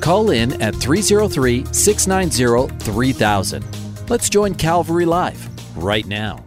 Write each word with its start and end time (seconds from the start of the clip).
Call 0.00 0.30
in 0.30 0.60
at 0.62 0.74
303 0.74 1.66
690 1.72 2.84
3000. 2.84 3.64
Let's 4.08 4.30
join 4.30 4.54
Calvary 4.54 5.04
Live 5.04 5.48
right 5.76 6.06
now. 6.06 6.42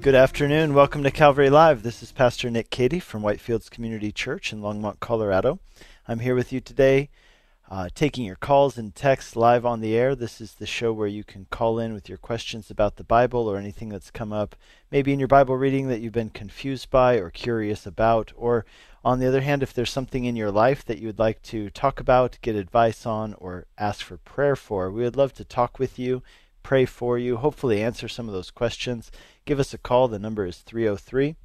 Good 0.00 0.16
afternoon. 0.16 0.74
Welcome 0.74 1.04
to 1.04 1.12
Calvary 1.12 1.50
Live. 1.50 1.84
This 1.84 2.02
is 2.02 2.10
Pastor 2.10 2.50
Nick 2.50 2.70
Cady 2.70 2.98
from 2.98 3.22
Whitefields 3.22 3.70
Community 3.70 4.10
Church 4.10 4.52
in 4.52 4.60
Longmont, 4.60 4.98
Colorado. 4.98 5.60
I'm 6.08 6.18
here 6.18 6.34
with 6.34 6.52
you 6.52 6.60
today, 6.60 7.10
uh, 7.70 7.90
taking 7.94 8.24
your 8.24 8.36
calls 8.36 8.76
and 8.76 8.92
texts 8.92 9.36
live 9.36 9.64
on 9.64 9.80
the 9.80 9.96
air. 9.96 10.16
This 10.16 10.40
is 10.40 10.54
the 10.54 10.66
show 10.66 10.92
where 10.92 11.08
you 11.08 11.22
can 11.22 11.46
call 11.50 11.78
in 11.78 11.92
with 11.92 12.08
your 12.08 12.18
questions 12.18 12.70
about 12.70 12.96
the 12.96 13.04
Bible 13.04 13.48
or 13.48 13.56
anything 13.56 13.88
that's 13.88 14.10
come 14.10 14.32
up, 14.32 14.56
maybe 14.90 15.12
in 15.12 15.20
your 15.20 15.28
Bible 15.28 15.56
reading 15.56 15.86
that 15.88 16.00
you've 16.00 16.12
been 16.12 16.30
confused 16.30 16.90
by 16.90 17.16
or 17.16 17.30
curious 17.30 17.86
about, 17.86 18.32
or 18.36 18.64
on 19.06 19.20
the 19.20 19.28
other 19.28 19.42
hand, 19.42 19.62
if 19.62 19.72
there's 19.72 19.92
something 19.92 20.24
in 20.24 20.34
your 20.34 20.50
life 20.50 20.84
that 20.84 20.98
you 20.98 21.06
would 21.06 21.20
like 21.20 21.40
to 21.40 21.70
talk 21.70 22.00
about, 22.00 22.38
get 22.42 22.56
advice 22.56 23.06
on, 23.06 23.34
or 23.34 23.66
ask 23.78 24.04
for 24.04 24.16
prayer 24.16 24.56
for, 24.56 24.90
we 24.90 25.04
would 25.04 25.14
love 25.14 25.32
to 25.34 25.44
talk 25.44 25.78
with 25.78 25.96
you, 25.96 26.24
pray 26.64 26.84
for 26.84 27.16
you, 27.16 27.36
hopefully 27.36 27.80
answer 27.80 28.08
some 28.08 28.26
of 28.26 28.34
those 28.34 28.50
questions. 28.50 29.12
Give 29.44 29.60
us 29.60 29.72
a 29.72 29.78
call. 29.78 30.08
The 30.08 30.18
number 30.18 30.44
is 30.44 30.58
303 30.58 31.36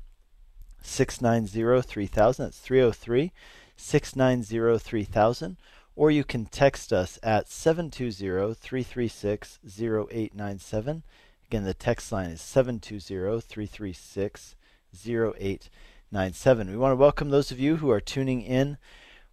690 0.81 1.87
3000. 1.87 2.45
That's 2.45 2.57
303 2.57 3.31
690 3.75 4.79
3000. 4.79 5.57
Or 5.95 6.09
you 6.09 6.23
can 6.23 6.45
text 6.45 6.91
us 6.91 7.19
at 7.21 7.47
720 7.47 8.55
336 8.55 9.59
0897. 9.63 11.03
Again, 11.45 11.63
the 11.63 11.75
text 11.75 12.11
line 12.11 12.31
is 12.31 12.41
720 12.41 13.39
336 13.39 14.55
0897. 15.05 15.69
97. 16.13 16.69
We 16.69 16.75
want 16.75 16.91
to 16.91 16.97
welcome 16.97 17.29
those 17.29 17.51
of 17.51 17.59
you 17.59 17.77
who 17.77 17.89
are 17.89 18.01
tuning 18.01 18.41
in, 18.41 18.77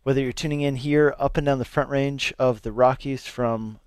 whether 0.04 0.20
you're 0.20 0.32
tuning 0.32 0.60
in 0.60 0.76
here 0.76 1.12
up 1.18 1.36
and 1.36 1.44
down 1.44 1.58
the 1.58 1.64
front 1.64 1.90
range 1.90 2.32
of 2.38 2.62
the 2.62 2.70
Rockies 2.70 3.26
from 3.26 3.80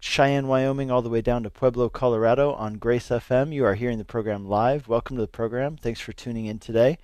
Cheyenne, 0.00 0.48
Wyoming, 0.48 0.90
all 0.90 1.02
the 1.02 1.08
way 1.08 1.20
down 1.20 1.44
to 1.44 1.50
Pueblo, 1.50 1.88
Colorado 1.88 2.52
on 2.54 2.78
Grace 2.78 3.10
FM. 3.10 3.52
You 3.52 3.64
are 3.64 3.76
hearing 3.76 3.98
the 3.98 4.04
program 4.04 4.48
live. 4.48 4.88
Welcome 4.88 5.14
to 5.16 5.22
the 5.22 5.28
program. 5.28 5.76
Thanks 5.76 6.00
for 6.00 6.12
tuning 6.12 6.46
in 6.46 6.58
today. 6.58 6.98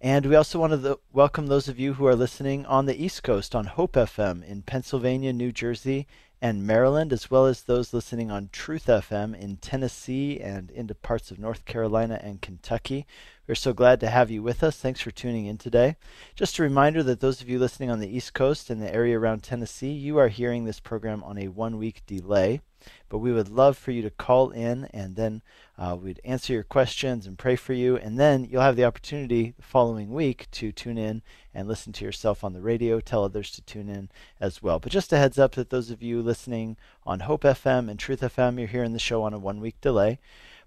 And 0.00 0.24
we 0.24 0.36
also 0.36 0.60
want 0.60 0.80
to 0.80 1.00
welcome 1.12 1.48
those 1.48 1.66
of 1.66 1.80
you 1.80 1.94
who 1.94 2.06
are 2.06 2.14
listening 2.14 2.64
on 2.66 2.86
the 2.86 3.02
East 3.02 3.24
Coast 3.24 3.56
on 3.56 3.64
Hope 3.64 3.94
FM 3.94 4.48
in 4.48 4.62
Pennsylvania, 4.62 5.32
New 5.32 5.50
Jersey, 5.50 6.06
and 6.40 6.66
Maryland, 6.66 7.12
as 7.12 7.30
well 7.30 7.46
as 7.46 7.62
those 7.62 7.94
listening 7.94 8.30
on 8.30 8.50
Truth 8.52 8.86
FM 8.86 9.38
in 9.38 9.56
Tennessee 9.56 10.38
and 10.40 10.70
into 10.70 10.94
parts 10.94 11.30
of 11.30 11.38
North 11.38 11.64
Carolina 11.64 12.20
and 12.22 12.42
Kentucky. 12.42 13.06
We're 13.46 13.54
so 13.54 13.72
glad 13.72 14.00
to 14.00 14.10
have 14.10 14.30
you 14.30 14.42
with 14.42 14.62
us. 14.62 14.76
Thanks 14.76 15.00
for 15.00 15.10
tuning 15.10 15.46
in 15.46 15.56
today. 15.56 15.96
Just 16.34 16.58
a 16.58 16.62
reminder 16.62 17.02
that 17.04 17.20
those 17.20 17.40
of 17.40 17.48
you 17.48 17.58
listening 17.58 17.90
on 17.90 18.00
the 18.00 18.14
East 18.14 18.34
Coast 18.34 18.70
and 18.70 18.82
the 18.82 18.92
area 18.92 19.18
around 19.18 19.42
Tennessee, 19.42 19.92
you 19.92 20.18
are 20.18 20.28
hearing 20.28 20.64
this 20.64 20.80
program 20.80 21.22
on 21.24 21.38
a 21.38 21.48
one 21.48 21.78
week 21.78 22.02
delay. 22.06 22.60
But 23.08 23.18
we 23.18 23.32
would 23.32 23.48
love 23.48 23.76
for 23.76 23.90
you 23.90 24.02
to 24.02 24.10
call 24.10 24.50
in 24.50 24.84
and 24.92 25.16
then 25.16 25.42
uh, 25.78 25.96
we'd 26.00 26.20
answer 26.24 26.52
your 26.52 26.62
questions 26.62 27.26
and 27.26 27.38
pray 27.38 27.56
for 27.56 27.72
you. 27.72 27.96
And 27.96 28.18
then 28.18 28.44
you'll 28.44 28.62
have 28.62 28.76
the 28.76 28.84
opportunity 28.84 29.54
the 29.56 29.62
following 29.62 30.12
week 30.12 30.48
to 30.52 30.72
tune 30.72 30.98
in 30.98 31.22
and 31.54 31.68
listen 31.68 31.92
to 31.94 32.04
yourself 32.04 32.44
on 32.44 32.52
the 32.52 32.60
radio, 32.60 33.00
tell 33.00 33.24
others 33.24 33.50
to 33.52 33.62
tune 33.62 33.88
in 33.88 34.08
as 34.40 34.62
well. 34.62 34.78
But 34.78 34.92
just 34.92 35.12
a 35.12 35.18
heads 35.18 35.38
up 35.38 35.52
that 35.52 35.70
those 35.70 35.90
of 35.90 36.02
you 36.02 36.22
listening 36.22 36.76
on 37.04 37.20
Hope 37.20 37.42
FM 37.42 37.88
and 37.90 37.98
Truth 37.98 38.20
FM, 38.20 38.58
you're 38.58 38.68
hearing 38.68 38.92
the 38.92 38.98
show 38.98 39.22
on 39.22 39.34
a 39.34 39.38
one 39.38 39.60
week 39.60 39.80
delay. 39.80 40.18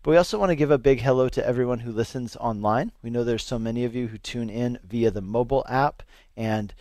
But 0.01 0.12
we 0.12 0.18
also 0.18 0.40
want 0.40 0.50
to 0.50 0.56
give 0.56 0.72
a 0.72 0.78
big 0.78 1.01
hello 1.01 1.28
to 1.28 1.46
everyone 1.46 1.80
who 1.80 1.91
listens 1.91 2.38
online. 2.38 2.94
We 3.01 3.09
know 3.09 3.25
there's 3.25 3.44
so 3.44 3.59
many 3.59 3.84
of 3.84 3.94
you 3.94 4.07
who 4.07 4.18
tune 4.18 4.50
in 4.50 4.80
via 4.84 5.12
the 5.12 5.22
mobile 5.22 5.66
app 5.68 6.03
and 6.38 6.74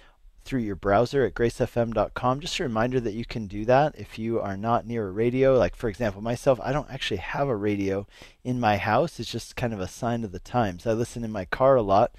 through 0.48 0.60
your 0.60 0.76
browser 0.76 1.26
at 1.26 1.34
gracefm.com. 1.34 2.40
Just 2.40 2.58
a 2.58 2.62
reminder 2.62 2.98
that 3.00 3.12
you 3.12 3.26
can 3.26 3.46
do 3.46 3.66
that 3.66 3.94
if 3.98 4.18
you 4.18 4.40
are 4.40 4.56
not 4.56 4.86
near 4.86 5.06
a 5.06 5.10
radio. 5.10 5.58
Like, 5.58 5.76
for 5.76 5.90
example, 5.90 6.22
myself, 6.22 6.58
I 6.62 6.72
don't 6.72 6.90
actually 6.90 7.18
have 7.18 7.48
a 7.48 7.54
radio 7.54 8.06
in 8.44 8.58
my 8.58 8.78
house. 8.78 9.20
It's 9.20 9.30
just 9.30 9.56
kind 9.56 9.74
of 9.74 9.80
a 9.80 9.86
sign 9.86 10.24
of 10.24 10.32
the 10.32 10.38
times. 10.38 10.86
I 10.86 10.92
listen 10.94 11.22
in 11.22 11.30
my 11.30 11.44
car 11.44 11.76
a 11.76 11.82
lot. 11.82 12.12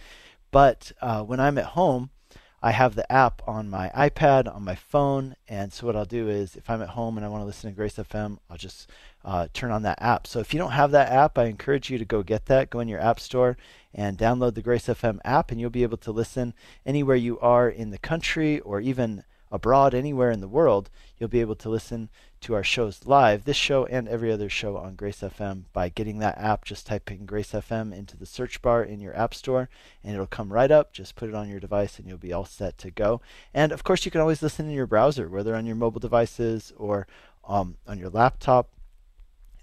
But 0.52 0.92
uh, 1.02 1.24
when 1.24 1.40
I'm 1.40 1.58
at 1.58 1.66
home, 1.66 2.12
I 2.62 2.72
have 2.72 2.96
the 2.96 3.10
app 3.10 3.42
on 3.48 3.70
my 3.70 3.90
iPad, 3.96 4.54
on 4.54 4.64
my 4.66 4.76
phone, 4.76 5.36
and 5.48 5.72
so 5.72 5.88
what 5.88 5.96
I'll 5.96 6.04
do 6.04 6.28
is 6.28 6.58
if 6.58 6.70
I'm 6.70 6.82
at 6.82 6.90
home 6.90 7.16
and 7.16 7.26
I 7.26 7.30
want 7.30 7.42
to 7.42 7.46
listen 7.46 7.70
to 7.70 7.76
Grace 7.76 7.96
FM, 7.96 8.38
I'll 8.50 8.58
just 8.58 8.90
uh, 9.24 9.48
turn 9.54 9.72
on 9.72 9.84
that 9.84 10.02
app. 10.02 10.28
So 10.28 10.40
if 10.40 10.54
you 10.54 10.60
don't 10.60 10.72
have 10.72 10.92
that 10.92 11.10
app, 11.10 11.38
I 11.38 11.46
encourage 11.46 11.90
you 11.90 11.98
to 11.98 12.06
go 12.06 12.22
get 12.22 12.48
that. 12.48 12.70
Go 12.70 12.82
in 12.82 12.90
your 12.90 13.00
app 13.00 13.20
store 13.20 13.58
and 13.94 14.18
download 14.18 14.56
the 14.56 14.62
Grace 14.62 14.88
FM 14.88 15.20
app, 15.24 15.52
and 15.52 15.62
you'll 15.62 15.70
be 15.70 15.84
able 15.84 15.98
to 15.98 16.12
listen 16.12 16.54
anywhere 16.86 17.16
you 17.16 17.40
are 17.40 17.70
in 17.70 17.92
the 17.92 17.98
country 17.98 18.60
or 18.60 18.82
even 18.82 19.24
abroad, 19.52 19.94
anywhere 19.94 20.32
in 20.32 20.42
the 20.42 20.48
world. 20.48 20.90
You'll 21.18 21.30
be 21.30 21.42
able 21.42 21.56
to 21.56 21.70
listen 21.70 22.10
to 22.42 22.54
our 22.54 22.64
shows 22.64 23.02
live, 23.06 23.46
this 23.46 23.58
show 23.58 23.86
and 23.86 24.08
every 24.08 24.32
other 24.32 24.50
show 24.50 24.78
on 24.78 24.96
Grace 24.96 25.22
FM 25.22 25.64
by 25.74 25.90
getting 25.90 26.20
that 26.20 26.38
app. 26.38 26.66
Just 26.66 26.88
typing 26.88 27.26
Grace 27.26 27.52
FM 27.52 27.94
into 27.94 28.18
the 28.18 28.26
search 28.26 28.62
bar 28.62 28.84
in 28.84 29.00
your 29.00 29.16
app 29.18 29.34
store, 29.34 29.70
and 30.04 30.14
it'll 30.14 30.28
come 30.28 30.54
right 30.54 30.72
up. 30.72 30.94
Just 30.94 31.16
put 31.16 31.30
it 31.30 31.36
on 31.36 31.50
your 31.50 31.60
device, 31.60 32.00
and 32.00 32.08
you'll 32.08 32.18
be 32.18 32.34
all 32.34 32.46
set 32.46 32.78
to 32.80 32.92
go. 32.92 33.22
And 33.54 33.72
of 33.72 33.84
course, 33.84 34.06
you 34.06 34.12
can 34.12 34.22
always 34.22 34.42
listen 34.42 34.68
in 34.68 34.74
your 34.74 34.88
browser, 34.88 35.30
whether 35.30 35.56
on 35.56 35.66
your 35.66 35.76
mobile 35.76 36.00
devices 36.00 36.72
or 36.78 37.08
um, 37.48 37.78
on 37.88 38.00
your 38.00 38.10
laptop 38.10 38.70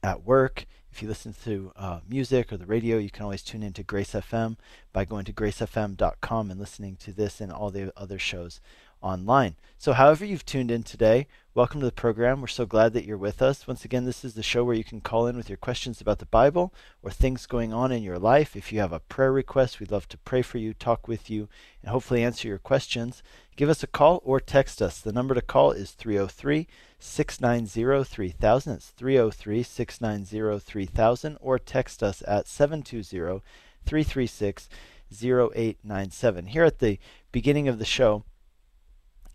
at 0.03 0.25
work. 0.25 0.67
If 0.91 1.03
you 1.03 1.09
listen 1.09 1.35
to 1.45 1.73
uh, 1.77 2.01
music 2.09 2.53
or 2.53 2.57
the 2.57 2.65
radio, 2.65 2.97
you 2.97 3.11
can 3.11 3.25
always 3.25 3.43
tune 3.43 3.63
into 3.63 3.83
Grace 3.83 4.13
FM 4.13 4.57
by 4.93 5.05
going 5.05 5.27
to 5.27 5.33
gracefm.com 5.33 6.51
and 6.51 6.59
listening 6.59 6.97
to 6.97 7.13
this 7.13 7.41
and 7.41 7.53
all 7.53 7.71
the 7.71 7.93
other 7.99 8.19
shows 8.19 8.61
online. 9.03 9.57
So, 9.77 9.93
however, 9.93 10.25
you've 10.25 10.47
tuned 10.47 10.71
in 10.71 10.83
today, 10.83 11.27
welcome 11.57 11.81
to 11.81 11.87
the 11.87 11.93
program. 11.93 12.43
We're 12.43 12.49
so 12.49 12.67
glad 12.67 12.93
that 12.93 13.07
you're 13.07 13.17
with 13.17 13.41
us. 13.41 13.67
Once 13.67 13.83
again, 13.83 14.05
this 14.05 14.27
is 14.27 14.35
the 14.35 14.43
show 14.43 14.63
where 14.63 14.75
you 14.75 14.85
can 14.85 15.01
call 15.01 15.27
in 15.27 15.39
with 15.39 15.49
your 15.49 15.57
questions 15.57 16.03
about 16.03 16.19
the 16.19 16.27
Bible 16.27 16.75
or 17.03 17.11
things 17.11 17.47
going 17.47 17.73
on 17.73 17.91
in 17.91 18.03
your 18.03 18.19
life. 18.19 18.55
If 18.55 18.75
you 18.75 18.81
have 18.81 18.93
a 18.93 19.01
prayer 19.01 19.33
request, 19.33 19.81
we'd 19.81 19.91
love 19.91 20.07
to 20.09 20.19
pray 20.19 20.43
for 20.43 20.59
you, 20.59 20.75
talk 20.75 21.09
with 21.09 21.31
you, 21.31 21.49
and 21.81 21.91
hopefully 21.91 22.23
answer 22.23 22.47
your 22.47 22.59
questions. 22.59 23.23
Give 23.57 23.71
us 23.71 23.83
a 23.83 23.87
call 23.87 24.21
or 24.23 24.39
text 24.39 24.83
us. 24.83 25.01
The 25.01 25.15
number 25.15 25.35
to 25.35 25.41
call 25.41 25.71
is 25.71 25.93
303 25.93 26.69
690 26.99 28.05
3000. 28.05 28.73
It's 28.75 28.91
303 28.91 29.63
690 29.63 30.59
3000 30.59 31.39
or 31.41 31.59
text 31.59 32.03
us 32.03 32.23
at 32.29 32.49
720 32.49 33.41
336 33.87 34.69
0897. 35.11 36.47
Here 36.49 36.65
at 36.65 36.81
the 36.81 36.99
beginning 37.33 37.67
of 37.67 37.79
the 37.79 37.87
show 37.87 38.25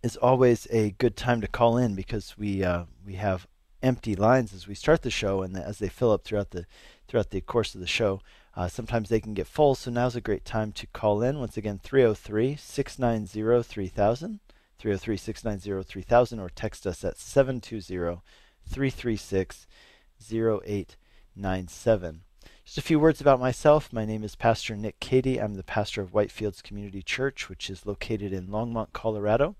is 0.02 0.16
always 0.16 0.66
a 0.70 0.90
good 0.92 1.16
time 1.16 1.40
to 1.40 1.48
call 1.48 1.76
in 1.76 1.94
because 1.94 2.36
we 2.36 2.64
uh, 2.64 2.84
we 3.06 3.14
have 3.14 3.46
empty 3.82 4.14
lines 4.14 4.52
as 4.52 4.66
we 4.66 4.74
start 4.74 5.02
the 5.02 5.10
show 5.10 5.42
and 5.42 5.56
as 5.56 5.78
they 5.78 5.88
fill 5.88 6.12
up 6.12 6.24
throughout 6.24 6.50
the 6.50 6.66
throughout 7.08 7.30
the 7.30 7.40
course 7.40 7.74
of 7.74 7.80
the 7.80 7.86
show. 7.86 8.20
Uh, 8.54 8.68
sometimes 8.68 9.08
they 9.08 9.20
can 9.20 9.32
get 9.32 9.46
full, 9.46 9.74
so 9.74 9.90
now's 9.90 10.14
a 10.14 10.20
great 10.20 10.44
time 10.44 10.72
to 10.72 10.86
call 10.88 11.22
in. 11.22 11.38
Once 11.38 11.56
again, 11.56 11.80
303 11.82 12.56
690 12.56 13.62
3000. 13.62 14.40
303 14.78 15.16
690 15.16 15.88
3000 15.88 16.40
or 16.40 16.50
text 16.50 16.86
us 16.86 17.04
at 17.04 17.16
720 17.16 18.20
336 18.66 19.66
0897. 20.30 22.20
Just 22.64 22.78
a 22.78 22.82
few 22.82 22.98
words 22.98 23.20
about 23.20 23.40
myself. 23.40 23.92
My 23.92 24.04
name 24.04 24.24
is 24.24 24.34
Pastor 24.34 24.76
Nick 24.76 25.00
Cady. 25.00 25.40
I'm 25.40 25.54
the 25.54 25.62
pastor 25.62 26.02
of 26.02 26.12
Whitefields 26.12 26.62
Community 26.62 27.02
Church, 27.02 27.48
which 27.48 27.70
is 27.70 27.86
located 27.86 28.32
in 28.32 28.48
Longmont, 28.48 28.92
Colorado. 28.92 29.56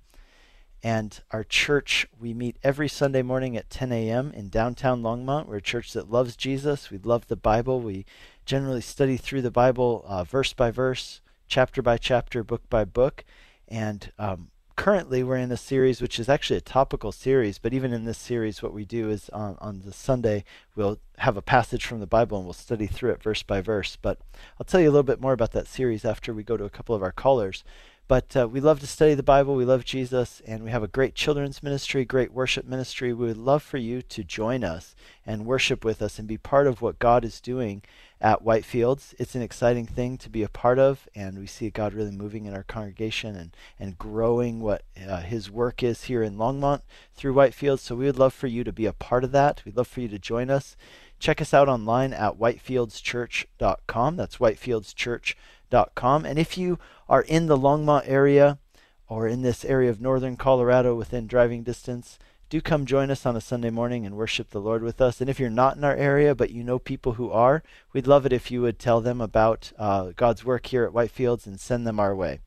And 0.82 1.20
our 1.30 1.44
church, 1.44 2.08
we 2.20 2.34
meet 2.34 2.56
every 2.64 2.88
Sunday 2.88 3.22
morning 3.22 3.56
at 3.56 3.70
10 3.70 3.92
a.m. 3.92 4.32
in 4.34 4.48
downtown 4.48 5.00
Longmont. 5.02 5.46
We're 5.46 5.56
a 5.56 5.62
church 5.62 5.92
that 5.92 6.10
loves 6.10 6.34
Jesus. 6.34 6.90
We 6.90 6.98
love 6.98 7.28
the 7.28 7.36
Bible. 7.36 7.80
We 7.80 8.04
generally 8.44 8.80
study 8.80 9.16
through 9.16 9.42
the 9.42 9.50
Bible 9.52 10.04
uh, 10.08 10.24
verse 10.24 10.52
by 10.52 10.72
verse, 10.72 11.20
chapter 11.46 11.82
by 11.82 11.98
chapter, 11.98 12.42
book 12.42 12.68
by 12.68 12.84
book. 12.84 13.24
And 13.68 14.10
um, 14.18 14.48
currently 14.74 15.22
we're 15.22 15.36
in 15.36 15.52
a 15.52 15.56
series 15.56 16.00
which 16.00 16.18
is 16.18 16.28
actually 16.28 16.56
a 16.56 16.62
topical 16.62 17.12
series 17.12 17.58
but 17.58 17.74
even 17.74 17.92
in 17.92 18.04
this 18.04 18.18
series 18.18 18.62
what 18.62 18.72
we 18.72 18.84
do 18.84 19.10
is 19.10 19.28
on, 19.30 19.56
on 19.60 19.82
the 19.84 19.92
sunday 19.92 20.42
we'll 20.74 20.98
have 21.18 21.36
a 21.36 21.42
passage 21.42 21.84
from 21.84 22.00
the 22.00 22.06
bible 22.06 22.38
and 22.38 22.46
we'll 22.46 22.54
study 22.54 22.86
through 22.86 23.10
it 23.10 23.22
verse 23.22 23.42
by 23.42 23.60
verse 23.60 23.96
but 24.00 24.18
i'll 24.58 24.64
tell 24.64 24.80
you 24.80 24.88
a 24.88 24.90
little 24.90 25.02
bit 25.02 25.20
more 25.20 25.34
about 25.34 25.52
that 25.52 25.68
series 25.68 26.04
after 26.04 26.32
we 26.32 26.42
go 26.42 26.56
to 26.56 26.64
a 26.64 26.70
couple 26.70 26.94
of 26.94 27.02
our 27.02 27.12
callers 27.12 27.64
But 28.12 28.36
uh, 28.36 28.46
we 28.46 28.60
love 28.60 28.78
to 28.80 28.86
study 28.86 29.14
the 29.14 29.22
Bible. 29.22 29.54
We 29.54 29.64
love 29.64 29.86
Jesus, 29.86 30.42
and 30.46 30.62
we 30.62 30.70
have 30.70 30.82
a 30.82 30.86
great 30.86 31.14
children's 31.14 31.62
ministry, 31.62 32.04
great 32.04 32.30
worship 32.30 32.66
ministry. 32.66 33.14
We 33.14 33.28
would 33.28 33.38
love 33.38 33.62
for 33.62 33.78
you 33.78 34.02
to 34.02 34.22
join 34.22 34.64
us 34.64 34.94
and 35.24 35.46
worship 35.46 35.82
with 35.82 36.02
us 36.02 36.18
and 36.18 36.28
be 36.28 36.36
part 36.36 36.66
of 36.66 36.82
what 36.82 36.98
God 36.98 37.24
is 37.24 37.40
doing 37.40 37.80
at 38.20 38.44
Whitefields. 38.44 39.14
It's 39.18 39.34
an 39.34 39.40
exciting 39.40 39.86
thing 39.86 40.18
to 40.18 40.28
be 40.28 40.42
a 40.42 40.50
part 40.50 40.78
of, 40.78 41.08
and 41.14 41.38
we 41.38 41.46
see 41.46 41.70
God 41.70 41.94
really 41.94 42.10
moving 42.10 42.44
in 42.44 42.52
our 42.52 42.64
congregation 42.64 43.34
and, 43.34 43.56
and 43.80 43.96
growing 43.96 44.60
what 44.60 44.82
uh, 45.08 45.22
His 45.22 45.50
work 45.50 45.82
is 45.82 46.04
here 46.04 46.22
in 46.22 46.36
Longmont 46.36 46.82
through 47.14 47.32
Whitefields. 47.32 47.78
So 47.78 47.94
we 47.94 48.04
would 48.04 48.18
love 48.18 48.34
for 48.34 48.46
you 48.46 48.62
to 48.62 48.72
be 48.72 48.84
a 48.84 48.92
part 48.92 49.24
of 49.24 49.32
that. 49.32 49.62
We'd 49.64 49.78
love 49.78 49.88
for 49.88 50.02
you 50.02 50.08
to 50.08 50.18
join 50.18 50.50
us. 50.50 50.76
Check 51.22 51.40
us 51.40 51.54
out 51.54 51.68
online 51.68 52.12
at 52.12 52.36
whitefieldschurch.com. 52.36 54.16
That's 54.16 54.38
whitefieldschurch.com. 54.38 56.26
And 56.26 56.36
if 56.36 56.58
you 56.58 56.80
are 57.08 57.22
in 57.22 57.46
the 57.46 57.56
Longmont 57.56 58.08
area 58.08 58.58
or 59.06 59.28
in 59.28 59.42
this 59.42 59.64
area 59.64 59.88
of 59.88 60.00
northern 60.00 60.36
Colorado 60.36 60.96
within 60.96 61.28
driving 61.28 61.62
distance, 61.62 62.18
do 62.50 62.60
come 62.60 62.86
join 62.86 63.08
us 63.08 63.24
on 63.24 63.36
a 63.36 63.40
Sunday 63.40 63.70
morning 63.70 64.04
and 64.04 64.16
worship 64.16 64.50
the 64.50 64.60
Lord 64.60 64.82
with 64.82 65.00
us. 65.00 65.20
And 65.20 65.30
if 65.30 65.38
you're 65.38 65.48
not 65.48 65.76
in 65.76 65.84
our 65.84 65.94
area, 65.94 66.34
but 66.34 66.50
you 66.50 66.64
know 66.64 66.80
people 66.80 67.12
who 67.12 67.30
are, 67.30 67.62
we'd 67.92 68.08
love 68.08 68.26
it 68.26 68.32
if 68.32 68.50
you 68.50 68.60
would 68.62 68.80
tell 68.80 69.00
them 69.00 69.20
about 69.20 69.70
uh, 69.78 70.10
God's 70.16 70.44
work 70.44 70.66
here 70.66 70.82
at 70.82 70.92
Whitefields 70.92 71.46
and 71.46 71.60
send 71.60 71.86
them 71.86 72.00
our 72.00 72.16
way. 72.16 72.40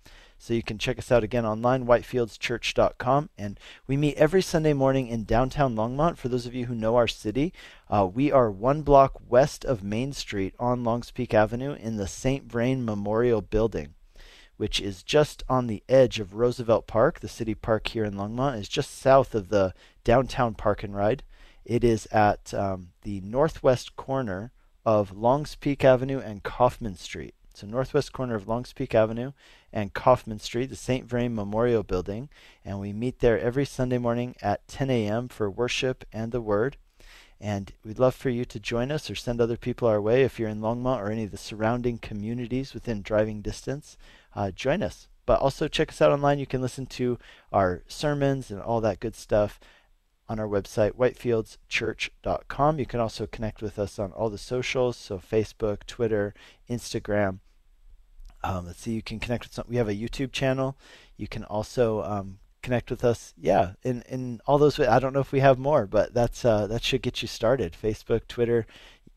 So 0.46 0.54
you 0.54 0.62
can 0.62 0.78
check 0.78 1.00
us 1.00 1.12
out 1.12 1.24
again 1.24 1.44
online, 1.44 1.88
whitefieldschurch.com. 1.88 3.32
And 3.36 3.60
we 3.88 3.98
meet 3.98 4.16
every 4.16 4.44
Sunday 4.44 4.74
morning 4.74 5.08
in 5.08 5.24
downtown 5.24 5.76
Longmont. 5.76 6.18
For 6.18 6.30
those 6.30 6.46
of 6.46 6.54
you 6.54 6.68
who 6.68 6.76
know 6.76 6.98
our 6.98 7.08
city, 7.08 7.52
uh, 7.90 8.08
we 8.14 8.32
are 8.32 8.52
one 8.52 8.84
block 8.84 9.14
west 9.28 9.66
of 9.66 9.84
Main 9.84 10.14
Street 10.14 10.54
on 10.60 10.84
Longs 10.84 11.10
Peak 11.10 11.34
Avenue 11.34 11.74
in 11.74 11.98
the 11.98 12.06
St. 12.06 12.44
Vrain 12.44 12.86
Memorial 12.86 13.42
Building, 13.42 13.96
which 14.58 14.80
is 14.80 15.02
just 15.02 15.42
on 15.50 15.66
the 15.66 15.82
edge 15.90 16.20
of 16.20 16.36
Roosevelt 16.36 16.86
Park. 16.86 17.22
The 17.22 17.28
city 17.28 17.56
park 17.56 17.88
here 17.88 18.06
in 18.06 18.14
Longmont 18.14 18.60
is 18.60 18.70
just 18.70 19.00
south 19.00 19.34
of 19.34 19.50
the 19.50 19.74
downtown 20.04 20.54
park 20.54 20.84
and 20.84 20.96
ride. 20.96 21.24
It 21.66 21.84
is 21.84 22.06
at 22.12 22.54
um, 22.54 22.90
the 23.02 23.20
northwest 23.22 23.96
corner 23.96 24.52
of 24.86 25.12
Longs 25.12 25.56
Peak 25.56 25.84
Avenue 25.84 26.20
and 26.20 26.44
Coffman 26.44 26.98
Street. 26.98 27.34
So 27.56 27.66
northwest 27.66 28.12
corner 28.12 28.36
of 28.36 28.50
Longs 28.50 28.74
Peak 28.74 28.94
Avenue 28.94 29.32
and 29.76 29.94
Coffman 29.94 30.40
Street, 30.40 30.70
the 30.70 30.76
St. 30.78 31.06
Vrain 31.06 31.36
Memorial 31.36 31.84
Building, 31.84 32.30
and 32.64 32.80
we 32.80 32.94
meet 32.94 33.20
there 33.20 33.38
every 33.38 33.66
Sunday 33.66 33.98
morning 33.98 34.34
at 34.42 34.66
10 34.70 34.90
a.m. 34.90 35.28
for 35.28 35.52
worship 35.52 36.06
and 36.14 36.32
the 36.32 36.40
Word. 36.40 36.78
And 37.42 37.74
we'd 37.84 38.00
love 38.00 38.16
for 38.16 38.30
you 38.30 38.46
to 38.46 38.60
join 38.60 38.90
us 38.90 39.12
or 39.12 39.16
send 39.16 39.42
other 39.42 39.58
people 39.58 39.90
our 39.90 40.00
way 40.00 40.24
if 40.24 40.40
you're 40.40 40.48
in 40.48 40.62
Longmont 40.62 41.02
or 41.02 41.12
any 41.12 41.26
of 41.26 41.32
the 41.32 41.38
surrounding 41.38 41.98
communities 41.98 42.74
within 42.74 43.02
driving 43.02 43.42
distance. 43.42 43.98
Uh, 44.34 44.50
join 44.50 44.82
us. 44.82 45.10
But 45.26 45.42
also 45.42 45.68
check 45.68 45.90
us 45.90 46.02
out 46.02 46.14
online. 46.14 46.40
You 46.40 46.48
can 46.48 46.62
listen 46.62 46.86
to 46.86 47.20
our 47.52 47.84
sermons 47.88 48.52
and 48.52 48.62
all 48.62 48.80
that 48.80 49.02
good 49.02 49.16
stuff 49.16 49.60
on 50.30 50.40
our 50.40 50.48
website, 50.48 50.94
whitefieldschurch.com. 50.94 52.80
You 52.80 52.86
can 52.86 53.02
also 53.02 53.28
connect 53.28 53.62
with 53.62 53.78
us 53.78 54.00
on 54.00 54.14
all 54.14 54.30
the 54.30 54.38
socials, 54.38 54.96
so 54.96 55.20
Facebook, 55.20 55.86
Twitter, 55.86 56.34
Instagram. 56.70 57.40
Um, 58.46 58.68
let's 58.68 58.82
see, 58.82 58.92
you 58.92 59.02
can 59.02 59.20
connect 59.20 59.46
with 59.46 59.54
some. 59.54 59.66
We 59.68 59.78
have 59.78 59.90
a 59.90 59.96
YouTube 59.96 60.32
channel. 60.32 60.78
You 61.18 61.28
can 61.28 61.44
also 61.46 62.04
um, 62.04 62.38
connect 62.62 62.92
with 62.92 63.04
us. 63.04 63.34
Yeah, 63.38 63.72
in 63.82 64.04
in 64.08 64.40
all 64.46 64.60
those. 64.60 64.80
I 64.80 65.00
don't 65.00 65.14
know 65.14 65.20
if 65.20 65.32
we 65.32 65.40
have 65.40 65.58
more, 65.58 65.88
but 65.88 66.14
that's 66.14 66.46
uh, 66.46 66.68
that 66.68 66.84
should 66.84 67.02
get 67.02 67.24
you 67.24 67.28
started. 67.28 67.74
Facebook, 67.74 68.28
Twitter, 68.28 68.68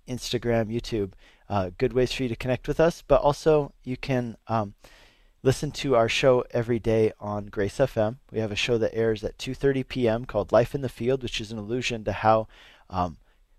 Instagram, 0.09 0.73
YouTube. 0.73 1.13
Uh, 1.47 1.71
good 1.77 1.93
ways 1.93 2.13
for 2.13 2.23
you 2.23 2.29
to 2.31 2.37
connect 2.37 2.67
with 2.69 2.81
us. 2.81 3.03
But 3.07 3.21
also, 3.21 3.73
you 3.85 3.99
can 3.99 4.39
um, 4.47 4.75
listen 5.43 5.73
to 5.73 5.95
our 5.95 6.09
show 6.09 6.45
every 6.51 6.79
day 6.79 7.13
on 7.21 7.47
Grace 7.47 7.77
FM. 7.77 8.17
We 8.33 8.39
have 8.39 8.53
a 8.53 8.57
show 8.57 8.79
that 8.79 8.95
airs 8.95 9.23
at 9.25 9.37
2:30 9.37 9.87
p.m. 9.89 10.25
called 10.25 10.53
Life 10.53 10.75
in 10.75 10.81
the 10.81 10.89
Field, 10.89 11.23
which 11.23 11.39
is 11.39 11.53
an 11.53 11.59
allusion 11.59 12.03
to 12.05 12.13
how 12.13 12.49
um, 12.89 13.19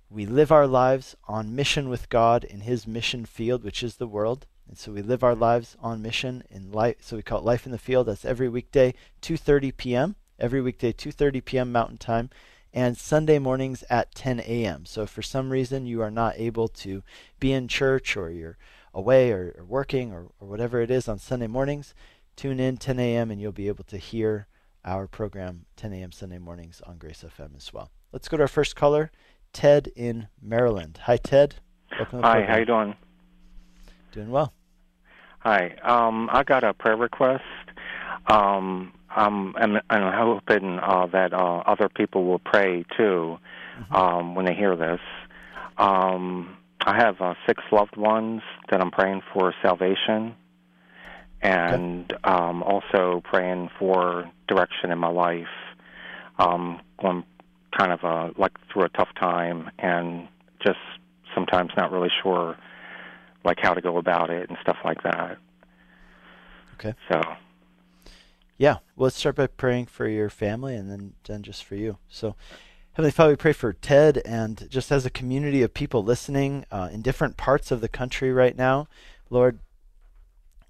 we 0.09 0.25
live 0.25 0.51
our 0.51 0.65
lives 0.65 1.15
on 1.27 1.55
mission 1.55 1.89
with 1.89 2.09
God 2.09 2.43
in 2.43 2.61
His 2.61 2.87
mission 2.87 3.23
field, 3.23 3.63
which 3.63 3.83
is 3.83 3.97
the 3.97 4.07
world. 4.07 4.47
And 4.69 4.77
so 4.77 4.91
we 4.91 5.01
live 5.01 5.23
our 5.23 5.33
lives 5.33 5.75
on 5.81 6.03
mission 6.03 6.43
in 6.51 6.71
life. 6.71 6.97
So 7.01 7.15
we 7.15 7.23
call 7.23 7.39
it 7.39 7.43
Life 7.43 7.65
in 7.65 7.71
the 7.71 7.79
Field. 7.79 8.05
That's 8.05 8.23
every 8.23 8.47
weekday, 8.47 8.93
2:30 9.23 9.75
p.m. 9.75 10.15
Every 10.37 10.61
weekday, 10.61 10.93
2:30 10.93 11.43
p.m. 11.43 11.71
Mountain 11.71 11.97
Time, 11.97 12.29
and 12.71 12.95
Sunday 12.95 13.39
mornings 13.39 13.83
at 13.89 14.13
10 14.13 14.41
a.m. 14.41 14.85
So 14.85 15.01
if 15.01 15.09
for 15.09 15.23
some 15.23 15.49
reason 15.49 15.87
you 15.87 16.03
are 16.03 16.11
not 16.11 16.35
able 16.37 16.67
to 16.67 17.01
be 17.39 17.51
in 17.51 17.67
church 17.67 18.15
or 18.15 18.29
you're 18.29 18.59
away 18.93 19.31
or, 19.31 19.55
or 19.57 19.65
working 19.65 20.13
or, 20.13 20.29
or 20.39 20.47
whatever 20.47 20.81
it 20.81 20.91
is 20.91 21.07
on 21.07 21.17
Sunday 21.17 21.47
mornings, 21.47 21.95
tune 22.35 22.59
in 22.59 22.77
10 22.77 22.99
a.m. 22.99 23.31
and 23.31 23.41
you'll 23.41 23.51
be 23.51 23.69
able 23.69 23.85
to 23.85 23.97
hear 23.97 24.47
our 24.85 25.07
program 25.07 25.65
10 25.77 25.93
a.m. 25.93 26.11
Sunday 26.11 26.37
mornings 26.37 26.79
on 26.85 26.99
Grace 26.99 27.25
FM 27.27 27.57
as 27.57 27.73
well. 27.73 27.89
Let's 28.11 28.27
go 28.27 28.37
to 28.37 28.43
our 28.43 28.47
first 28.47 28.75
caller, 28.75 29.11
Ted 29.51 29.91
in 29.95 30.27
Maryland. 30.39 30.99
Hi, 31.05 31.17
Ted. 31.17 31.55
Welcome 31.97 32.21
Hi, 32.21 32.43
how 32.43 32.57
you 32.57 32.65
doing? 32.65 32.95
Doing 34.11 34.29
well. 34.29 34.53
Hi. 35.39 35.73
Um, 35.83 36.29
I 36.33 36.43
got 36.43 36.65
a 36.65 36.73
prayer 36.73 36.97
request. 36.97 37.43
Um, 38.27 38.91
I'm, 39.09 39.55
I'm, 39.55 39.77
I'm 39.89 40.13
hoping 40.13 40.79
uh, 40.79 41.07
that 41.13 41.33
uh, 41.33 41.59
other 41.65 41.87
people 41.87 42.25
will 42.25 42.39
pray 42.39 42.83
too 42.97 43.37
mm-hmm. 43.79 43.95
um, 43.95 44.35
when 44.35 44.45
they 44.45 44.53
hear 44.53 44.75
this. 44.75 44.99
Um, 45.77 46.57
I 46.81 46.97
have 46.97 47.21
uh, 47.21 47.35
six 47.47 47.63
loved 47.71 47.95
ones 47.95 48.41
that 48.69 48.81
I'm 48.81 48.91
praying 48.91 49.21
for 49.33 49.53
salvation, 49.61 50.35
and 51.41 52.11
okay. 52.11 52.21
um, 52.23 52.61
also 52.61 53.21
praying 53.23 53.69
for 53.79 54.29
direction 54.49 54.91
in 54.91 54.97
my 54.97 55.09
life. 55.09 55.47
Um, 56.37 56.81
going 57.01 57.23
kind 57.77 57.93
of 57.93 58.03
a, 58.03 58.31
like 58.37 58.51
through 58.71 58.83
a 58.83 58.89
tough 58.89 59.09
time, 59.17 59.71
and 59.79 60.27
just 60.65 60.79
sometimes 61.33 61.71
not 61.77 61.91
really 61.91 62.11
sure 62.23 62.57
like 63.43 63.59
how 63.59 63.73
to 63.73 63.81
go 63.81 63.97
about 63.97 64.29
it 64.29 64.49
and 64.49 64.57
stuff 64.61 64.77
like 64.83 65.01
that. 65.03 65.37
Okay. 66.75 66.93
So. 67.11 67.21
Yeah, 68.57 68.77
well, 68.95 69.05
let's 69.05 69.15
start 69.15 69.35
by 69.35 69.47
praying 69.47 69.85
for 69.85 70.07
your 70.07 70.29
family, 70.29 70.75
and 70.75 70.91
then 70.91 71.13
then 71.25 71.43
just 71.43 71.63
for 71.63 71.75
you. 71.75 71.97
So. 72.07 72.35
Heavenly 72.93 73.11
Father, 73.11 73.31
we 73.31 73.37
pray 73.37 73.53
for 73.53 73.71
Ted 73.71 74.21
and 74.25 74.67
just 74.69 74.91
as 74.91 75.05
a 75.05 75.09
community 75.09 75.61
of 75.61 75.73
people 75.73 76.03
listening 76.03 76.65
uh, 76.69 76.89
in 76.91 77.01
different 77.01 77.37
parts 77.37 77.71
of 77.71 77.79
the 77.79 77.87
country 77.87 78.33
right 78.33 78.57
now, 78.57 78.89
Lord, 79.29 79.59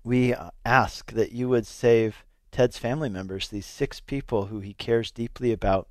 we 0.04 0.34
uh, 0.34 0.52
ask 0.64 1.12
that 1.14 1.32
you 1.32 1.50
would 1.50 1.66
save 1.66 2.24
Ted's 2.52 2.78
family 2.78 3.10
members, 3.10 3.48
these 3.48 3.66
six 3.66 4.00
people 4.00 4.48
who 4.48 4.60
he 4.60 4.74
cares 4.74 5.12
deeply 5.12 5.52
about. 5.52 5.88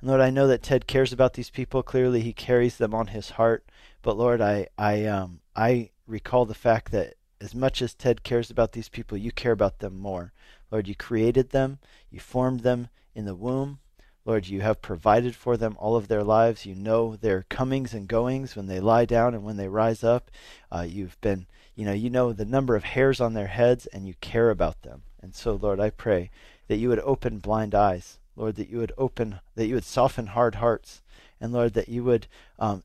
And 0.00 0.08
Lord, 0.08 0.20
I 0.20 0.30
know 0.30 0.46
that 0.48 0.62
Ted 0.62 0.86
cares 0.86 1.12
about 1.12 1.34
these 1.34 1.50
people. 1.50 1.82
Clearly, 1.82 2.20
he 2.20 2.32
carries 2.32 2.76
them 2.76 2.94
on 2.94 3.08
his 3.08 3.30
heart. 3.30 3.64
But 4.02 4.16
Lord, 4.16 4.40
I 4.40 4.68
I 4.78 5.04
um 5.04 5.40
I 5.54 5.90
recall 6.10 6.44
the 6.44 6.54
fact 6.54 6.92
that 6.92 7.14
as 7.40 7.54
much 7.54 7.80
as 7.80 7.94
Ted 7.94 8.22
cares 8.22 8.50
about 8.50 8.72
these 8.72 8.88
people, 8.88 9.16
you 9.16 9.32
care 9.32 9.52
about 9.52 9.78
them 9.78 9.98
more. 9.98 10.32
Lord, 10.70 10.86
you 10.88 10.94
created 10.94 11.50
them, 11.50 11.78
you 12.10 12.20
formed 12.20 12.60
them 12.60 12.88
in 13.14 13.24
the 13.24 13.34
womb. 13.34 13.78
Lord, 14.26 14.48
you 14.48 14.60
have 14.60 14.82
provided 14.82 15.34
for 15.34 15.56
them 15.56 15.76
all 15.78 15.96
of 15.96 16.08
their 16.08 16.22
lives. 16.22 16.66
You 16.66 16.74
know 16.74 17.16
their 17.16 17.46
comings 17.48 17.94
and 17.94 18.06
goings 18.06 18.54
when 18.54 18.66
they 18.66 18.78
lie 18.78 19.06
down 19.06 19.34
and 19.34 19.42
when 19.42 19.56
they 19.56 19.68
rise 19.68 20.04
up. 20.04 20.30
Uh, 20.70 20.86
you've 20.88 21.18
been, 21.20 21.46
you 21.74 21.86
know, 21.86 21.92
you 21.92 22.10
know 22.10 22.32
the 22.32 22.44
number 22.44 22.76
of 22.76 22.84
hairs 22.84 23.20
on 23.20 23.32
their 23.32 23.46
heads 23.46 23.86
and 23.86 24.06
you 24.06 24.14
care 24.20 24.50
about 24.50 24.82
them. 24.82 25.02
And 25.22 25.34
so, 25.34 25.54
Lord, 25.54 25.80
I 25.80 25.90
pray 25.90 26.30
that 26.68 26.76
you 26.76 26.90
would 26.90 27.00
open 27.00 27.38
blind 27.38 27.74
eyes. 27.74 28.18
Lord, 28.36 28.56
that 28.56 28.68
you 28.68 28.78
would 28.78 28.92
open, 28.96 29.40
that 29.54 29.66
you 29.66 29.74
would 29.74 29.84
soften 29.84 30.28
hard 30.28 30.56
hearts. 30.56 31.02
And 31.40 31.52
Lord, 31.52 31.72
that 31.74 31.88
you 31.88 32.04
would, 32.04 32.26
um, 32.58 32.84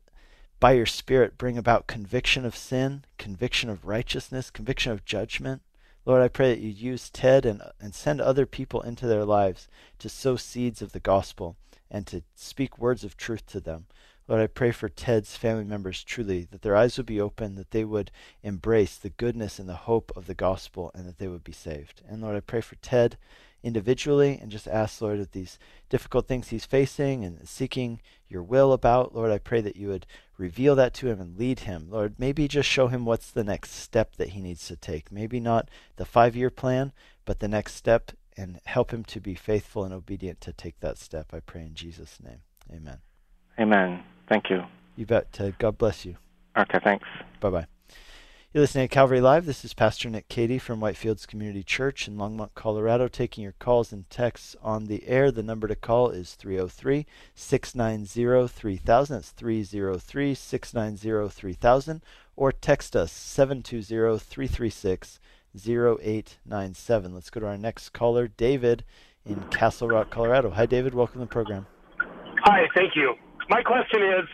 by 0.58 0.72
your 0.72 0.86
Spirit, 0.86 1.38
bring 1.38 1.58
about 1.58 1.86
conviction 1.86 2.44
of 2.44 2.56
sin, 2.56 3.04
conviction 3.18 3.68
of 3.68 3.84
righteousness, 3.84 4.50
conviction 4.50 4.92
of 4.92 5.04
judgment. 5.04 5.62
Lord, 6.04 6.22
I 6.22 6.28
pray 6.28 6.50
that 6.50 6.60
you 6.60 6.70
use 6.70 7.10
Ted 7.10 7.44
and, 7.44 7.62
and 7.80 7.94
send 7.94 8.20
other 8.20 8.46
people 8.46 8.80
into 8.80 9.06
their 9.06 9.24
lives 9.24 9.68
to 9.98 10.08
sow 10.08 10.36
seeds 10.36 10.80
of 10.80 10.92
the 10.92 11.00
gospel 11.00 11.56
and 11.90 12.06
to 12.06 12.22
speak 12.34 12.78
words 12.78 13.04
of 13.04 13.16
truth 13.16 13.46
to 13.46 13.60
them. 13.60 13.86
Lord, 14.28 14.40
I 14.40 14.48
pray 14.48 14.72
for 14.72 14.88
Ted's 14.88 15.36
family 15.36 15.64
members 15.64 16.02
truly, 16.02 16.48
that 16.50 16.62
their 16.62 16.74
eyes 16.74 16.96
would 16.96 17.06
be 17.06 17.20
open, 17.20 17.54
that 17.54 17.70
they 17.70 17.84
would 17.84 18.10
embrace 18.42 18.96
the 18.96 19.10
goodness 19.10 19.60
and 19.60 19.68
the 19.68 19.74
hope 19.74 20.10
of 20.16 20.26
the 20.26 20.34
gospel, 20.34 20.90
and 20.94 21.06
that 21.06 21.18
they 21.18 21.28
would 21.28 21.44
be 21.44 21.52
saved. 21.52 22.02
And 22.08 22.22
Lord, 22.22 22.34
I 22.34 22.40
pray 22.40 22.60
for 22.60 22.74
Ted 22.76 23.18
individually 23.62 24.38
and 24.40 24.50
just 24.50 24.66
ask, 24.66 25.00
Lord, 25.00 25.20
that 25.20 25.32
these 25.32 25.58
difficult 25.88 26.26
things 26.26 26.48
he's 26.48 26.64
facing 26.64 27.24
and 27.24 27.48
seeking 27.48 28.00
your 28.28 28.42
will 28.42 28.72
about, 28.72 29.14
Lord, 29.14 29.30
I 29.30 29.38
pray 29.38 29.60
that 29.60 29.76
you 29.76 29.88
would 29.88 30.06
reveal 30.38 30.74
that 30.76 30.94
to 30.94 31.08
him 31.08 31.20
and 31.20 31.38
lead 31.38 31.60
him. 31.60 31.88
Lord, 31.90 32.14
maybe 32.18 32.48
just 32.48 32.68
show 32.68 32.88
him 32.88 33.04
what's 33.04 33.30
the 33.30 33.44
next 33.44 33.72
step 33.72 34.16
that 34.16 34.30
he 34.30 34.40
needs 34.40 34.66
to 34.68 34.76
take. 34.76 35.10
Maybe 35.10 35.40
not 35.40 35.70
the 35.96 36.04
five 36.04 36.36
year 36.36 36.50
plan, 36.50 36.92
but 37.24 37.40
the 37.40 37.48
next 37.48 37.74
step 37.74 38.12
and 38.36 38.60
help 38.64 38.90
him 38.90 39.02
to 39.04 39.20
be 39.20 39.34
faithful 39.34 39.84
and 39.84 39.94
obedient 39.94 40.40
to 40.42 40.52
take 40.52 40.80
that 40.80 40.98
step. 40.98 41.32
I 41.32 41.40
pray 41.40 41.62
in 41.62 41.74
Jesus' 41.74 42.18
name. 42.22 42.40
Amen. 42.70 42.98
Amen. 43.58 44.02
Thank 44.28 44.50
you. 44.50 44.62
You 44.96 45.06
bet, 45.06 45.32
Ted. 45.32 45.58
God 45.58 45.78
bless 45.78 46.04
you. 46.04 46.16
Okay, 46.56 46.78
thanks. 46.82 47.06
Bye 47.40 47.50
bye. 47.50 47.66
You're 48.56 48.62
listening 48.62 48.88
to 48.88 48.94
Calvary 48.94 49.20
Live. 49.20 49.44
This 49.44 49.66
is 49.66 49.74
Pastor 49.74 50.08
Nick 50.08 50.30
Cady 50.30 50.56
from 50.56 50.80
Whitefields 50.80 51.26
Community 51.26 51.62
Church 51.62 52.08
in 52.08 52.16
Longmont, 52.16 52.54
Colorado, 52.54 53.06
taking 53.06 53.44
your 53.44 53.52
calls 53.58 53.92
and 53.92 54.08
texts 54.08 54.56
on 54.62 54.86
the 54.86 55.06
air. 55.06 55.30
The 55.30 55.42
number 55.42 55.68
to 55.68 55.76
call 55.76 56.08
is 56.08 56.32
303 56.36 57.04
690 57.34 58.48
3000. 58.48 59.14
That's 59.14 59.28
303 59.32 60.34
690 60.34 61.28
3000. 61.28 62.02
Or 62.34 62.50
text 62.50 62.96
us 62.96 63.12
720 63.12 64.18
336 64.20 65.20
0897. 65.54 67.14
Let's 67.14 67.28
go 67.28 67.40
to 67.40 67.46
our 67.48 67.58
next 67.58 67.90
caller, 67.90 68.26
David 68.26 68.84
in 69.26 69.38
Castle 69.50 69.88
Rock, 69.88 70.08
Colorado. 70.08 70.48
Hi, 70.48 70.64
David. 70.64 70.94
Welcome 70.94 71.20
to 71.20 71.26
the 71.26 71.30
program. 71.30 71.66
Hi, 72.44 72.66
thank 72.74 72.96
you. 72.96 73.16
My 73.50 73.60
question 73.60 74.00
is 74.02 74.24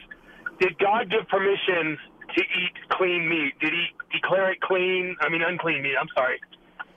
Did 0.61 0.79
God 0.79 1.11
give 1.11 1.27
permission 1.27 1.99
to 2.35 2.41
eat 2.41 2.89
clean 2.91 3.29
meat? 3.29 3.55
Did 3.61 3.73
he 3.73 3.87
declare 4.13 4.53
it 4.53 4.61
clean? 4.61 5.17
I 5.21 5.29
mean, 5.29 5.43
unclean 5.43 5.83
meat. 5.83 5.95
I'm 6.01 6.09
sorry. 6.15 6.41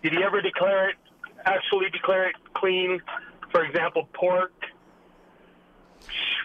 Did 0.03 0.13
he 0.13 0.23
ever 0.23 0.41
declare 0.41 0.89
it, 0.89 0.95
actually 1.45 1.89
declare 1.89 2.29
it 2.29 2.35
clean? 2.53 3.01
For 3.51 3.63
example, 3.63 4.07
pork, 4.13 4.51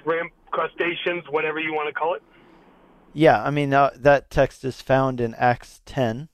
shrimp, 0.02 0.32
crustaceans, 0.50 1.24
whatever 1.30 1.58
you 1.58 1.74
want 1.74 1.88
to 1.88 1.94
call 1.94 2.14
it. 2.14 2.22
Yeah, 3.12 3.42
I 3.42 3.50
mean 3.50 3.74
uh, 3.74 3.90
that 3.96 4.30
text 4.30 4.64
is 4.64 4.80
found 4.80 5.20
in 5.20 5.34
Acts 5.34 5.80
10, 5.84 6.28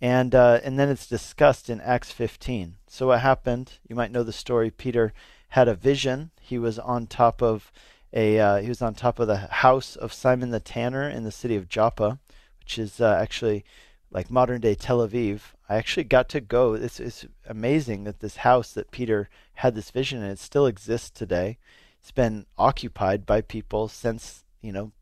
and 0.00 0.34
uh, 0.34 0.60
and 0.62 0.78
then 0.78 0.90
it's 0.90 1.06
discussed 1.06 1.70
in 1.70 1.80
Acts 1.80 2.12
15. 2.12 2.76
So 2.86 3.06
what 3.06 3.20
happened? 3.20 3.78
You 3.88 3.96
might 3.96 4.12
know 4.12 4.22
the 4.22 4.32
story. 4.32 4.70
Peter 4.70 5.14
had 5.48 5.68
a 5.68 5.74
vision. 5.74 6.30
He 6.40 6.58
was 6.58 6.78
on 6.78 7.06
top 7.06 7.42
of 7.42 7.72
a 8.12 8.38
uh, 8.38 8.56
he 8.60 8.68
was 8.68 8.82
on 8.82 8.94
top 8.94 9.18
of 9.18 9.28
the 9.28 9.36
house 9.36 9.96
of 9.96 10.12
Simon 10.12 10.50
the 10.50 10.60
tanner 10.60 11.08
in 11.08 11.24
the 11.24 11.30
city 11.32 11.56
of 11.56 11.68
Joppa, 11.68 12.18
which 12.60 12.78
is 12.78 13.00
uh, 13.00 13.18
actually 13.20 13.64
like 14.10 14.30
modern 14.30 14.60
day 14.60 14.74
Tel 14.74 15.06
Aviv. 15.06 15.40
I 15.68 15.76
actually 15.76 16.04
got 16.04 16.28
to 16.30 16.40
go. 16.40 16.74
It's 16.74 17.00
it's 17.00 17.26
amazing 17.48 18.04
that 18.04 18.20
this 18.20 18.36
house 18.36 18.72
that 18.72 18.90
Peter 18.90 19.28
had 19.54 19.74
this 19.74 19.90
vision 19.90 20.22
and 20.22 20.30
it 20.30 20.38
still 20.38 20.66
exists 20.66 21.10
today. 21.10 21.58
It's 22.00 22.10
been 22.10 22.46
occupied 22.58 23.24
by 23.24 23.40
people 23.40 23.88
since 23.88 24.44
you 24.60 24.72
know 24.72 24.92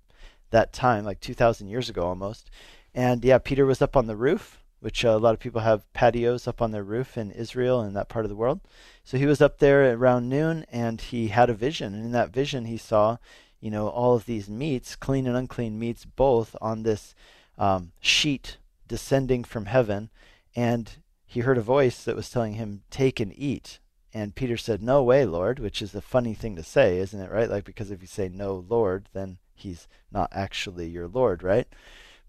that 0.51 0.73
time, 0.73 1.05
like 1.05 1.21
2,000 1.21 1.69
years 1.69 1.89
ago 1.89 2.03
almost. 2.03 2.51
And 2.95 3.25
yeah, 3.25 3.39
Peter 3.39 3.65
was 3.67 3.81
up 3.81 3.97
on 3.97 4.07
the 4.07 4.17
roof, 4.17 4.60
which 4.81 5.05
uh, 5.05 5.11
a 5.11 5.19
lot 5.19 5.35
of 5.35 5.41
people 5.41 5.61
have 5.61 5.91
patios 5.93 6.49
up 6.49 6.61
on 6.61 6.71
their 6.71 6.83
roof 6.83 7.17
in 7.17 7.31
Israel 7.31 7.81
and 7.81 7.95
that 7.95 8.09
part 8.09 8.25
of 8.25 8.29
the 8.29 8.37
world. 8.37 8.61
So 9.05 9.19
he 9.19 9.27
was 9.27 9.41
up 9.41 9.59
there 9.59 9.95
around 9.95 10.29
noon 10.29 10.65
and 10.71 11.01
he 11.01 11.29
had 11.29 11.51
a 11.51 11.55
vision. 11.55 11.95
And 11.95 12.05
in 12.05 12.13
that 12.13 12.33
vision, 12.33 12.65
he 12.65 12.77
saw, 12.77 13.19
you 13.61 13.71
know, 13.71 13.89
all 13.89 14.15
of 14.15 14.27
these 14.27 14.49
meats, 14.49 14.97
clean 14.97 15.27
and 15.27 15.37
unclean 15.37 15.79
meats, 15.79 16.05
both 16.05 16.57
on 16.61 16.83
this 16.83 17.15
um, 17.59 17.93
sheet 18.01 18.57
descending 18.89 19.45
from 19.45 19.67
heaven. 19.67 20.11
And 20.57 20.91
he 21.27 21.41
heard 21.41 21.59
a 21.59 21.63
voice 21.63 22.03
that 22.05 22.17
was 22.17 22.31
telling 22.31 22.55
him, 22.55 22.83
Take 22.91 23.21
and 23.21 23.33
eat. 23.37 23.79
And 24.13 24.35
Peter 24.35 24.57
said, 24.57 24.83
No 24.83 25.03
way, 25.03 25.25
Lord, 25.25 25.59
which 25.59 25.81
is 25.81 25.95
a 25.95 26.01
funny 26.01 26.35
thing 26.35 26.57
to 26.57 26.63
say, 26.65 26.99
isn't 26.99 27.21
it, 27.21 27.31
right? 27.31 27.49
Like, 27.49 27.65
because 27.65 27.91
if 27.91 28.01
you 28.01 28.09
say, 28.09 28.29
No, 28.29 28.65
Lord, 28.69 29.09
then 29.13 29.39
he's 29.55 29.87
not 30.11 30.31
actually 30.33 30.89
your 30.89 31.07
Lord, 31.07 31.43
right? 31.43 31.69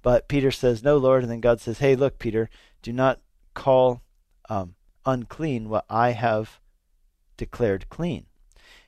But 0.01 0.27
Peter 0.27 0.51
says, 0.51 0.83
No, 0.83 0.97
Lord. 0.97 1.23
And 1.23 1.31
then 1.31 1.41
God 1.41 1.59
says, 1.61 1.79
Hey, 1.79 1.95
look, 1.95 2.19
Peter, 2.19 2.49
do 2.81 2.91
not 2.91 3.19
call 3.53 4.01
um, 4.49 4.75
unclean 5.05 5.69
what 5.69 5.85
I 5.89 6.11
have 6.11 6.59
declared 7.37 7.89
clean. 7.89 8.25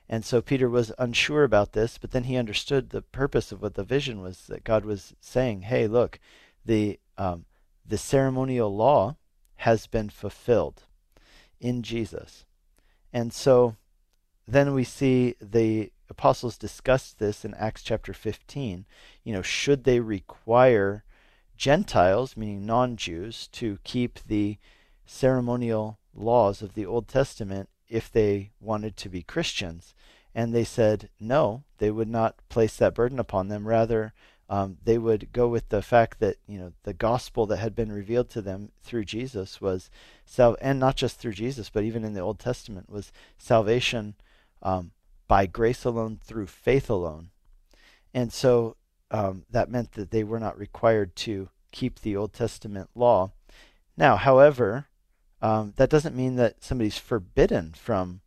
And 0.08 0.24
so 0.24 0.42
Peter 0.42 0.68
was 0.68 0.92
unsure 0.98 1.44
about 1.44 1.72
this, 1.72 1.96
but 1.96 2.10
then 2.10 2.24
he 2.24 2.36
understood 2.36 2.90
the 2.90 3.02
purpose 3.02 3.52
of 3.52 3.62
what 3.62 3.74
the 3.74 3.84
vision 3.84 4.20
was 4.20 4.46
that 4.48 4.64
God 4.64 4.84
was 4.84 5.14
saying, 5.20 5.62
Hey, 5.62 5.86
look, 5.86 6.18
the, 6.64 6.98
um, 7.16 7.46
the 7.86 7.98
ceremonial 7.98 8.74
law 8.74 9.16
has 9.56 9.86
been 9.86 10.10
fulfilled 10.10 10.82
in 11.60 11.82
Jesus. 11.82 12.44
And 13.12 13.32
so 13.32 13.76
then 14.46 14.74
we 14.74 14.84
see 14.84 15.36
the 15.40 15.90
apostles 16.10 16.58
discussed 16.58 17.18
this 17.18 17.44
in 17.44 17.54
Acts 17.54 17.82
chapter 17.82 18.12
15. 18.12 18.84
You 19.22 19.32
know, 19.32 19.42
should 19.42 19.84
they 19.84 20.00
require 20.00 21.04
Gentiles, 21.56 22.36
meaning 22.36 22.66
non 22.66 22.96
Jews, 22.96 23.48
to 23.52 23.78
keep 23.84 24.18
the 24.26 24.58
ceremonial 25.06 25.98
laws 26.14 26.62
of 26.62 26.74
the 26.74 26.86
Old 26.86 27.08
Testament 27.08 27.68
if 27.88 28.10
they 28.10 28.50
wanted 28.60 28.96
to 28.98 29.08
be 29.08 29.22
Christians? 29.22 29.94
And 30.34 30.52
they 30.52 30.64
said 30.64 31.10
no, 31.20 31.62
they 31.78 31.90
would 31.90 32.08
not 32.08 32.36
place 32.48 32.76
that 32.76 32.94
burden 32.94 33.20
upon 33.20 33.48
them. 33.48 33.68
Rather, 33.68 34.12
um, 34.48 34.78
they 34.84 34.98
would 34.98 35.32
go 35.32 35.48
with 35.48 35.68
the 35.68 35.80
fact 35.80 36.20
that 36.20 36.36
you 36.46 36.58
know 36.58 36.72
the 36.82 36.92
gospel 36.92 37.46
that 37.46 37.58
had 37.58 37.74
been 37.74 37.90
revealed 37.90 38.28
to 38.30 38.42
them 38.42 38.72
through 38.82 39.04
Jesus 39.04 39.60
was 39.60 39.90
sal- 40.26 40.56
and 40.60 40.78
not 40.78 40.96
just 40.96 41.18
through 41.18 41.32
Jesus, 41.32 41.70
but 41.70 41.84
even 41.84 42.04
in 42.04 42.14
the 42.14 42.20
Old 42.20 42.38
Testament 42.38 42.90
was 42.90 43.12
salvation 43.38 44.14
um, 44.62 44.92
by 45.26 45.46
grace 45.46 45.84
alone 45.84 46.18
through 46.22 46.46
faith 46.46 46.90
alone. 46.90 47.30
And 48.12 48.32
so 48.32 48.76
um, 49.10 49.44
that 49.50 49.70
meant 49.70 49.92
that 49.92 50.10
they 50.10 50.24
were 50.24 50.40
not 50.40 50.58
required 50.58 51.16
to 51.16 51.48
keep 51.72 52.00
the 52.00 52.16
Old 52.16 52.32
Testament 52.32 52.90
law. 52.94 53.32
Now, 53.96 54.16
however, 54.16 54.86
um, 55.42 55.74
that 55.76 55.90
doesn't 55.90 56.16
mean 56.16 56.36
that 56.36 56.62
somebody's 56.62 56.98
forbidden 56.98 57.72
from 57.74 58.20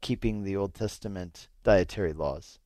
keeping 0.00 0.44
the 0.44 0.56
Old 0.56 0.74
Testament 0.74 1.48
dietary 1.64 2.12
laws. 2.12 2.58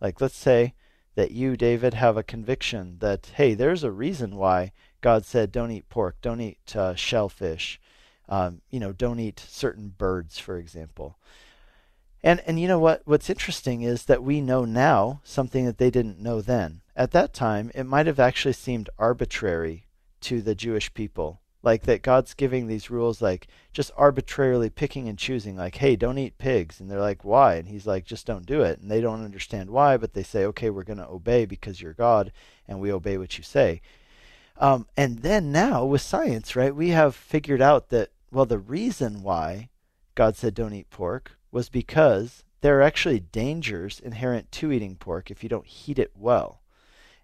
Like, 0.00 0.20
let's 0.20 0.36
say 0.36 0.74
that 1.14 1.30
you, 1.30 1.56
David, 1.56 1.94
have 1.94 2.16
a 2.16 2.22
conviction 2.22 2.98
that, 3.00 3.32
hey, 3.36 3.54
there's 3.54 3.82
a 3.82 3.90
reason 3.90 4.36
why 4.36 4.72
God 5.00 5.24
said, 5.24 5.50
don't 5.50 5.70
eat 5.70 5.88
pork, 5.88 6.16
don't 6.20 6.40
eat 6.40 6.76
uh, 6.76 6.94
shellfish, 6.94 7.80
um, 8.28 8.60
you 8.70 8.78
know, 8.78 8.92
don't 8.92 9.20
eat 9.20 9.40
certain 9.48 9.94
birds, 9.96 10.38
for 10.38 10.58
example. 10.58 11.16
And 12.26 12.42
and 12.44 12.58
you 12.58 12.66
know 12.66 12.80
what? 12.80 13.02
What's 13.04 13.30
interesting 13.30 13.82
is 13.82 14.06
that 14.06 14.20
we 14.20 14.40
know 14.40 14.64
now 14.64 15.20
something 15.22 15.64
that 15.64 15.78
they 15.78 15.90
didn't 15.90 16.18
know 16.18 16.40
then. 16.40 16.80
At 16.96 17.12
that 17.12 17.32
time, 17.32 17.70
it 17.72 17.84
might 17.84 18.08
have 18.08 18.18
actually 18.18 18.54
seemed 18.54 18.90
arbitrary 18.98 19.86
to 20.22 20.42
the 20.42 20.56
Jewish 20.56 20.92
people, 20.92 21.40
like 21.62 21.82
that 21.82 22.02
God's 22.02 22.34
giving 22.34 22.66
these 22.66 22.90
rules, 22.90 23.22
like 23.22 23.46
just 23.72 23.92
arbitrarily 23.96 24.70
picking 24.70 25.08
and 25.08 25.16
choosing, 25.16 25.56
like, 25.56 25.76
hey, 25.76 25.94
don't 25.94 26.18
eat 26.18 26.36
pigs, 26.36 26.80
and 26.80 26.90
they're 26.90 26.98
like, 26.98 27.24
why? 27.24 27.54
And 27.54 27.68
he's 27.68 27.86
like, 27.86 28.04
just 28.04 28.26
don't 28.26 28.44
do 28.44 28.60
it, 28.62 28.80
and 28.80 28.90
they 28.90 29.00
don't 29.00 29.24
understand 29.24 29.70
why, 29.70 29.96
but 29.96 30.14
they 30.14 30.24
say, 30.24 30.44
okay, 30.46 30.68
we're 30.68 30.82
going 30.82 30.98
to 30.98 31.08
obey 31.08 31.44
because 31.44 31.80
you're 31.80 31.92
God, 31.92 32.32
and 32.66 32.80
we 32.80 32.90
obey 32.90 33.18
what 33.18 33.38
you 33.38 33.44
say. 33.44 33.82
Um, 34.58 34.88
and 34.96 35.20
then 35.20 35.52
now 35.52 35.84
with 35.84 36.02
science, 36.02 36.56
right, 36.56 36.74
we 36.74 36.88
have 36.88 37.14
figured 37.14 37.62
out 37.62 37.90
that 37.90 38.10
well, 38.32 38.46
the 38.46 38.58
reason 38.58 39.22
why 39.22 39.68
God 40.16 40.34
said 40.34 40.54
don't 40.54 40.74
eat 40.74 40.90
pork 40.90 41.35
was 41.50 41.68
because 41.68 42.44
there 42.60 42.78
are 42.78 42.82
actually 42.82 43.20
dangers 43.20 44.00
inherent 44.00 44.50
to 44.52 44.72
eating 44.72 44.96
pork 44.96 45.30
if 45.30 45.42
you 45.42 45.48
don't 45.48 45.66
heat 45.66 45.98
it 45.98 46.12
well 46.14 46.60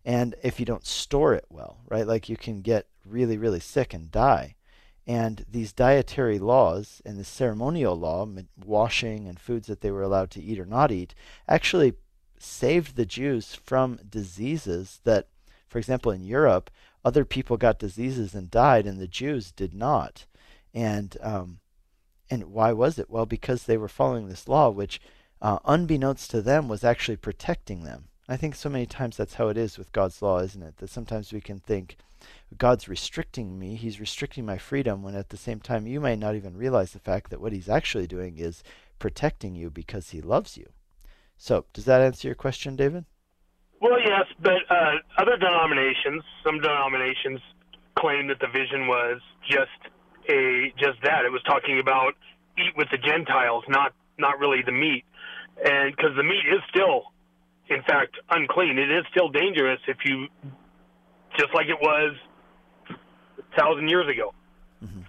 and 0.05 0.35
if 0.43 0.59
you 0.59 0.67
don't 0.67 0.87
store 0.87 1.35
it 1.35 1.47
well, 1.49 1.79
right? 1.89 2.07
Like 2.07 2.29
you 2.29 2.37
can 2.37 2.61
get 2.61 2.87
really, 3.05 3.37
really 3.37 3.61
sick 3.61 3.95
and 3.95 4.11
die. 4.11 4.57
And 5.07 5.45
these 5.51 5.73
dietary 5.73 6.39
laws 6.39 7.03
and 7.05 7.19
the 7.19 7.25
ceremonial 7.25 7.99
law, 7.99 8.29
washing 8.65 9.27
and 9.27 9.39
foods 9.39 9.67
that 9.67 9.81
they 9.81 9.91
were 9.91 10.03
allowed 10.03 10.31
to 10.33 10.43
eat 10.43 10.61
or 10.61 10.67
not 10.67 10.93
eat, 10.93 11.15
actually 11.49 11.95
saved 12.39 12.97
the 12.97 13.07
Jews 13.07 13.55
from 13.55 13.99
diseases 14.09 15.01
that, 15.05 15.29
for 15.69 15.79
example, 15.79 16.13
in 16.13 16.25
Europe, 16.25 16.71
other 17.05 17.25
people 17.25 17.57
got 17.57 17.81
diseases 17.81 18.35
and 18.35 18.51
died, 18.51 18.87
and 18.87 19.01
the 19.01 19.09
Jews 19.09 19.51
did 19.51 19.75
not. 19.75 20.27
And 20.73 21.17
um, 21.21 21.59
and 22.33 22.45
why 22.45 22.73
was 22.73 22.99
it? 22.99 23.11
Well, 23.11 23.27
because 23.27 23.65
they 23.65 23.77
were 23.77 23.89
following 23.89 24.27
this 24.27 24.49
law, 24.49 24.71
which, 24.71 25.03
uh, 25.43 25.59
unbeknownst 25.67 26.31
to 26.31 26.41
them, 26.41 26.67
was 26.67 26.83
actually 26.83 27.19
protecting 27.19 27.85
them. 27.85 28.05
I 28.27 28.39
think 28.39 28.55
so 28.55 28.71
many 28.71 28.87
times 28.87 29.19
that's 29.19 29.35
how 29.35 29.49
it 29.49 29.59
is 29.59 29.77
with 29.77 29.93
God's 29.93 30.23
law, 30.23 30.39
isn't 30.39 30.63
it? 30.63 30.79
That 30.79 30.89
sometimes 30.89 31.31
we 31.31 31.43
can 31.43 31.59
think, 31.59 31.99
God's 32.57 32.89
restricting 32.89 33.59
me, 33.59 33.75
He's 33.75 34.01
restricting 34.01 34.47
my 34.47 34.57
freedom, 34.57 35.03
when 35.03 35.15
at 35.15 35.29
the 35.29 35.37
same 35.37 35.61
time 35.61 35.87
you 35.87 36.01
might 36.01 36.19
not 36.19 36.35
even 36.35 36.57
realize 36.57 36.93
the 36.93 36.99
fact 37.01 37.29
that 37.31 37.41
what 37.41 37.53
He's 37.53 37.69
actually 37.69 38.07
doing 38.07 38.39
is 38.39 38.63
protecting 38.99 39.55
you 39.55 39.69
because 39.69 40.09
He 40.11 40.23
loves 40.23 40.57
you. 40.57 40.71
So, 41.37 41.67
does 41.75 41.85
that 41.85 42.01
answer 42.01 42.29
your 42.29 42.35
question, 42.35 42.77
David? 42.77 43.05
Well, 43.83 44.01
yes, 44.01 44.25
but 44.41 44.63
uh, 44.71 44.95
other 45.19 45.37
denominations, 45.37 46.23
some 46.43 46.61
denominations 46.63 47.41
claim 47.99 48.29
that 48.29 48.41
the 48.41 48.47
vision 48.47 48.87
was 48.87 49.21
just 49.47 49.92
a 50.29 50.73
just 50.79 51.03
that. 51.03 51.25
It 51.25 51.33
was 51.33 51.43
talking 51.45 51.81
about 51.81 52.15
eat 52.59 52.77
with 52.77 52.89
the 52.91 52.99
Gentiles, 52.99 53.65
not 53.69 53.93
not 54.19 54.39
really 54.39 54.63
the 54.65 54.73
meat, 54.73 55.05
and 55.65 55.95
because 55.95 56.15
the 56.17 56.23
meat 56.23 56.45
is 56.53 56.61
still, 56.71 57.05
in 57.69 57.83
fact, 57.83 58.17
unclean. 58.31 58.79
It 58.79 58.91
is 58.91 59.05
still 59.11 59.29
dangerous 59.29 59.81
if 59.89 59.99
you, 60.05 60.29
just 61.39 61.55
like 61.55 61.67
it 61.67 61.81
was, 61.81 62.17
a 62.91 63.59
thousand 63.59 63.89
years 63.89 64.09
ago. 64.09 64.35
Mm-hmm. 64.85 65.03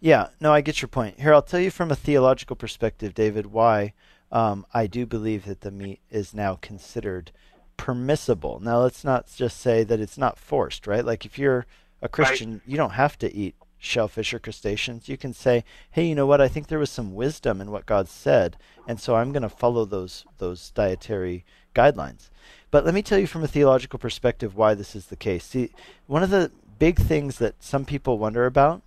Yeah, 0.00 0.28
no, 0.40 0.52
I 0.52 0.60
get 0.60 0.82
your 0.82 0.88
point. 0.88 1.18
Here, 1.18 1.32
I'll 1.32 1.42
tell 1.42 1.60
you 1.60 1.70
from 1.70 1.90
a 1.90 1.96
theological 1.96 2.56
perspective, 2.56 3.14
David, 3.14 3.46
why 3.46 3.94
um, 4.30 4.66
I 4.74 4.86
do 4.86 5.06
believe 5.06 5.46
that 5.46 5.62
the 5.62 5.70
meat 5.70 6.00
is 6.10 6.34
now 6.34 6.58
considered 6.60 7.32
permissible. 7.76 8.60
Now, 8.60 8.80
let's 8.82 9.04
not 9.04 9.28
just 9.34 9.60
say 9.60 9.82
that 9.84 10.00
it's 10.00 10.18
not 10.18 10.38
forced, 10.38 10.86
right? 10.86 11.04
Like 11.04 11.24
if 11.24 11.38
you're 11.38 11.66
a 12.02 12.08
Christian, 12.08 12.52
right. 12.52 12.62
you 12.66 12.76
don't 12.76 12.90
have 12.90 13.16
to 13.18 13.34
eat 13.34 13.54
shellfish 13.84 14.32
or 14.34 14.38
crustaceans. 14.38 15.08
You 15.08 15.16
can 15.16 15.32
say, 15.32 15.64
"Hey, 15.90 16.06
you 16.06 16.14
know 16.14 16.26
what? 16.26 16.40
I 16.40 16.48
think 16.48 16.66
there 16.66 16.78
was 16.78 16.90
some 16.90 17.14
wisdom 17.14 17.60
in 17.60 17.70
what 17.70 17.86
God 17.86 18.08
said, 18.08 18.56
and 18.88 18.98
so 18.98 19.14
I'm 19.14 19.32
going 19.32 19.42
to 19.42 19.48
follow 19.48 19.84
those 19.84 20.24
those 20.38 20.70
dietary 20.70 21.44
guidelines." 21.74 22.30
But 22.70 22.84
let 22.84 22.94
me 22.94 23.02
tell 23.02 23.18
you 23.18 23.26
from 23.26 23.44
a 23.44 23.48
theological 23.48 23.98
perspective 23.98 24.56
why 24.56 24.74
this 24.74 24.96
is 24.96 25.06
the 25.06 25.16
case. 25.16 25.44
See, 25.44 25.70
one 26.06 26.22
of 26.22 26.30
the 26.30 26.50
big 26.78 26.98
things 26.98 27.38
that 27.38 27.62
some 27.62 27.84
people 27.84 28.18
wonder 28.18 28.46
about 28.46 28.82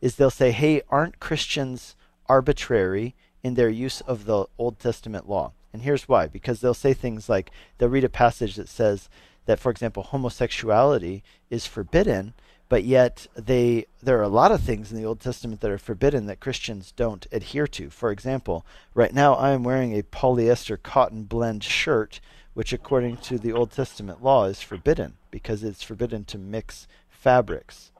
is 0.00 0.16
they'll 0.16 0.30
say, 0.30 0.50
"Hey, 0.50 0.82
aren't 0.90 1.20
Christians 1.20 1.96
arbitrary 2.26 3.14
in 3.42 3.54
their 3.54 3.70
use 3.70 4.00
of 4.02 4.24
the 4.24 4.46
Old 4.58 4.78
Testament 4.78 5.28
law?" 5.28 5.52
And 5.72 5.82
here's 5.82 6.08
why: 6.08 6.26
because 6.26 6.60
they'll 6.60 6.74
say 6.74 6.92
things 6.92 7.28
like 7.28 7.50
they'll 7.78 7.88
read 7.88 8.04
a 8.04 8.08
passage 8.08 8.56
that 8.56 8.68
says 8.68 9.08
that, 9.46 9.58
for 9.58 9.70
example, 9.70 10.02
homosexuality 10.02 11.22
is 11.48 11.66
forbidden, 11.66 12.34
but 12.70 12.84
yet 12.84 13.26
they 13.34 13.84
there 14.00 14.18
are 14.18 14.22
a 14.22 14.28
lot 14.28 14.52
of 14.52 14.62
things 14.62 14.90
in 14.90 14.96
the 14.96 15.04
Old 15.04 15.20
Testament 15.20 15.60
that 15.60 15.72
are 15.72 15.76
forbidden 15.76 16.26
that 16.26 16.40
Christians 16.40 16.92
don't 16.92 17.26
adhere 17.32 17.66
to. 17.66 17.90
For 17.90 18.12
example, 18.12 18.64
right 18.94 19.12
now 19.12 19.34
I 19.34 19.50
am 19.50 19.64
wearing 19.64 19.98
a 19.98 20.04
polyester 20.04 20.80
cotton 20.80 21.24
blend 21.24 21.64
shirt, 21.64 22.20
which 22.54 22.72
according 22.72 23.18
to 23.18 23.38
the 23.38 23.52
Old 23.52 23.72
Testament 23.72 24.22
law 24.22 24.44
is 24.44 24.62
forbidden 24.62 25.14
because 25.32 25.64
it's 25.64 25.82
forbidden 25.82 26.24
to 26.26 26.38
mix 26.38 26.86
fabrics. 27.08 27.90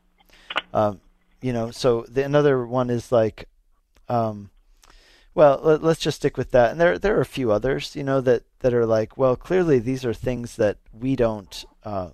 Um, 0.72 1.00
you 1.42 1.52
know, 1.52 1.72
so 1.72 2.06
the, 2.08 2.24
another 2.24 2.64
one 2.64 2.90
is 2.90 3.10
like, 3.10 3.48
um, 4.08 4.50
well, 5.34 5.60
let, 5.62 5.82
us 5.82 5.98
just 5.98 6.18
stick 6.18 6.36
with 6.36 6.52
that. 6.52 6.70
And 6.70 6.80
there 6.80 6.96
there 6.96 7.16
are 7.18 7.22
a 7.22 7.26
few 7.26 7.50
others, 7.50 7.96
you 7.96 8.04
know, 8.04 8.20
that 8.20 8.44
that 8.60 8.72
are 8.72 8.86
like, 8.86 9.18
well, 9.18 9.34
clearly 9.34 9.80
these 9.80 10.04
are 10.04 10.14
things 10.14 10.54
that 10.56 10.78
we 10.92 11.16
don't. 11.16 11.64
Uh, 11.82 12.10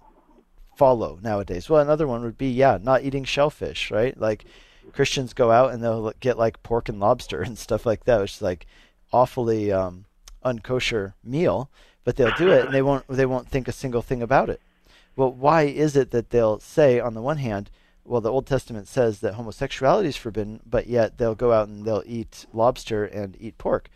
follow 0.76 1.18
nowadays. 1.22 1.68
Well, 1.68 1.80
another 1.80 2.06
one 2.06 2.22
would 2.22 2.38
be 2.38 2.50
yeah, 2.50 2.78
not 2.80 3.02
eating 3.02 3.24
shellfish, 3.24 3.90
right? 3.90 4.18
Like 4.18 4.44
Christians 4.92 5.32
go 5.32 5.50
out 5.50 5.72
and 5.72 5.82
they'll 5.82 6.12
get 6.20 6.38
like 6.38 6.62
pork 6.62 6.88
and 6.88 7.00
lobster 7.00 7.42
and 7.46 7.58
stuff 7.58 7.86
like 7.86 8.04
that, 8.04 8.20
which 8.20 8.34
is 8.34 8.42
like 8.42 8.66
awfully 9.12 9.72
um, 9.72 10.04
unkosher 10.44 11.14
meal, 11.24 11.70
but 12.04 12.16
they'll 12.16 12.36
do 12.36 12.50
it 12.50 12.66
and 12.66 12.74
they 12.74 12.82
won't 12.82 13.06
they 13.08 13.26
won't 13.26 13.48
think 13.48 13.68
a 13.68 13.72
single 13.72 14.02
thing 14.02 14.22
about 14.22 14.50
it. 14.50 14.60
Well, 15.16 15.32
why 15.32 15.62
is 15.62 15.96
it 15.96 16.10
that 16.10 16.30
they'll 16.30 16.60
say 16.60 17.00
on 17.00 17.14
the 17.14 17.22
one 17.22 17.38
hand, 17.38 17.70
well, 18.04 18.20
the 18.20 18.30
Old 18.30 18.46
Testament 18.46 18.86
says 18.86 19.20
that 19.20 19.34
homosexuality 19.34 20.10
is 20.10 20.16
forbidden, 20.16 20.60
but 20.64 20.86
yet 20.86 21.18
they'll 21.18 21.34
go 21.34 21.52
out 21.52 21.68
and 21.68 21.84
they'll 21.84 22.04
eat 22.06 22.46
lobster 22.52 23.04
and 23.04 23.36
eat 23.40 23.58
pork. 23.58 23.88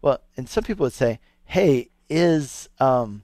Well, 0.00 0.20
and 0.36 0.48
some 0.48 0.64
people 0.64 0.84
would 0.84 0.92
say, 0.92 1.18
hey, 1.46 1.90
is 2.08 2.68
um, 2.78 3.22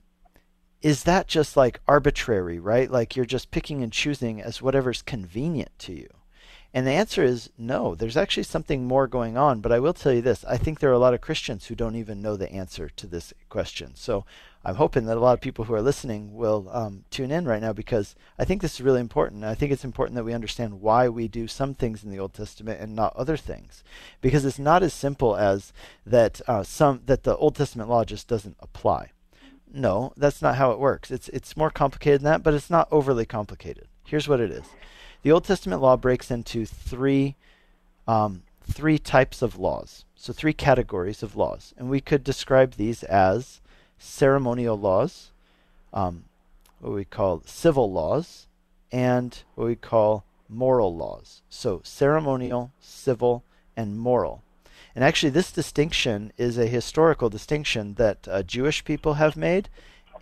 is 0.84 1.04
that 1.04 1.26
just 1.26 1.56
like 1.56 1.80
arbitrary, 1.88 2.58
right? 2.58 2.90
Like 2.90 3.16
you're 3.16 3.24
just 3.24 3.50
picking 3.50 3.82
and 3.82 3.90
choosing 3.90 4.42
as 4.42 4.60
whatever's 4.60 5.00
convenient 5.00 5.70
to 5.78 5.94
you? 5.94 6.10
And 6.74 6.86
the 6.86 6.90
answer 6.90 7.22
is 7.22 7.48
no. 7.56 7.94
There's 7.94 8.18
actually 8.18 8.42
something 8.42 8.84
more 8.84 9.06
going 9.06 9.38
on. 9.38 9.62
But 9.62 9.72
I 9.72 9.78
will 9.78 9.94
tell 9.94 10.12
you 10.12 10.20
this 10.20 10.44
I 10.44 10.58
think 10.58 10.80
there 10.80 10.90
are 10.90 10.92
a 10.92 10.98
lot 10.98 11.14
of 11.14 11.22
Christians 11.22 11.66
who 11.66 11.74
don't 11.74 11.96
even 11.96 12.20
know 12.20 12.36
the 12.36 12.52
answer 12.52 12.90
to 12.96 13.06
this 13.06 13.32
question. 13.48 13.92
So 13.94 14.26
I'm 14.62 14.74
hoping 14.74 15.06
that 15.06 15.16
a 15.16 15.20
lot 15.20 15.32
of 15.32 15.40
people 15.40 15.64
who 15.64 15.72
are 15.72 15.80
listening 15.80 16.34
will 16.34 16.68
um, 16.70 17.04
tune 17.10 17.30
in 17.30 17.46
right 17.46 17.62
now 17.62 17.72
because 17.72 18.14
I 18.38 18.44
think 18.44 18.60
this 18.60 18.74
is 18.74 18.80
really 18.82 19.00
important. 19.00 19.42
I 19.42 19.54
think 19.54 19.72
it's 19.72 19.84
important 19.84 20.16
that 20.16 20.24
we 20.24 20.34
understand 20.34 20.82
why 20.82 21.08
we 21.08 21.28
do 21.28 21.48
some 21.48 21.72
things 21.72 22.04
in 22.04 22.10
the 22.10 22.18
Old 22.18 22.34
Testament 22.34 22.78
and 22.78 22.94
not 22.94 23.16
other 23.16 23.38
things, 23.38 23.82
because 24.20 24.44
it's 24.44 24.58
not 24.58 24.82
as 24.82 24.92
simple 24.92 25.34
as 25.34 25.72
that 26.04 26.42
uh, 26.46 26.62
some 26.62 27.00
that 27.06 27.22
the 27.22 27.36
Old 27.38 27.56
Testament 27.56 27.88
law 27.88 28.04
just 28.04 28.28
doesn't 28.28 28.56
apply. 28.60 29.12
No, 29.76 30.12
that's 30.16 30.40
not 30.40 30.54
how 30.54 30.70
it 30.70 30.78
works. 30.78 31.10
It's 31.10 31.28
it's 31.30 31.56
more 31.56 31.70
complicated 31.70 32.20
than 32.20 32.30
that, 32.30 32.42
but 32.44 32.54
it's 32.54 32.70
not 32.70 32.86
overly 32.92 33.26
complicated. 33.26 33.88
Here's 34.04 34.28
what 34.28 34.38
it 34.38 34.52
is: 34.52 34.66
the 35.22 35.32
Old 35.32 35.44
Testament 35.44 35.82
law 35.82 35.96
breaks 35.96 36.30
into 36.30 36.64
three 36.64 37.34
um, 38.06 38.44
three 38.62 38.98
types 38.98 39.42
of 39.42 39.58
laws. 39.58 40.04
So 40.14 40.32
three 40.32 40.52
categories 40.52 41.24
of 41.24 41.36
laws, 41.36 41.74
and 41.76 41.90
we 41.90 42.00
could 42.00 42.22
describe 42.22 42.74
these 42.74 43.02
as 43.02 43.60
ceremonial 43.98 44.78
laws, 44.78 45.32
um, 45.92 46.24
what 46.78 46.92
we 46.92 47.04
call 47.04 47.42
civil 47.44 47.90
laws, 47.90 48.46
and 48.92 49.36
what 49.56 49.66
we 49.66 49.74
call 49.74 50.24
moral 50.48 50.94
laws. 50.96 51.42
So 51.50 51.80
ceremonial, 51.82 52.70
civil, 52.80 53.42
and 53.76 53.98
moral. 53.98 54.43
And 54.94 55.02
actually, 55.02 55.30
this 55.30 55.50
distinction 55.50 56.32
is 56.36 56.56
a 56.56 56.66
historical 56.66 57.28
distinction 57.28 57.94
that 57.94 58.28
uh, 58.28 58.42
Jewish 58.42 58.84
people 58.84 59.14
have 59.14 59.36
made, 59.36 59.68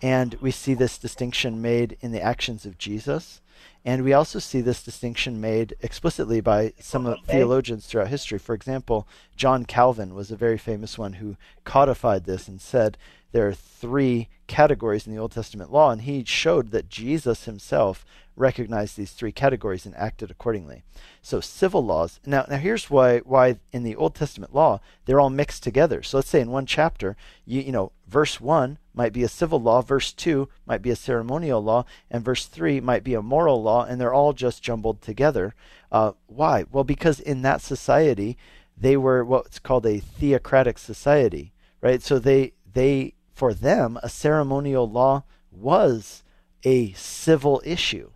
and 0.01 0.35
we 0.41 0.51
see 0.51 0.73
this 0.73 0.97
distinction 0.97 1.61
made 1.61 1.97
in 2.01 2.11
the 2.11 2.21
actions 2.21 2.65
of 2.65 2.77
Jesus. 2.77 3.41
And 3.85 4.03
we 4.03 4.13
also 4.13 4.39
see 4.39 4.61
this 4.61 4.83
distinction 4.83 5.39
made 5.39 5.75
explicitly 5.81 6.41
by 6.41 6.73
some 6.79 7.05
okay. 7.05 7.21
theologians 7.27 7.85
throughout 7.85 8.07
history. 8.07 8.39
For 8.39 8.55
example, 8.55 9.07
John 9.35 9.65
Calvin 9.65 10.15
was 10.15 10.31
a 10.31 10.37
very 10.37 10.57
famous 10.57 10.97
one 10.97 11.13
who 11.13 11.37
codified 11.65 12.23
this 12.23 12.47
and 12.47 12.59
said 12.59 12.97
there 13.31 13.47
are 13.47 13.53
three 13.53 14.29
categories 14.47 15.05
in 15.05 15.13
the 15.13 15.19
Old 15.19 15.33
Testament 15.33 15.71
law, 15.71 15.91
and 15.91 16.01
he 16.01 16.23
showed 16.23 16.71
that 16.71 16.89
Jesus 16.89 17.45
himself 17.45 18.05
recognized 18.35 18.97
these 18.97 19.11
three 19.11 19.31
categories 19.31 19.85
and 19.85 19.95
acted 19.95 20.31
accordingly. 20.31 20.83
So 21.21 21.39
civil 21.39 21.85
laws. 21.85 22.19
Now, 22.25 22.45
now 22.49 22.57
here's 22.57 22.89
why 22.89 23.19
why 23.19 23.57
in 23.71 23.83
the 23.83 23.95
Old 23.95 24.15
Testament 24.15 24.53
law 24.53 24.79
they're 25.05 25.19
all 25.19 25.29
mixed 25.29 25.63
together. 25.63 26.01
So 26.03 26.17
let's 26.17 26.29
say 26.29 26.41
in 26.41 26.51
one 26.51 26.65
chapter, 26.65 27.15
you 27.45 27.61
you 27.61 27.71
know, 27.71 27.91
verse 28.07 28.41
one 28.41 28.77
might 28.93 29.13
be 29.13 29.23
a 29.23 29.29
civil 29.29 29.61
law, 29.61 29.81
verse 29.81 30.11
two 30.11 30.49
might 30.65 30.81
be 30.81 30.89
a 30.89 30.95
ceremonial 30.95 31.63
law, 31.63 31.85
and 32.09 32.25
verse 32.25 32.45
three 32.45 32.79
might 32.79 33.03
be 33.03 33.13
a 33.13 33.21
moral 33.21 33.61
law, 33.61 33.83
and 33.85 33.99
they're 33.99 34.13
all 34.13 34.33
just 34.33 34.63
jumbled 34.63 35.01
together. 35.01 35.53
Uh, 35.91 36.13
why? 36.27 36.65
Well, 36.71 36.83
because 36.83 37.19
in 37.19 37.41
that 37.43 37.61
society 37.61 38.37
they 38.75 38.97
were 38.97 39.23
what's 39.23 39.59
called 39.59 39.85
a 39.85 39.99
theocratic 39.99 40.79
society, 40.79 41.53
right? 41.81 42.01
So 42.01 42.17
they 42.17 42.53
they 42.73 43.13
for 43.33 43.53
them 43.53 43.99
a 44.01 44.09
ceremonial 44.09 44.89
law 44.89 45.23
was 45.51 46.23
a 46.63 46.91
civil 46.93 47.61
issue 47.65 48.09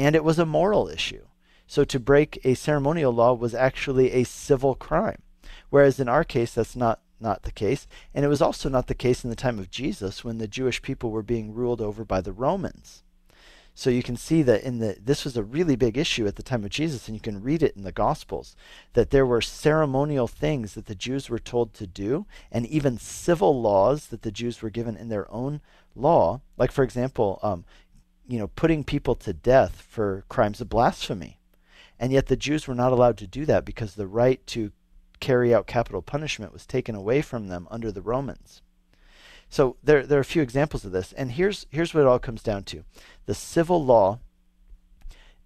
and 0.00 0.16
it 0.16 0.24
was 0.24 0.38
a 0.38 0.46
moral 0.46 0.88
issue. 0.88 1.26
So 1.66 1.84
to 1.84 2.00
break 2.00 2.40
a 2.42 2.54
ceremonial 2.54 3.12
law 3.12 3.34
was 3.34 3.54
actually 3.54 4.12
a 4.12 4.24
civil 4.24 4.74
crime. 4.74 5.20
Whereas 5.68 6.00
in 6.00 6.08
our 6.08 6.24
case, 6.24 6.54
that's 6.54 6.74
not, 6.74 7.00
not 7.20 7.42
the 7.42 7.52
case. 7.52 7.86
And 8.14 8.24
it 8.24 8.28
was 8.28 8.40
also 8.40 8.70
not 8.70 8.86
the 8.86 8.94
case 8.94 9.24
in 9.24 9.30
the 9.30 9.36
time 9.36 9.58
of 9.58 9.70
Jesus 9.70 10.24
when 10.24 10.38
the 10.38 10.48
Jewish 10.48 10.80
people 10.80 11.10
were 11.10 11.22
being 11.22 11.52
ruled 11.52 11.82
over 11.82 12.02
by 12.02 12.22
the 12.22 12.32
Romans. 12.32 13.02
So 13.74 13.90
you 13.90 14.02
can 14.02 14.16
see 14.16 14.42
that 14.42 14.62
in 14.62 14.78
the 14.78 14.96
this 15.00 15.24
was 15.24 15.36
a 15.36 15.42
really 15.42 15.76
big 15.76 15.96
issue 15.96 16.26
at 16.26 16.36
the 16.36 16.42
time 16.42 16.64
of 16.64 16.70
Jesus, 16.70 17.06
and 17.06 17.14
you 17.14 17.20
can 17.20 17.42
read 17.42 17.62
it 17.62 17.76
in 17.76 17.82
the 17.82 17.92
Gospels 17.92 18.56
that 18.94 19.10
there 19.10 19.24
were 19.24 19.40
ceremonial 19.40 20.26
things 20.26 20.74
that 20.74 20.86
the 20.86 20.94
Jews 20.94 21.30
were 21.30 21.38
told 21.38 21.72
to 21.74 21.86
do, 21.86 22.26
and 22.50 22.66
even 22.66 22.98
civil 22.98 23.60
laws 23.60 24.08
that 24.08 24.22
the 24.22 24.32
Jews 24.32 24.60
were 24.60 24.70
given 24.70 24.96
in 24.96 25.08
their 25.08 25.30
own 25.30 25.60
law. 25.94 26.40
Like 26.58 26.72
for 26.72 26.82
example, 26.82 27.38
um, 27.42 27.64
you 28.30 28.38
know, 28.38 28.46
putting 28.46 28.84
people 28.84 29.14
to 29.16 29.32
death 29.32 29.82
for 29.82 30.24
crimes 30.28 30.60
of 30.60 30.68
blasphemy. 30.68 31.38
And 31.98 32.12
yet 32.12 32.26
the 32.26 32.36
Jews 32.36 32.66
were 32.66 32.74
not 32.74 32.92
allowed 32.92 33.18
to 33.18 33.26
do 33.26 33.44
that 33.46 33.64
because 33.64 33.94
the 33.94 34.06
right 34.06 34.44
to 34.48 34.72
carry 35.18 35.54
out 35.54 35.66
capital 35.66 36.00
punishment 36.00 36.52
was 36.52 36.64
taken 36.64 36.94
away 36.94 37.22
from 37.22 37.48
them 37.48 37.66
under 37.70 37.92
the 37.92 38.00
Romans. 38.00 38.62
So 39.48 39.76
there, 39.82 40.06
there 40.06 40.18
are 40.18 40.22
a 40.22 40.24
few 40.24 40.42
examples 40.42 40.84
of 40.84 40.92
this. 40.92 41.12
And 41.12 41.32
here's, 41.32 41.66
here's 41.70 41.92
what 41.92 42.02
it 42.02 42.06
all 42.06 42.20
comes 42.20 42.42
down 42.42 42.62
to 42.64 42.84
the 43.26 43.34
civil 43.34 43.84
law 43.84 44.20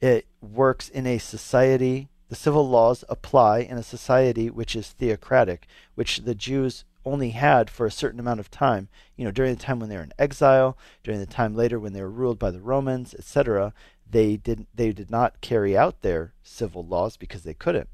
it 0.01 0.27
works 0.43 0.89
in 0.91 1.07
a 1.07 1.19
society 1.19 2.09
the 2.29 2.35
civil 2.35 2.69
laws 2.69 3.05
apply 3.09 3.61
in 3.61 3.79
a 3.79 3.83
society 3.83 4.51
which 4.51 4.75
is 4.75 4.89
theocratic 4.89 5.67
which 5.95 6.19
the 6.19 6.35
jews 6.35 6.85
only 7.05 7.31
had 7.31 7.71
for 7.71 7.87
a 7.87 7.91
certain 7.91 8.21
amount 8.21 8.41
of 8.41 8.51
time, 8.51 8.89
you 9.17 9.25
know, 9.25 9.31
during 9.31 9.55
the 9.55 9.61
time 9.61 9.79
when 9.79 9.89
they 9.89 9.97
were 9.97 10.03
in 10.03 10.13
exile, 10.19 10.77
during 11.03 11.21
the 11.21 11.27
time 11.27 11.55
later 11.55 11.79
when 11.79 11.93
they 11.93 12.01
were 12.01 12.11
ruled 12.11 12.39
by 12.39 12.51
the 12.51 12.61
Romans, 12.61 13.15
etc., 13.15 13.73
they 14.11 14.37
did 14.37 14.67
they 14.75 14.93
did 14.93 15.11
not 15.11 15.41
carry 15.41 15.77
out 15.77 16.03
their 16.03 16.35
civil 16.43 16.85
laws 16.85 17.17
because 17.17 17.43
they 17.43 17.55
couldn't. 17.55 17.89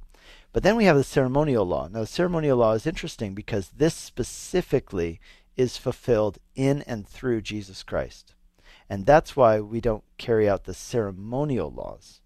But 0.52 0.62
then 0.62 0.76
we 0.76 0.84
have 0.84 0.96
the 0.96 1.04
ceremonial 1.04 1.64
law. 1.64 1.88
Now 1.88 2.00
the 2.00 2.06
ceremonial 2.06 2.58
law 2.58 2.72
is 2.72 2.86
interesting 2.86 3.34
because 3.34 3.70
this 3.76 3.94
specifically 3.94 5.20
is 5.56 5.76
fulfilled 5.76 6.38
in 6.54 6.82
and 6.82 7.06
through 7.06 7.42
Jesus 7.42 7.82
Christ. 7.82 8.34
And 8.88 9.06
that's 9.06 9.36
why 9.36 9.60
we 9.60 9.80
don't 9.80 10.04
carry 10.18 10.48
out 10.48 10.64
the 10.64 10.74
ceremonial 10.74 11.70
laws. 11.70 12.20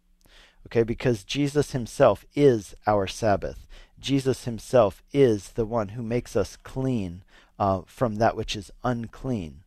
Okay, 0.67 0.83
because 0.83 1.25
Jesus 1.25 1.73
himself 1.73 2.25
is 2.35 2.75
our 2.87 3.07
Sabbath. 3.07 3.67
Jesus 4.05 4.45
himself 4.45 5.03
is 5.13 5.53
the 5.53 5.65
one 5.65 5.91
who 5.91 6.03
makes 6.03 6.37
us 6.37 6.57
clean 6.63 7.23
uh, 7.59 7.83
from 7.87 8.17
that 8.17 8.37
which 8.37 8.55
is 8.55 8.71
unclean. 8.85 9.61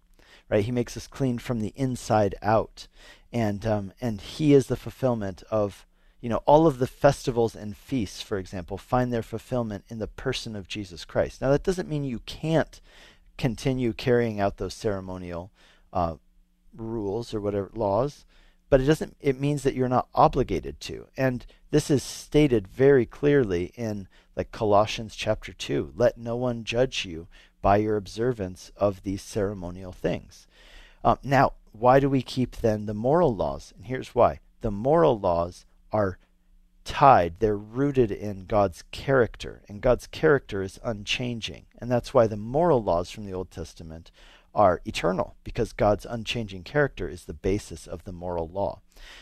Right? 0.48 0.64
He 0.64 0.72
makes 0.72 0.96
us 0.96 1.08
clean 1.08 1.40
from 1.40 1.60
the 1.60 1.74
inside 1.76 2.36
out. 2.42 2.88
And 3.34 3.66
um, 3.66 3.92
and 4.00 4.22
he 4.22 4.54
is 4.54 4.68
the 4.68 4.78
fulfillment 4.78 5.44
of 5.52 5.86
you 6.22 6.30
know 6.30 6.42
all 6.46 6.68
of 6.68 6.80
the 6.80 6.88
festivals 6.88 7.56
and 7.56 7.76
feasts 7.76 8.22
for 8.22 8.38
example 8.38 8.78
find 8.78 9.12
their 9.12 9.24
fulfillment 9.24 9.84
in 9.88 10.00
the 10.00 10.08
person 10.08 10.56
of 10.56 10.68
jesus 10.68 11.06
christ 11.06 11.42
now 11.42 11.52
that 11.52 11.64
doesn't 11.64 11.90
mean 11.90 12.04
you 12.04 12.20
can't 12.26 12.82
continue 13.38 13.94
carrying 13.94 14.40
out 14.40 14.58
those 14.58 14.74
ceremonial 14.74 15.52
uh, 15.94 16.16
rules 16.76 17.34
or 17.34 17.42
whatever 17.42 17.70
laws 17.74 18.26
but 18.70 18.82
it 18.82 18.86
doesn't 18.86 19.16
it 19.20 19.40
means 19.40 19.64
that 19.64 19.76
you're 19.76 19.88
not 19.88 20.08
obligated 20.16 20.80
to 20.80 21.08
and 21.16 21.46
this 21.72 21.92
is 21.92 22.02
stated 22.02 22.68
very 22.68 23.06
clearly 23.06 23.72
in 23.76 24.08
like 24.38 24.52
colossians 24.52 25.16
chapter 25.16 25.52
2 25.52 25.94
let 25.96 26.18
no 26.18 26.36
one 26.36 26.64
judge 26.64 27.04
you 27.04 27.28
by 27.62 27.78
your 27.78 27.98
observance 27.98 28.72
of 28.78 29.02
these 29.04 29.22
ceremonial 29.22 29.92
things. 29.92 30.48
Um, 31.04 31.18
now 31.24 31.54
why 31.72 32.00
do 32.00 32.10
we 32.10 32.22
keep 32.22 32.58
then 32.58 32.86
the 32.86 32.94
moral 32.94 33.36
laws? 33.36 33.74
And 33.76 33.88
here's 33.88 34.16
why. 34.16 34.40
The 34.62 34.72
moral 34.72 35.20
laws 35.20 35.66
are 35.92 36.18
tied. 36.86 37.40
They're 37.40 37.58
rooted 37.58 38.12
in 38.12 38.46
god's 38.46 38.84
character 38.92 39.64
and 39.68 39.82
god's 39.82 40.08
character 40.08 40.62
is 40.62 40.80
unchanging. 40.84 41.66
And 41.80 41.92
that's 41.92 42.14
why 42.14 42.28
the 42.28 42.38
moral 42.38 42.82
laws 42.82 43.10
from 43.10 43.26
the 43.26 43.34
old 43.34 43.52
testament 43.52 44.12
are 44.56 44.82
eternal 44.86 45.36
because 45.44 45.72
God's 45.72 46.06
unchanging 46.06 46.64
character 46.64 47.08
is 47.08 47.26
the 47.26 47.34
basis 47.34 47.86
of 47.86 48.06
the 48.06 48.12
moral 48.12 48.50
law. 48.50 48.82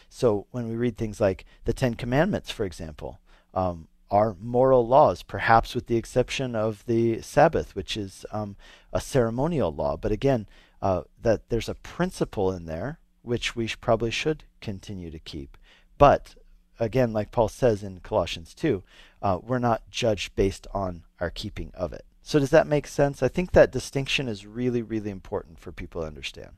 So 0.10 0.48
when 0.52 0.70
we 0.70 0.76
read 0.76 0.98
things 0.98 1.20
like 1.20 1.46
the 1.66 1.74
Ten 1.74 1.96
Commandments, 1.96 2.52
for 2.52 2.64
example, 2.64 3.20
um, 3.54 3.90
are 4.16 4.38
moral 4.40 4.88
laws, 4.88 5.24
perhaps 5.24 5.76
with 5.76 5.88
the 5.88 5.98
exception 5.98 6.56
of 6.56 6.86
the 6.86 7.22
Sabbath, 7.22 7.76
which 7.76 7.98
is 7.98 8.26
um, 8.32 8.56
a 8.94 9.02
ceremonial 9.02 9.74
law. 9.76 9.98
But 9.98 10.14
again, 10.14 10.48
uh, 10.82 11.02
that 11.22 11.50
there's 11.50 11.68
a 11.68 11.76
principle 11.76 12.50
in 12.52 12.66
there 12.66 13.00
which 13.24 13.58
we 13.58 13.68
sh- 13.68 13.78
probably 13.82 14.12
should 14.12 14.46
continue 14.62 15.12
to 15.12 15.20
keep. 15.20 15.58
But 15.98 16.36
again, 16.80 17.12
like 17.12 17.32
Paul 17.32 17.50
says 17.50 17.84
in 17.84 18.00
Colossians 18.00 18.54
2, 18.54 18.84
uh, 19.22 19.40
we're 19.44 19.60
not 19.60 19.90
judged 19.90 20.34
based 20.36 20.66
on 20.74 21.04
our 21.20 21.30
keeping 21.30 21.72
of 21.74 21.92
it. 21.92 22.06
So 22.22 22.40
does 22.40 22.52
that 22.52 22.68
make 22.68 22.88
sense? 22.88 23.22
I 23.22 23.28
think 23.28 23.52
that 23.52 23.72
distinction 23.72 24.30
is 24.30 24.46
really, 24.46 24.82
really 24.82 25.12
important 25.12 25.60
for 25.60 25.74
people 25.74 26.02
to 26.02 26.08
understand. 26.08 26.52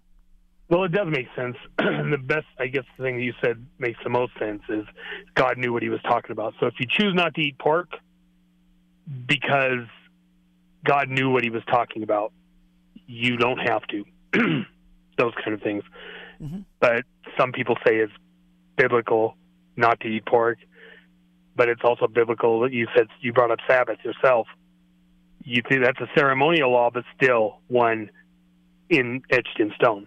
Well, 0.70 0.84
it 0.84 0.92
does 0.92 1.08
make 1.10 1.28
sense. 1.36 1.56
the 1.78 2.20
best, 2.22 2.46
I 2.60 2.68
guess, 2.68 2.84
the 2.98 3.04
thing 3.04 3.18
that 3.18 3.24
you 3.24 3.34
said 3.42 3.66
makes 3.80 4.00
the 4.04 4.10
most 4.10 4.34
sense 4.40 4.62
is 4.70 4.86
God 5.34 5.58
knew 5.58 5.72
what 5.72 5.82
He 5.82 5.90
was 5.90 6.02
talking 6.04 6.32
about. 6.32 6.54
So 6.60 6.68
if 6.68 6.74
you 6.80 6.86
choose 6.90 7.14
not 7.16 7.34
to 7.36 7.42
eat 7.42 7.58
pork 7.58 7.90
because 9.28 9.86
God 10.84 11.10
knew 11.10 11.30
what 11.30 11.44
He 11.44 11.50
was 11.50 11.64
talking 11.70 12.04
about, 12.04 12.34
you 13.06 13.38
don't 13.38 13.60
have 13.60 13.84
to. 13.88 14.04
Those 15.18 15.34
kind 15.44 15.54
of 15.54 15.62
things. 15.62 15.84
Mm-hmm. 16.42 16.60
But 16.80 17.06
some 17.40 17.52
people 17.52 17.76
say 17.86 17.96
it's 17.96 18.14
biblical 18.76 19.36
not 19.76 20.00
to 20.02 20.08
eat 20.08 20.26
pork, 20.26 20.58
but 21.56 21.70
it's 21.70 21.82
also 21.84 22.08
biblical 22.08 22.60
that 22.62 22.74
you 22.74 22.88
said 22.96 23.08
you 23.22 23.32
brought 23.32 23.52
up 23.52 23.60
Sabbath 23.68 23.98
yourself 24.04 24.48
you 25.48 25.62
think 25.68 25.82
that's 25.84 26.00
a 26.02 26.10
ceremonial 26.18 26.72
law, 26.72 26.90
but 26.94 27.04
still 27.16 27.60
one 27.68 28.10
in 28.90 29.22
etched 29.32 29.60
in 29.60 29.72
stone. 29.76 30.06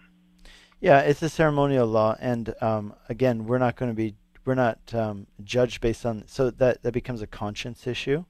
Yeah, 0.81 1.01
it's 1.01 1.21
a 1.21 1.29
ceremonial 1.29 1.87
law, 1.87 2.17
and 2.21 2.55
um, 2.63 2.95
again, 3.11 3.45
we're 3.47 3.59
not 3.59 3.77
going 3.77 3.91
to 3.91 3.95
be 3.95 4.17
we're 4.47 4.55
not 4.55 4.79
um, 4.95 5.27
judged 5.45 5.83
based 5.83 6.07
on 6.07 6.25
so 6.27 6.51
that 6.51 6.83
that 6.83 6.93
becomes 6.93 7.21
a 7.21 7.27
conscience 7.27 7.87
issue 7.87 8.25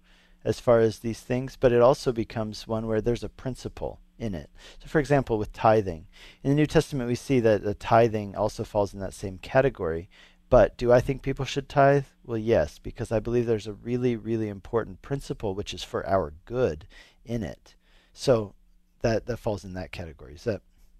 as 0.45 0.59
far 0.59 0.81
as 0.81 0.99
these 0.99 1.21
things, 1.21 1.57
but 1.57 1.73
it 1.73 1.81
also 1.81 2.11
becomes 2.11 2.67
one 2.67 2.89
where 2.89 3.01
there's 3.01 3.23
a 3.23 3.29
principle 3.29 4.01
in 4.19 4.35
it. 4.35 4.51
So, 4.81 4.89
for 4.89 4.99
example, 4.99 5.39
with 5.39 5.53
tithing, 5.53 6.09
in 6.43 6.51
the 6.51 6.57
New 6.57 6.67
Testament, 6.67 7.09
we 7.09 7.15
see 7.15 7.39
that 7.39 7.63
the 7.63 7.75
tithing 7.75 8.35
also 8.35 8.65
falls 8.65 8.93
in 8.93 9.01
that 9.01 9.15
same 9.15 9.39
category. 9.39 10.09
But 10.49 10.77
do 10.77 10.91
I 10.93 11.01
think 11.01 11.23
people 11.23 11.45
should 11.45 11.69
tithe? 11.69 12.07
Well, 12.25 12.37
yes, 12.37 12.81
because 12.81 13.13
I 13.13 13.21
believe 13.21 13.47
there's 13.47 13.69
a 13.69 13.73
really, 13.73 14.17
really 14.17 14.49
important 14.49 15.03
principle 15.03 15.55
which 15.55 15.73
is 15.73 15.85
for 15.85 16.05
our 16.05 16.35
good 16.47 16.89
in 17.25 17.45
it. 17.45 17.77
So 18.13 18.55
that 19.03 19.27
that 19.27 19.37
falls 19.37 19.65
in 19.65 19.75
that 19.75 19.93
category. 19.93 20.37
So 20.37 20.59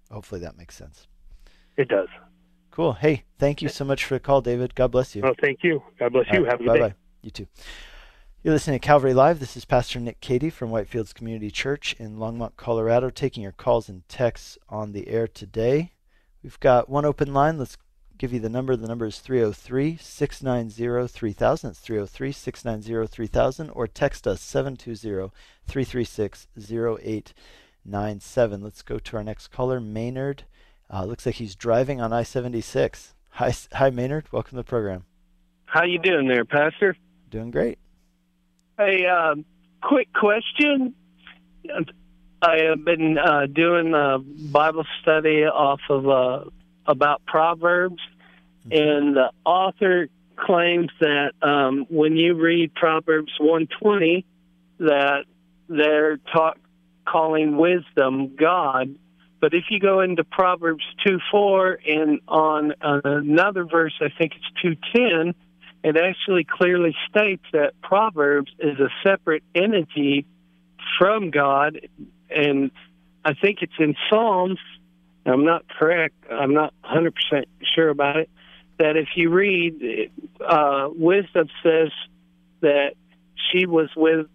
hopefully 0.09 0.39
that 0.39 0.57
makes 0.57 0.77
sense. 0.77 1.07
It 1.77 1.87
does. 1.87 2.07
Cool. 2.71 2.93
Hey, 2.93 3.23
thank 3.37 3.61
you 3.61 3.69
so 3.69 3.83
much 3.83 4.05
for 4.05 4.15
the 4.15 4.19
call, 4.19 4.41
David. 4.41 4.75
God 4.75 4.91
bless 4.91 5.15
you. 5.15 5.21
Well, 5.21 5.33
thank 5.41 5.59
you. 5.63 5.81
God 5.99 6.13
bless 6.13 6.25
you. 6.31 6.43
Right, 6.43 6.51
Have 6.51 6.61
a 6.61 6.63
good 6.63 6.67
bye 6.67 6.75
day. 6.75 6.89
Bye. 6.89 6.95
You 7.21 7.31
too. 7.31 7.47
You're 8.43 8.53
listening 8.53 8.79
to 8.79 8.85
Calvary 8.85 9.13
Live. 9.13 9.39
This 9.39 9.55
is 9.55 9.65
Pastor 9.65 9.99
Nick 9.99 10.19
Cady 10.19 10.49
from 10.49 10.71
Whitefields 10.71 11.13
Community 11.13 11.51
Church 11.51 11.95
in 11.99 12.17
Longmont, 12.17 12.55
Colorado, 12.55 13.11
taking 13.11 13.43
your 13.43 13.51
calls 13.51 13.87
and 13.87 14.07
texts 14.09 14.57
on 14.67 14.93
the 14.93 15.09
air 15.09 15.27
today. 15.27 15.91
We've 16.41 16.59
got 16.59 16.89
one 16.89 17.05
open 17.05 17.33
line. 17.33 17.59
Let's 17.59 17.77
give 18.17 18.33
you 18.33 18.39
the 18.39 18.49
number. 18.49 18.75
The 18.75 18.87
number 18.87 19.05
is 19.05 19.19
303 19.19 19.97
690 19.97 21.07
3000. 21.07 21.69
It's 21.69 21.79
303 21.79 22.31
690 22.31 23.07
3000. 23.07 23.69
Or 23.69 23.85
text 23.85 24.25
us 24.25 24.41
720 24.41 25.31
336 25.67 26.47
0897. 26.57 28.63
Let's 28.63 28.81
go 28.81 28.97
to 28.97 29.17
our 29.17 29.23
next 29.23 29.49
caller, 29.49 29.79
Maynard. 29.79 30.45
Uh, 30.91 31.05
looks 31.05 31.25
like 31.25 31.35
he's 31.35 31.55
driving 31.55 32.01
on 32.01 32.11
I 32.11 32.23
76. 32.23 33.13
Hi, 33.29 33.53
hi, 33.71 33.89
Maynard. 33.89 34.25
Welcome 34.31 34.51
to 34.51 34.55
the 34.57 34.63
program. 34.63 35.05
How 35.65 35.85
you 35.85 35.99
doing 35.99 36.27
there, 36.27 36.43
Pastor? 36.43 36.97
Doing 37.29 37.49
great. 37.49 37.79
Hey, 38.77 39.05
uh, 39.05 39.35
quick 39.81 40.11
question. 40.13 40.93
I 42.41 42.57
have 42.69 42.83
been 42.83 43.17
uh, 43.17 43.45
doing 43.45 43.93
a 43.93 44.19
Bible 44.19 44.85
study 45.01 45.45
off 45.45 45.79
of 45.89 46.09
uh, 46.09 46.49
about 46.85 47.21
Proverbs, 47.25 48.01
and 48.69 49.15
the 49.15 49.31
author 49.45 50.09
claims 50.35 50.89
that 50.99 51.31
um, 51.41 51.85
when 51.89 52.17
you 52.17 52.33
read 52.33 52.73
Proverbs 52.73 53.31
120, 53.39 54.25
that 54.79 55.23
they're 55.69 56.17
talk, 56.17 56.57
calling 57.07 57.55
wisdom 57.55 58.35
God. 58.35 58.95
But 59.41 59.53
if 59.53 59.65
you 59.69 59.79
go 59.79 60.01
into 60.01 60.23
Proverbs 60.23 60.83
2 61.05 61.19
4 61.31 61.79
and 61.87 62.19
on 62.27 62.73
another 62.81 63.65
verse, 63.65 63.93
I 63.99 64.09
think 64.15 64.33
it's 64.35 64.61
210, 64.61 65.33
it 65.83 65.97
actually 65.97 66.45
clearly 66.45 66.95
states 67.09 67.43
that 67.51 67.73
Proverbs 67.81 68.51
is 68.59 68.79
a 68.79 68.89
separate 69.03 69.43
entity 69.55 70.25
from 70.97 71.31
God. 71.31 71.89
And 72.29 72.71
I 73.25 73.33
think 73.33 73.59
it's 73.61 73.73
in 73.79 73.95
Psalms 74.09 74.59
I'm 75.25 75.45
not 75.45 75.67
correct. 75.67 76.15
I'm 76.31 76.53
not 76.53 76.73
100% 76.83 77.11
sure 77.75 77.89
about 77.89 78.17
it. 78.17 78.29
That 78.79 78.97
if 78.97 79.09
you 79.15 79.29
read, 79.29 80.09
uh, 80.45 80.89
wisdom 80.91 81.47
says 81.61 81.91
that 82.61 82.93
she 83.51 83.65
was 83.65 83.89
with 83.95 84.27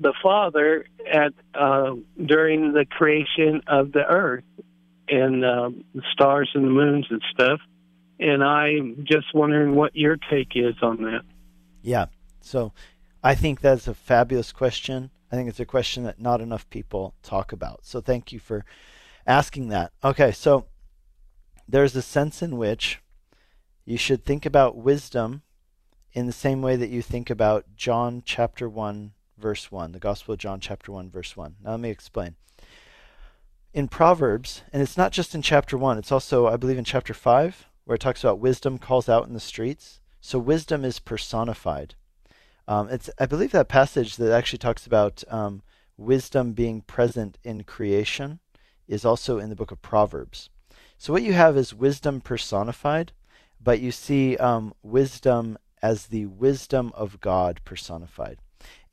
the 0.00 0.14
Father 0.22 0.86
at 1.10 1.32
uh, 1.54 1.94
during 2.24 2.72
the 2.72 2.84
creation 2.84 3.62
of 3.66 3.92
the 3.92 4.04
earth 4.04 4.44
and 5.08 5.44
uh, 5.44 5.70
the 5.94 6.02
stars 6.12 6.50
and 6.54 6.64
the 6.64 6.70
moons 6.70 7.06
and 7.10 7.22
stuff. 7.32 7.60
And 8.18 8.42
I'm 8.42 9.04
just 9.06 9.34
wondering 9.34 9.74
what 9.74 9.94
your 9.94 10.16
take 10.16 10.52
is 10.54 10.74
on 10.82 11.02
that. 11.02 11.22
Yeah. 11.82 12.06
So 12.40 12.72
I 13.22 13.34
think 13.34 13.60
that's 13.60 13.88
a 13.88 13.94
fabulous 13.94 14.52
question. 14.52 15.10
I 15.30 15.36
think 15.36 15.48
it's 15.48 15.60
a 15.60 15.66
question 15.66 16.04
that 16.04 16.20
not 16.20 16.40
enough 16.40 16.68
people 16.70 17.14
talk 17.22 17.52
about. 17.52 17.84
So 17.84 18.00
thank 18.00 18.32
you 18.32 18.38
for 18.38 18.64
asking 19.26 19.68
that. 19.68 19.92
Okay, 20.02 20.30
so 20.30 20.66
there's 21.66 21.96
a 21.96 22.02
sense 22.02 22.42
in 22.42 22.56
which 22.56 23.00
you 23.84 23.96
should 23.96 24.24
think 24.24 24.46
about 24.46 24.76
wisdom 24.76 25.42
in 26.12 26.26
the 26.26 26.32
same 26.32 26.62
way 26.62 26.76
that 26.76 26.90
you 26.90 27.02
think 27.02 27.30
about 27.30 27.64
John 27.76 28.22
chapter 28.24 28.68
1 28.68 29.12
verse 29.38 29.70
1, 29.70 29.92
the 29.92 29.98
Gospel 29.98 30.34
of 30.34 30.40
John 30.40 30.60
chapter 30.60 30.92
1 30.92 31.10
verse 31.10 31.36
1. 31.36 31.56
Now 31.62 31.72
let 31.72 31.80
me 31.80 31.90
explain. 31.90 32.36
In 33.72 33.88
Proverbs, 33.88 34.62
and 34.72 34.80
it's 34.80 34.96
not 34.96 35.12
just 35.12 35.34
in 35.34 35.42
chapter 35.42 35.76
1, 35.76 35.98
it's 35.98 36.12
also 36.12 36.46
I 36.46 36.56
believe 36.56 36.78
in 36.78 36.84
chapter 36.84 37.14
5 37.14 37.68
where 37.84 37.96
it 37.96 38.00
talks 38.00 38.22
about 38.22 38.38
wisdom 38.38 38.78
calls 38.78 39.08
out 39.08 39.26
in 39.26 39.34
the 39.34 39.40
streets. 39.40 40.00
So 40.20 40.38
wisdom 40.38 40.84
is 40.84 40.98
personified. 40.98 41.94
Um, 42.66 42.88
it's 42.88 43.10
I 43.18 43.26
believe 43.26 43.52
that 43.52 43.68
passage 43.68 44.16
that 44.16 44.32
actually 44.32 44.58
talks 44.58 44.86
about 44.86 45.22
um, 45.28 45.62
wisdom 45.96 46.52
being 46.52 46.80
present 46.80 47.38
in 47.44 47.64
creation 47.64 48.40
is 48.88 49.04
also 49.04 49.38
in 49.38 49.50
the 49.50 49.56
book 49.56 49.70
of 49.70 49.82
Proverbs. 49.82 50.48
So 50.96 51.12
what 51.12 51.22
you 51.22 51.34
have 51.34 51.56
is 51.56 51.74
wisdom 51.74 52.20
personified, 52.20 53.12
but 53.60 53.80
you 53.80 53.92
see 53.92 54.36
um, 54.38 54.74
wisdom 54.82 55.58
as 55.82 56.06
the 56.06 56.26
wisdom 56.26 56.92
of 56.94 57.20
God 57.20 57.60
personified. 57.64 58.38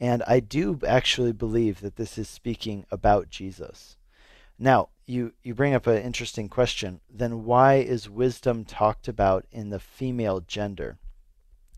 And 0.01 0.23
I 0.25 0.39
do 0.39 0.79
actually 0.85 1.31
believe 1.31 1.81
that 1.81 1.95
this 1.95 2.17
is 2.17 2.27
speaking 2.27 2.87
about 2.89 3.29
Jesus. 3.29 3.97
Now, 4.57 4.89
you, 5.05 5.33
you 5.43 5.53
bring 5.53 5.75
up 5.75 5.85
an 5.85 6.01
interesting 6.01 6.49
question. 6.49 7.01
Then 7.07 7.45
why 7.45 7.75
is 7.75 8.09
wisdom 8.09 8.65
talked 8.65 9.07
about 9.07 9.45
in 9.51 9.69
the 9.69 9.79
female 9.79 10.39
gender? 10.39 10.97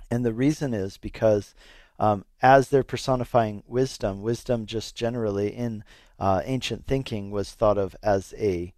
And 0.10 0.26
the 0.26 0.34
reason 0.34 0.74
is 0.74 0.98
because 0.98 1.54
um, 2.00 2.24
as 2.42 2.70
they're 2.70 2.84
personifying 2.84 3.62
wisdom, 3.68 4.22
wisdom 4.22 4.66
just 4.66 4.96
generally 4.96 5.50
in 5.54 5.84
uh, 6.18 6.42
ancient 6.46 6.88
thinking 6.88 7.30
was 7.30 7.52
thought 7.52 7.78
of 7.78 7.94
as 8.02 8.34
a 8.38 8.74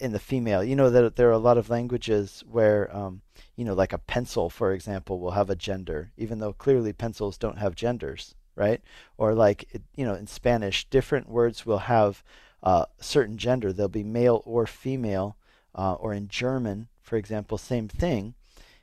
in 0.00 0.12
the 0.12 0.18
female. 0.18 0.64
You 0.64 0.74
know 0.74 0.90
that 0.90 1.16
there 1.16 1.28
are 1.28 1.32
a 1.32 1.38
lot 1.38 1.56
of 1.56 1.70
languages 1.70 2.42
where, 2.50 2.94
um, 2.94 3.22
you 3.54 3.64
know, 3.64 3.74
like 3.74 3.92
a 3.92 3.98
pencil, 3.98 4.50
for 4.50 4.72
example, 4.72 5.20
will 5.20 5.30
have 5.32 5.50
a 5.50 5.56
gender, 5.56 6.10
even 6.16 6.40
though 6.40 6.52
clearly 6.52 6.92
pencils 6.92 7.38
don't 7.38 7.58
have 7.58 7.76
genders, 7.76 8.34
right? 8.58 8.82
Or 9.16 9.32
like, 9.32 9.68
you 9.94 10.04
know, 10.04 10.14
in 10.14 10.26
Spanish, 10.26 10.84
different 10.90 11.28
words 11.28 11.64
will 11.64 11.78
have 11.78 12.22
uh, 12.62 12.86
certain 13.00 13.38
gender. 13.38 13.72
They'll 13.72 13.88
be 13.88 14.04
male 14.04 14.42
or 14.44 14.66
female. 14.66 15.36
Uh, 15.74 15.92
or 15.94 16.12
in 16.12 16.26
German, 16.26 16.88
for 17.02 17.16
example, 17.16 17.56
same 17.56 17.86
thing. 17.86 18.34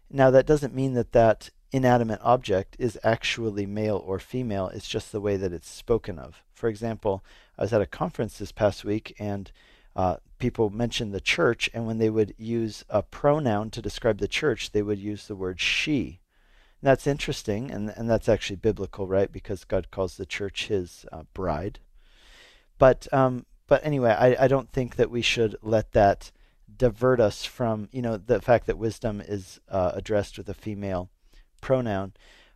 Now, 0.09 0.31
that 0.31 0.45
doesn't 0.45 0.73
mean 0.73 0.93
that 0.93 1.11
that 1.11 1.49
inanimate 1.73 2.21
object 2.23 2.77
is 2.79 2.97
actually 3.03 3.65
male 3.65 4.01
or 4.05 4.17
female, 4.17 4.69
it's 4.69 4.88
just 4.88 5.11
the 5.11 5.19
way 5.19 5.35
that 5.35 5.51
it's 5.51 5.69
spoken 5.69 6.17
of. 6.17 6.41
For 6.53 6.69
example, 6.69 7.21
I 7.57 7.63
was 7.63 7.73
at 7.73 7.81
a 7.81 7.85
conference 7.85 8.38
this 8.38 8.53
past 8.53 8.85
week 8.85 9.13
and 9.19 9.51
uh, 9.93 10.17
people 10.39 10.69
mentioned 10.69 11.13
the 11.13 11.21
church, 11.21 11.69
and 11.73 11.85
when 11.85 11.97
they 11.97 12.09
would 12.09 12.33
use 12.38 12.83
a 12.89 13.01
pronoun 13.01 13.71
to 13.71 13.81
describe 13.81 14.19
the 14.19 14.27
church, 14.27 14.71
they 14.71 14.81
would 14.81 14.99
use 14.99 15.27
the 15.27 15.35
word 15.35 15.59
she. 15.59 16.19
And 16.86 16.91
that's 16.91 17.08
interesting, 17.08 17.71
and, 17.71 17.89
and 17.98 18.08
that's 18.08 18.30
actually 18.30 18.58
biblical, 18.58 19.08
right? 19.08 19.32
Because 19.32 19.63
God 19.63 19.89
calls 19.89 20.17
the 20.17 20.26
church 20.28 20.67
his 20.67 21.04
uh, 21.12 21.24
bride. 21.34 21.80
But 22.78 23.12
um, 23.12 23.48
but 23.65 23.84
anyway, 23.84 24.12
I, 24.12 24.43
I 24.43 24.48
don't 24.48 24.71
think 24.71 24.95
that 24.98 25.10
we 25.10 25.24
should 25.24 25.56
let 25.63 25.93
that 25.93 26.32
divert 26.78 27.19
us 27.19 27.43
from 27.43 27.89
you 27.91 28.04
know 28.04 28.17
the 28.17 28.39
fact 28.39 28.67
that 28.67 28.78
wisdom 28.78 29.19
is 29.19 29.60
uh, 29.67 29.93
addressed 29.95 30.38
with 30.38 30.48
a 30.48 30.54
female 30.54 31.10
pronoun. 31.60 32.13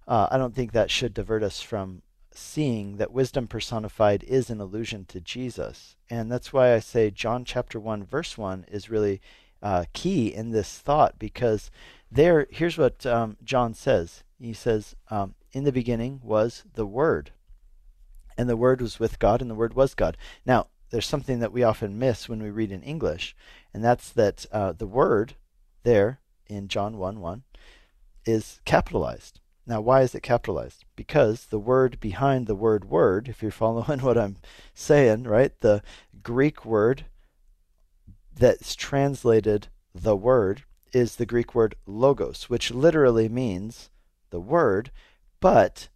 Uh, 0.08 0.28
I 0.30 0.38
don't 0.38 0.54
think 0.54 0.74
that 0.74 0.92
should 0.92 1.16
divert 1.16 1.42
us 1.42 1.62
from 1.62 2.04
seeing 2.32 2.98
that 2.98 3.12
wisdom 3.12 3.48
personified 3.48 4.24
is 4.26 4.52
an 4.52 4.62
allusion 4.62 5.06
to 5.06 5.20
Jesus, 5.20 5.96
and 6.08 6.32
that's 6.32 6.54
why 6.54 6.76
I 6.76 6.82
say 6.82 7.10
John 7.10 7.46
chapter 7.46 7.80
one 7.80 8.04
verse 8.04 8.38
one 8.38 8.64
is 8.68 8.92
really 8.92 9.22
uh, 9.62 9.86
key 9.94 10.34
in 10.34 10.52
this 10.52 10.78
thought 10.78 11.20
because 11.20 11.72
there 12.12 12.48
here's 12.50 12.78
what 12.78 13.06
um, 13.06 13.38
John 13.44 13.74
says. 13.74 14.24
He 14.40 14.54
says, 14.54 14.96
um, 15.10 15.36
"In 15.52 15.64
the 15.64 15.72
beginning 15.72 16.22
was 16.24 16.64
the 16.74 16.86
Word." 16.86 17.32
and 18.40 18.48
the 18.48 18.56
Word 18.56 18.80
was 18.80 19.02
with 19.02 19.20
God, 19.20 19.42
and 19.42 19.52
the 19.52 19.56
Word 19.56 19.74
was 19.74 19.94
God. 19.94 20.16
Now, 20.46 20.68
there's 20.92 21.06
something 21.06 21.40
that 21.40 21.52
we 21.52 21.62
often 21.62 22.00
miss 22.00 22.30
when 22.30 22.42
we 22.42 22.50
read 22.50 22.72
in 22.72 22.82
English, 22.84 23.36
and 23.74 23.84
that's 23.84 24.12
that 24.14 24.46
uh, 24.50 24.72
the 24.72 24.88
word 24.88 25.36
there 25.84 26.22
in 26.48 26.70
John 26.70 26.98
1 26.98 27.20
1 27.20 27.44
is 28.26 28.62
capitalized. 28.64 29.42
Now, 29.68 29.82
why 29.82 30.04
is 30.04 30.16
it 30.16 30.24
capitalized? 30.24 30.86
Because 30.96 31.48
the 31.48 31.60
word 31.60 32.00
behind 32.00 32.48
the 32.48 32.56
word 32.56 32.86
word, 32.86 33.28
if 33.28 33.42
you're 33.42 33.52
following 33.52 34.00
what 34.04 34.18
I'm 34.18 34.38
saying, 34.74 35.24
right? 35.24 35.52
The 35.60 35.84
Greek 36.24 36.64
word 36.64 37.06
that's 38.40 38.76
translated 38.76 39.68
the 39.94 40.16
word 40.16 40.64
is 40.94 41.16
the 41.16 41.26
Greek 41.26 41.54
word 41.54 41.76
logos, 41.86 42.50
which 42.50 42.72
literally 42.72 43.30
means 43.30 43.90
the 44.30 44.40
word, 44.40 44.92
but 45.40 45.90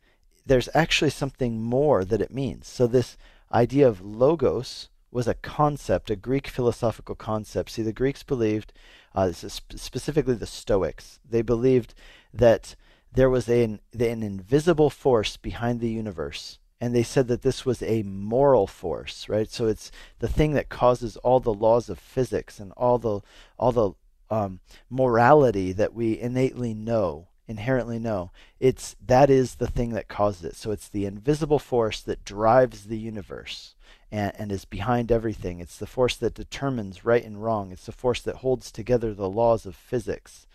there's 0.45 0.69
actually 0.73 1.09
something 1.09 1.61
more 1.61 2.03
that 2.03 2.21
it 2.21 2.33
means. 2.33 2.67
So, 2.67 2.85
this 2.85 3.17
idea 3.51 3.87
of 3.87 4.01
logos 4.01 4.89
was 5.09 5.27
a 5.27 5.35
concept, 5.35 6.09
a 6.09 6.15
Greek 6.15 6.47
philosophical 6.47 7.15
concept. 7.15 7.69
See, 7.69 7.81
the 7.81 7.93
Greeks 7.93 8.23
believed, 8.23 8.73
uh, 9.15 9.31
specifically 9.31 10.33
the 10.33 10.47
Stoics, 10.47 11.19
they 11.27 11.43
believed 11.43 11.93
that 12.33 12.75
there 13.11 13.29
was 13.29 13.47
an, 13.47 13.79
an 13.93 14.23
invisible 14.23 14.89
force 14.89 15.37
behind 15.37 15.79
the 15.79 15.89
universe. 15.89 16.57
And 16.81 16.93
they 16.93 17.03
said 17.03 17.27
that 17.29 17.43
this 17.43 17.65
was 17.65 17.81
a 17.81 18.03
moral 18.03 18.67
force, 18.67 19.29
right? 19.29 19.49
So 19.49 19.67
it's 19.67 19.91
the 20.19 20.27
thing 20.27 20.53
that 20.53 20.69
causes 20.69 21.15
all 21.17 21.39
the 21.39 21.53
laws 21.53 21.89
of 21.89 21.97
physics 21.97 22.59
and 22.59 22.71
all 22.73 22.97
the 22.97 23.21
all 23.57 23.71
the 23.71 23.91
um, 24.29 24.59
morality 24.89 25.71
that 25.71 25.93
we 25.93 26.19
innately 26.19 26.73
know 26.73 27.27
inherently 27.47 27.99
know. 27.99 28.31
It's 28.59 28.95
that 29.05 29.29
is 29.29 29.55
the 29.55 29.67
thing 29.67 29.91
that 29.91 30.07
causes 30.07 30.43
it. 30.43 30.55
So 30.55 30.71
it's 30.71 30.87
the 30.87 31.05
invisible 31.05 31.59
force 31.59 32.01
that 32.01 32.25
drives 32.25 32.85
the 32.85 32.97
universe 32.97 33.75
and, 34.11 34.31
and 34.37 34.51
is 34.51 34.65
behind 34.65 35.11
everything. 35.11 35.59
It's 35.59 35.77
the 35.77 35.87
force 35.87 36.15
that 36.17 36.33
determines 36.33 37.05
right 37.05 37.23
and 37.23 37.43
wrong. 37.43 37.71
It's 37.71 37.85
the 37.85 37.91
force 37.91 38.21
that 38.21 38.37
holds 38.37 38.71
together 38.71 39.13
the 39.13 39.29
laws 39.29 39.65
of 39.65 39.75
physics. 39.75 40.47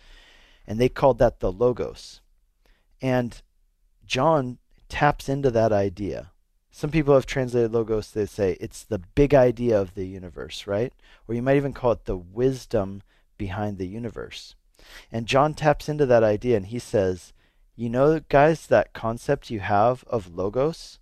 And 0.67 0.79
they 0.79 0.89
called 0.89 1.19
that 1.19 1.39
the 1.39 1.51
logos. 1.51 2.21
And 3.01 3.41
John 4.05 4.57
taps 4.89 5.29
into 5.29 5.51
that 5.51 5.71
idea. 5.71 6.31
Some 6.71 6.91
people 6.91 7.13
have 7.13 7.25
translated 7.25 7.71
logos, 7.71 8.11
they 8.11 8.25
say 8.25 8.57
it's 8.59 8.83
the 8.83 8.99
big 8.99 9.33
idea 9.33 9.79
of 9.79 9.95
the 9.95 10.05
universe, 10.05 10.67
right? 10.67 10.93
Or 11.27 11.35
you 11.35 11.41
might 11.41 11.57
even 11.57 11.73
call 11.73 11.93
it 11.93 12.05
the 12.05 12.17
wisdom 12.17 13.01
behind 13.37 13.77
the 13.77 13.87
universe. 13.87 14.55
And 15.11 15.25
John 15.25 15.53
taps 15.53 15.89
into 15.89 16.05
that 16.05 16.23
idea 16.23 16.57
and 16.57 16.67
he 16.67 16.79
says, 16.79 17.33
You 17.75 17.89
know, 17.89 18.19
guys, 18.19 18.67
that 18.67 18.93
concept 18.93 19.49
you 19.49 19.59
have 19.59 20.03
of 20.07 20.35
logos, 20.35 20.99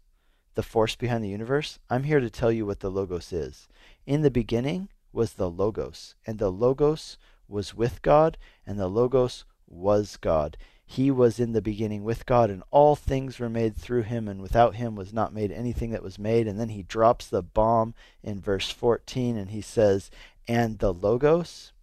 the 0.56 0.64
force 0.64 0.96
behind 0.96 1.24
the 1.24 1.30
universe? 1.30 1.80
I'm 1.90 2.04
here 2.04 2.20
to 2.20 2.30
tell 2.30 2.52
you 2.52 2.66
what 2.66 2.80
the 2.80 2.90
logos 2.90 3.32
is. 3.32 3.68
In 4.06 4.22
the 4.22 4.32
beginning 4.32 4.90
was 5.12 5.34
the 5.34 5.50
logos, 5.50 6.16
and 6.26 6.40
the 6.40 6.52
logos 6.52 7.18
was 7.48 7.76
with 7.76 8.02
God, 8.02 8.38
and 8.66 8.80
the 8.80 8.88
logos 8.88 9.46
was 9.68 10.18
God. 10.18 10.58
He 10.90 11.12
was 11.12 11.38
in 11.38 11.52
the 11.52 11.62
beginning 11.62 12.06
with 12.06 12.26
God, 12.26 12.50
and 12.50 12.64
all 12.72 12.96
things 12.96 13.40
were 13.40 13.50
made 13.50 13.76
through 13.76 14.04
him, 14.04 14.30
and 14.30 14.42
without 14.42 14.76
him 14.76 14.96
was 14.96 15.12
not 15.12 15.34
made 15.34 15.52
anything 15.52 15.92
that 15.92 16.02
was 16.02 16.18
made. 16.18 16.48
And 16.48 16.58
then 16.58 16.70
he 16.70 16.82
drops 16.82 17.28
the 17.28 17.44
bomb 17.44 17.94
in 18.24 18.40
verse 18.40 18.72
14, 18.72 19.36
and 19.36 19.52
he 19.52 19.60
says, 19.60 20.10
And 20.48 20.80
the 20.80 20.94
Logos 20.94 21.74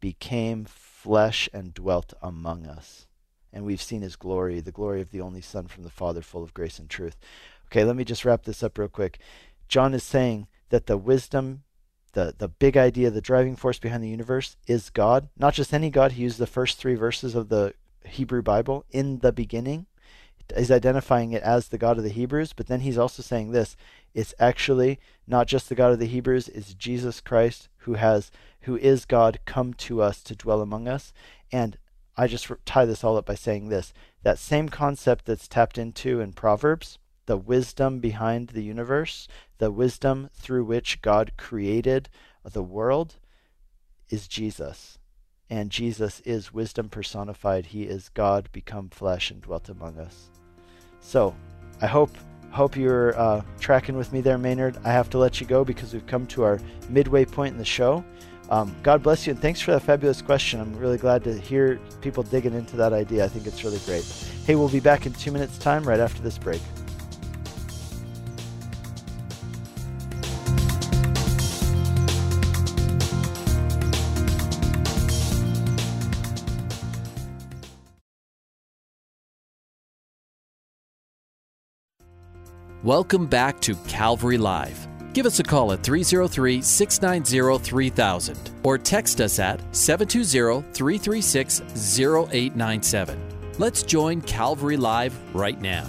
became 0.00 0.64
flesh 0.64 1.48
and 1.52 1.72
dwelt 1.72 2.12
among 2.20 2.66
us. 2.66 3.06
And 3.52 3.64
we've 3.64 3.80
seen 3.80 4.02
his 4.02 4.16
glory, 4.16 4.58
the 4.60 4.72
glory 4.72 5.00
of 5.00 5.12
the 5.12 5.20
only 5.20 5.40
Son 5.40 5.68
from 5.68 5.84
the 5.84 5.88
Father, 5.88 6.20
full 6.20 6.42
of 6.42 6.52
grace 6.52 6.80
and 6.80 6.90
truth. 6.90 7.16
Okay, 7.68 7.84
let 7.84 7.94
me 7.94 8.04
just 8.04 8.24
wrap 8.24 8.42
this 8.42 8.64
up 8.64 8.76
real 8.76 8.88
quick. 8.88 9.20
John 9.68 9.94
is 9.94 10.02
saying 10.02 10.48
that 10.70 10.86
the 10.86 10.96
wisdom, 10.96 11.62
the, 12.14 12.34
the 12.36 12.48
big 12.48 12.76
idea, 12.76 13.10
the 13.10 13.20
driving 13.20 13.54
force 13.54 13.78
behind 13.78 14.02
the 14.02 14.08
universe 14.08 14.56
is 14.66 14.90
God. 14.90 15.28
Not 15.38 15.54
just 15.54 15.72
any 15.72 15.88
God. 15.88 16.12
He 16.12 16.24
used 16.24 16.38
the 16.38 16.48
first 16.48 16.78
three 16.78 16.96
verses 16.96 17.36
of 17.36 17.48
the 17.48 17.74
Hebrew 18.04 18.42
Bible 18.42 18.84
in 18.90 19.18
the 19.18 19.32
beginning. 19.32 19.86
is 20.56 20.70
identifying 20.70 21.32
it 21.32 21.42
as 21.42 21.68
the 21.68 21.78
God 21.78 21.96
of 21.96 22.04
the 22.04 22.10
Hebrews, 22.10 22.52
but 22.52 22.66
then 22.66 22.80
he's 22.80 22.98
also 22.98 23.22
saying 23.22 23.52
this 23.52 23.76
it's 24.14 24.34
actually 24.40 24.98
not 25.26 25.46
just 25.46 25.68
the 25.68 25.74
God 25.74 25.92
of 25.92 25.98
the 25.98 26.06
Hebrews, 26.06 26.48
it's 26.48 26.74
Jesus 26.74 27.20
Christ 27.20 27.68
who 27.78 27.94
has 27.94 28.30
who 28.62 28.76
is 28.76 29.04
God 29.04 29.38
come 29.46 29.72
to 29.74 30.02
us 30.02 30.22
to 30.22 30.34
dwell 30.34 30.60
among 30.60 30.88
us. 30.88 31.12
And 31.52 31.78
I 32.16 32.26
just 32.26 32.50
tie 32.66 32.84
this 32.84 33.02
all 33.04 33.16
up 33.16 33.26
by 33.26 33.34
saying 33.34 33.68
this 33.68 33.92
that 34.22 34.38
same 34.38 34.68
concept 34.68 35.24
that's 35.24 35.48
tapped 35.48 35.78
into 35.78 36.20
in 36.20 36.32
Proverbs, 36.32 36.98
the 37.26 37.36
wisdom 37.36 38.00
behind 38.00 38.48
the 38.48 38.62
universe, 38.62 39.28
the 39.58 39.70
wisdom 39.70 40.30
through 40.34 40.64
which 40.64 41.00
God 41.00 41.32
created 41.36 42.08
the 42.44 42.62
world, 42.62 43.16
is 44.10 44.28
Jesus. 44.28 44.98
And 45.50 45.70
Jesus 45.70 46.20
is 46.20 46.54
wisdom 46.54 46.88
personified. 46.88 47.66
He 47.66 47.82
is 47.82 48.08
God 48.10 48.48
become 48.52 48.88
flesh 48.88 49.30
and 49.30 49.42
dwelt 49.42 49.68
among 49.68 49.98
us. 49.98 50.30
So, 51.00 51.34
I 51.82 51.86
hope 51.86 52.10
hope 52.50 52.76
you're 52.76 53.18
uh, 53.18 53.42
tracking 53.60 53.96
with 53.96 54.12
me 54.12 54.20
there, 54.20 54.38
Maynard. 54.38 54.76
I 54.84 54.90
have 54.90 55.10
to 55.10 55.18
let 55.18 55.40
you 55.40 55.46
go 55.46 55.64
because 55.64 55.92
we've 55.92 56.06
come 56.06 56.26
to 56.28 56.42
our 56.42 56.60
midway 56.88 57.24
point 57.24 57.52
in 57.52 57.58
the 57.58 57.64
show. 57.64 58.04
Um, 58.50 58.74
God 58.82 59.02
bless 59.02 59.26
you, 59.26 59.32
and 59.32 59.40
thanks 59.40 59.60
for 59.60 59.70
that 59.70 59.82
fabulous 59.82 60.20
question. 60.20 60.60
I'm 60.60 60.76
really 60.76 60.98
glad 60.98 61.22
to 61.24 61.38
hear 61.38 61.78
people 62.00 62.24
digging 62.24 62.52
into 62.52 62.76
that 62.76 62.92
idea. 62.92 63.24
I 63.24 63.28
think 63.28 63.46
it's 63.46 63.62
really 63.62 63.78
great. 63.86 64.04
Hey, 64.44 64.56
we'll 64.56 64.68
be 64.68 64.80
back 64.80 65.06
in 65.06 65.12
two 65.12 65.30
minutes' 65.30 65.56
time 65.58 65.84
right 65.84 66.00
after 66.00 66.20
this 66.20 66.36
break. 66.36 66.60
Welcome 82.82 83.26
back 83.26 83.60
to 83.60 83.74
Calvary 83.88 84.38
Live. 84.38 84.88
Give 85.12 85.26
us 85.26 85.38
a 85.38 85.42
call 85.42 85.72
at 85.72 85.82
303 85.82 86.62
690 86.62 87.62
3000 87.62 88.50
or 88.62 88.78
text 88.78 89.20
us 89.20 89.38
at 89.38 89.60
720 89.76 90.62
336 90.72 91.60
0897. 91.60 93.52
Let's 93.58 93.82
join 93.82 94.22
Calvary 94.22 94.78
Live 94.78 95.14
right 95.34 95.60
now. 95.60 95.86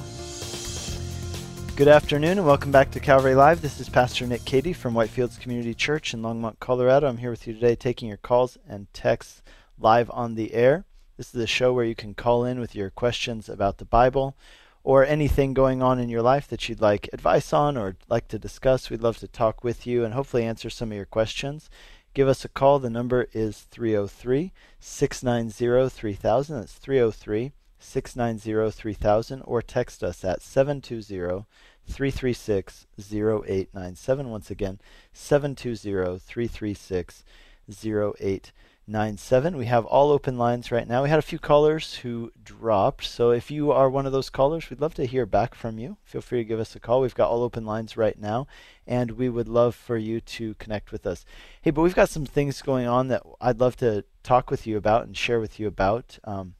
Good 1.77 1.88
afternoon 1.88 2.39
and 2.39 2.45
welcome 2.45 2.73
back 2.73 2.91
to 2.91 2.99
Calvary 2.99 3.36
Live. 3.36 3.62
This 3.62 3.80
is 3.80 3.88
Pastor 3.88 4.27
Nick 4.27 4.43
Cady 4.43 4.73
from 4.73 4.93
Whitefields 4.93 5.39
Community 5.39 5.73
Church 5.73 6.13
in 6.13 6.21
Longmont, 6.21 6.60
Colorado. 6.60 7.08
I'm 7.08 7.19
here 7.19 7.32
with 7.32 7.47
you 7.47 7.54
today 7.54 7.75
taking 7.75 8.10
your 8.10 8.17
calls 8.17 8.58
and 8.67 8.93
texts 8.93 9.41
live 9.80 10.12
on 10.12 10.36
the 10.36 10.54
air. 10.54 10.84
This 11.15 11.34
is 11.34 11.41
a 11.41 11.47
show 11.47 11.71
where 11.71 11.86
you 11.86 11.95
can 11.95 12.15
call 12.15 12.43
in 12.43 12.60
with 12.60 12.75
your 12.75 12.89
questions 12.89 13.47
about 13.47 13.77
the 13.77 13.86
Bible 13.86 14.36
or 14.84 15.06
anything 15.06 15.54
going 15.54 15.82
on 15.82 16.00
in 16.00 16.10
your 16.10 16.22
life 16.22 16.48
that 16.48 16.67
you'd 16.67 16.82
like 16.82 17.10
advice 17.13 17.54
on 17.54 17.78
or 17.78 17.96
like 18.10 18.28
to 18.30 18.39
discuss, 18.39 18.89
we'd 18.89 19.02
love 19.02 19.17
to 19.20 19.28
talk 19.28 19.63
with 19.63 19.86
you 19.86 20.04
and 20.04 20.13
hopefully 20.13 20.44
answer 20.44 20.70
some 20.70 20.91
of 20.91 20.96
your 20.96 21.06
questions. 21.06 21.70
Give 22.13 22.28
us 22.28 22.44
a 22.44 22.50
call. 22.50 22.80
The 22.80 22.89
number 22.89 23.28
is 23.32 23.62
303 23.72 24.52
690 24.80 25.89
3000. 25.89 26.56
That's 26.58 26.74
303 26.74 27.54
690 27.80 28.72
3000. 28.72 29.41
Or 29.44 29.62
text 29.62 30.04
us 30.04 30.26
at 30.26 30.41
720 30.41 31.46
336 31.88 32.88
0897. 33.00 34.30
Once 34.30 34.52
again, 34.52 34.80
720 35.13 36.20
336 36.20 37.24
0897. 37.70 38.52
897. 38.88 39.58
We 39.58 39.67
have 39.67 39.86
all 39.86 40.12
open 40.12 40.38
lines 40.38 40.72
right 40.72 40.88
now. 40.88 41.04
We 41.04 41.10
had 41.10 41.20
a 41.20 41.22
few 41.22 41.39
callers 41.39 41.96
who 41.98 42.32
dropped. 42.44 43.06
So 43.06 43.30
if 43.30 43.52
you 43.52 43.72
are 43.72 43.89
one 43.89 44.06
of 44.06 44.12
those 44.12 44.30
callers, 44.30 44.70
we'd 44.70 44.82
love 44.82 44.96
to 44.96 45.06
hear 45.06 45.26
back 45.26 45.54
from 45.54 45.78
you. 45.78 45.98
Feel 46.04 46.22
free 46.22 46.39
to 46.39 46.44
give 46.44 46.60
us 46.60 46.76
a 46.76 46.80
call. 46.80 47.02
We've 47.02 47.15
got 47.15 47.30
all 47.30 47.44
open 47.44 47.63
lines 47.63 47.96
right 47.96 48.20
now, 48.20 48.48
and 48.88 49.12
we 49.12 49.30
would 49.30 49.48
love 49.48 49.76
for 49.76 49.98
you 49.98 50.20
to 50.22 50.56
connect 50.56 50.91
with 50.91 51.06
us. 51.06 51.26
Hey, 51.62 51.70
but 51.72 51.84
we've 51.84 51.96
got 51.96 52.10
some 52.10 52.26
things 52.26 52.62
going 52.62 52.88
on 52.88 53.08
that 53.10 53.22
I'd 53.39 53.60
love 53.60 53.76
to 53.78 54.04
talk 54.24 54.50
with 54.50 54.65
you 54.65 54.78
about 54.78 55.06
and 55.06 55.15
share 55.15 55.39
with 55.39 55.60
you 55.60 55.67
about. 55.67 56.17
Um, 56.24 56.56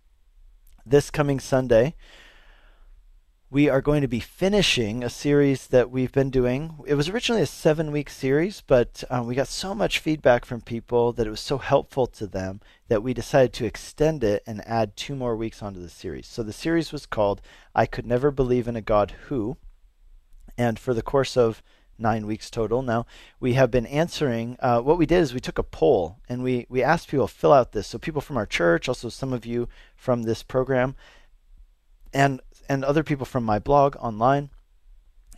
this 0.86 1.12
coming 1.12 1.40
Sunday, 1.40 1.96
we 3.52 3.68
are 3.68 3.82
going 3.82 4.02
to 4.02 4.08
be 4.08 4.22
finishing 4.22 5.04
a 5.04 5.10
series 5.10 5.68
that 5.68 5.92
we've 5.92 6.14
been 6.14 6.30
doing. 6.30 6.74
It 6.88 6.96
was 6.96 7.10
originally 7.10 7.42
a 7.42 7.46
seven 7.46 7.92
week 7.92 8.10
series, 8.10 8.64
but 8.66 9.04
um, 9.10 9.28
we 9.28 9.36
got 9.36 9.50
so 9.50 9.76
much 9.76 10.00
feedback 10.00 10.46
from 10.46 10.62
people 10.62 11.12
that 11.12 11.28
it 11.28 11.32
was 11.32 11.42
so 11.42 11.58
helpful 11.58 12.08
to 12.08 12.28
them 12.28 12.62
that 12.88 13.04
we 13.04 13.14
decided 13.14 13.52
to 13.52 13.66
extend 13.66 14.24
it 14.24 14.42
and 14.48 14.66
add 14.66 14.96
two 14.96 15.18
more 15.18 15.36
weeks 15.36 15.62
onto 15.62 15.82
the 15.82 15.90
series. 15.90 16.28
So 16.28 16.44
the 16.44 16.54
series 16.54 16.94
was 16.94 17.06
called 17.06 17.42
I 17.76 17.86
Could 17.86 18.06
Never 18.06 18.32
Believe 18.32 18.70
in 18.70 18.78
a 18.78 18.82
God 18.82 19.16
Who. 19.28 19.58
And 20.58 20.80
for 20.80 20.94
the 20.94 21.02
course 21.02 21.36
of 21.36 21.62
nine 22.00 22.26
weeks 22.26 22.50
total. 22.50 22.82
Now, 22.82 23.06
we 23.42 23.56
have 23.56 23.70
been 23.70 23.86
answering. 23.86 24.56
Uh, 24.62 24.80
what 24.80 24.98
we 24.98 25.06
did 25.06 25.20
is 25.20 25.34
we 25.34 25.42
took 25.42 25.60
a 25.60 25.64
poll 25.64 26.20
and 26.30 26.42
we, 26.42 26.68
we 26.70 26.82
asked 26.82 27.10
people 27.10 27.28
to 27.28 27.34
fill 27.34 27.52
out 27.52 27.74
this. 27.74 27.88
So, 27.88 27.98
people 27.98 28.22
from 28.22 28.38
our 28.38 28.46
church, 28.46 28.88
also 28.88 29.10
some 29.10 29.34
of 29.34 29.46
you 29.46 29.68
from 29.98 30.24
this 30.24 30.42
program, 30.42 30.96
and 32.14 32.42
and 32.72 32.86
other 32.86 33.04
people 33.04 33.26
from 33.26 33.44
my 33.44 33.60
blog 33.60 33.98
online. 33.98 34.50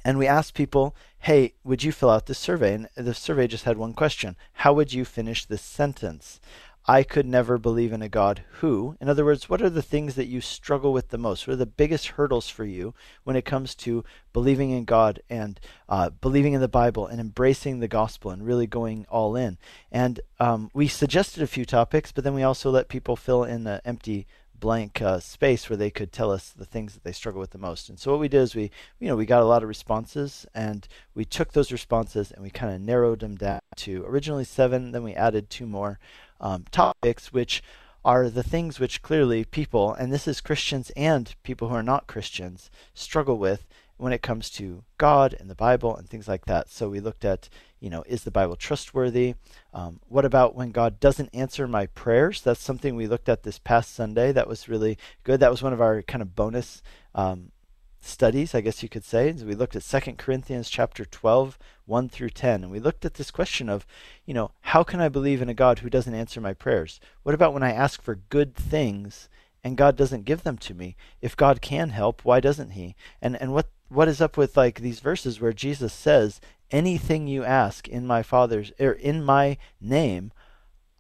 And 0.06 0.20
we 0.20 0.28
asked 0.28 0.54
people, 0.54 0.96
hey, 1.18 1.54
would 1.64 1.84
you 1.84 1.92
fill 1.92 2.12
out 2.12 2.28
this 2.28 2.38
survey? 2.38 2.76
And 2.76 2.88
the 2.96 3.16
survey 3.16 3.48
just 3.48 3.64
had 3.64 3.76
one 3.76 3.94
question 3.94 4.36
How 4.54 4.74
would 4.74 4.94
you 4.94 5.04
finish 5.04 5.46
this 5.46 5.64
sentence? 5.64 6.40
I 6.86 7.02
could 7.02 7.26
never 7.26 7.58
believe 7.58 7.94
in 7.94 8.02
a 8.02 8.10
God 8.10 8.44
who. 8.60 8.98
In 9.00 9.08
other 9.08 9.24
words, 9.24 9.50
what 9.50 9.62
are 9.62 9.70
the 9.70 9.82
things 9.82 10.16
that 10.16 10.28
you 10.28 10.42
struggle 10.42 10.92
with 10.92 11.10
the 11.10 11.18
most? 11.18 11.48
What 11.48 11.54
are 11.54 11.64
the 11.64 11.66
biggest 11.66 12.08
hurdles 12.08 12.50
for 12.50 12.66
you 12.66 12.94
when 13.24 13.38
it 13.38 13.46
comes 13.46 13.74
to 13.76 14.04
believing 14.34 14.72
in 14.72 14.84
God 14.84 15.22
and 15.30 15.62
uh, 15.88 16.10
believing 16.10 16.52
in 16.54 16.62
the 16.62 16.68
Bible 16.68 17.08
and 17.08 17.22
embracing 17.22 17.80
the 17.80 17.88
gospel 17.88 18.32
and 18.32 18.46
really 18.46 18.68
going 18.68 19.06
all 19.10 19.36
in? 19.36 19.58
And 19.92 20.20
um, 20.42 20.70
we 20.74 20.88
suggested 20.90 21.42
a 21.42 21.48
few 21.48 21.66
topics, 21.66 22.12
but 22.12 22.26
then 22.26 22.36
we 22.36 22.44
also 22.44 22.70
let 22.70 22.90
people 22.90 23.16
fill 23.16 23.46
in 23.46 23.64
the 23.64 23.82
empty 23.86 24.28
blank 24.64 25.02
uh, 25.02 25.20
space 25.20 25.70
where 25.70 25.76
they 25.76 25.90
could 25.90 26.14
tell 26.14 26.32
us 26.32 26.48
the 26.48 26.64
things 26.64 26.94
that 26.94 27.04
they 27.04 27.12
struggle 27.12 27.42
with 27.42 27.50
the 27.50 27.58
most. 27.58 27.90
And 27.90 28.00
so 28.00 28.12
what 28.12 28.22
we 28.22 28.30
did 28.30 28.44
is 28.44 28.56
we, 28.56 28.72
you 28.98 29.10
know, 29.10 29.18
we 29.18 29.26
got 29.26 29.42
a 29.42 29.46
lot 29.46 29.62
of 29.62 29.68
responses 29.68 30.46
and 30.56 30.88
we 31.14 31.26
took 31.26 31.52
those 31.52 31.70
responses 31.70 32.32
and 32.32 32.42
we 32.42 32.50
kind 32.50 32.74
of 32.74 32.80
narrowed 32.80 33.20
them 33.20 33.36
down 33.36 33.60
to 33.76 34.06
originally 34.06 34.46
seven. 34.46 34.94
Then 34.94 35.04
we 35.04 35.16
added 35.16 35.50
two 35.50 35.66
more 35.66 36.00
um, 36.40 36.64
topics, 36.72 37.34
which 37.34 37.62
are 38.06 38.30
the 38.30 38.42
things 38.42 38.80
which 38.80 39.02
clearly 39.02 39.44
people, 39.44 39.94
and 39.94 40.14
this 40.14 40.30
is 40.30 40.40
Christians 40.40 40.94
and 40.96 41.36
people 41.44 41.68
who 41.68 41.76
are 41.76 41.84
not 41.84 42.08
Christians, 42.08 42.72
struggle 42.94 43.38
with 43.38 43.66
when 43.98 44.14
it 44.14 44.22
comes 44.22 44.50
to 44.52 44.86
God 44.98 45.36
and 45.38 45.50
the 45.50 45.56
Bible 45.56 45.94
and 45.94 46.10
things 46.10 46.30
like 46.30 46.46
that. 46.46 46.70
So 46.70 46.88
we 46.88 47.02
looked 47.02 47.26
at, 47.26 47.50
you 47.84 47.90
know, 47.90 48.02
is 48.08 48.24
the 48.24 48.32
Bible 48.32 48.56
trustworthy? 48.56 49.36
Um, 49.74 50.00
what 50.08 50.24
about 50.24 50.56
when 50.56 50.72
God 50.72 51.02
doesn't 51.02 51.36
answer 51.36 51.68
my 51.68 51.88
prayers? 51.88 52.42
That's 52.42 52.62
something 52.62 52.96
we 52.96 53.08
looked 53.08 53.28
at 53.28 53.44
this 53.44 53.60
past 53.60 53.94
Sunday. 53.94 54.32
That 54.32 54.48
was 54.48 54.70
really 54.70 54.98
good. 55.26 55.42
That 55.42 55.52
was 55.52 55.62
one 55.62 55.74
of 55.74 55.82
our 55.82 56.02
kind 56.02 56.22
of 56.22 56.34
bonus 56.34 56.82
um, 57.14 57.52
studies, 58.00 58.56
I 58.56 58.62
guess 58.62 58.84
you 58.84 58.88
could 58.88 59.04
say. 59.04 59.36
So 59.36 59.46
we 59.46 59.54
looked 59.54 59.76
at 59.76 59.84
2 59.84 60.14
Corinthians 60.14 60.70
chapter 60.70 61.04
12, 61.04 61.60
1 61.86 62.08
through 62.08 62.30
10, 62.30 62.64
and 62.64 62.72
we 62.72 62.80
looked 62.80 63.04
at 63.04 63.16
this 63.16 63.32
question 63.32 63.68
of, 63.68 63.86
you 64.26 64.34
know, 64.34 64.52
how 64.62 64.84
can 64.84 65.02
I 65.02 65.10
believe 65.10 65.42
in 65.42 65.50
a 65.50 65.54
God 65.54 65.80
who 65.80 65.90
doesn't 65.90 66.16
answer 66.16 66.40
my 66.40 66.54
prayers? 66.54 67.02
What 67.24 67.36
about 67.36 67.54
when 67.54 67.64
I 67.64 67.74
ask 67.74 68.02
for 68.02 68.16
good 68.16 68.56
things 68.56 69.28
and 69.62 69.76
God 69.76 69.98
doesn't 69.98 70.24
give 70.24 70.44
them 70.44 70.58
to 70.60 70.74
me? 70.74 70.96
If 71.22 71.36
God 71.36 71.60
can 71.60 71.90
help, 71.90 72.24
why 72.24 72.40
doesn't 72.40 72.72
he? 72.72 72.96
And 73.22 73.36
and 73.42 73.52
what 73.52 73.68
what 73.90 74.08
is 74.08 74.22
up 74.22 74.38
with 74.38 74.58
like 74.58 74.80
these 74.80 75.02
verses 75.02 75.40
where 75.40 75.54
Jesus 75.54 75.94
says, 75.94 76.42
anything 76.74 77.28
you 77.28 77.46
ask 77.46 77.88
in 77.88 78.06
my 78.06 78.24
father's 78.24 78.74
or 78.80 78.92
in 78.92 79.24
my 79.24 79.58
name 79.80 80.34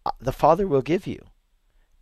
uh, 0.05 0.11
the 0.21 0.31
father 0.31 0.67
will 0.67 0.81
give 0.81 1.07
you. 1.07 1.25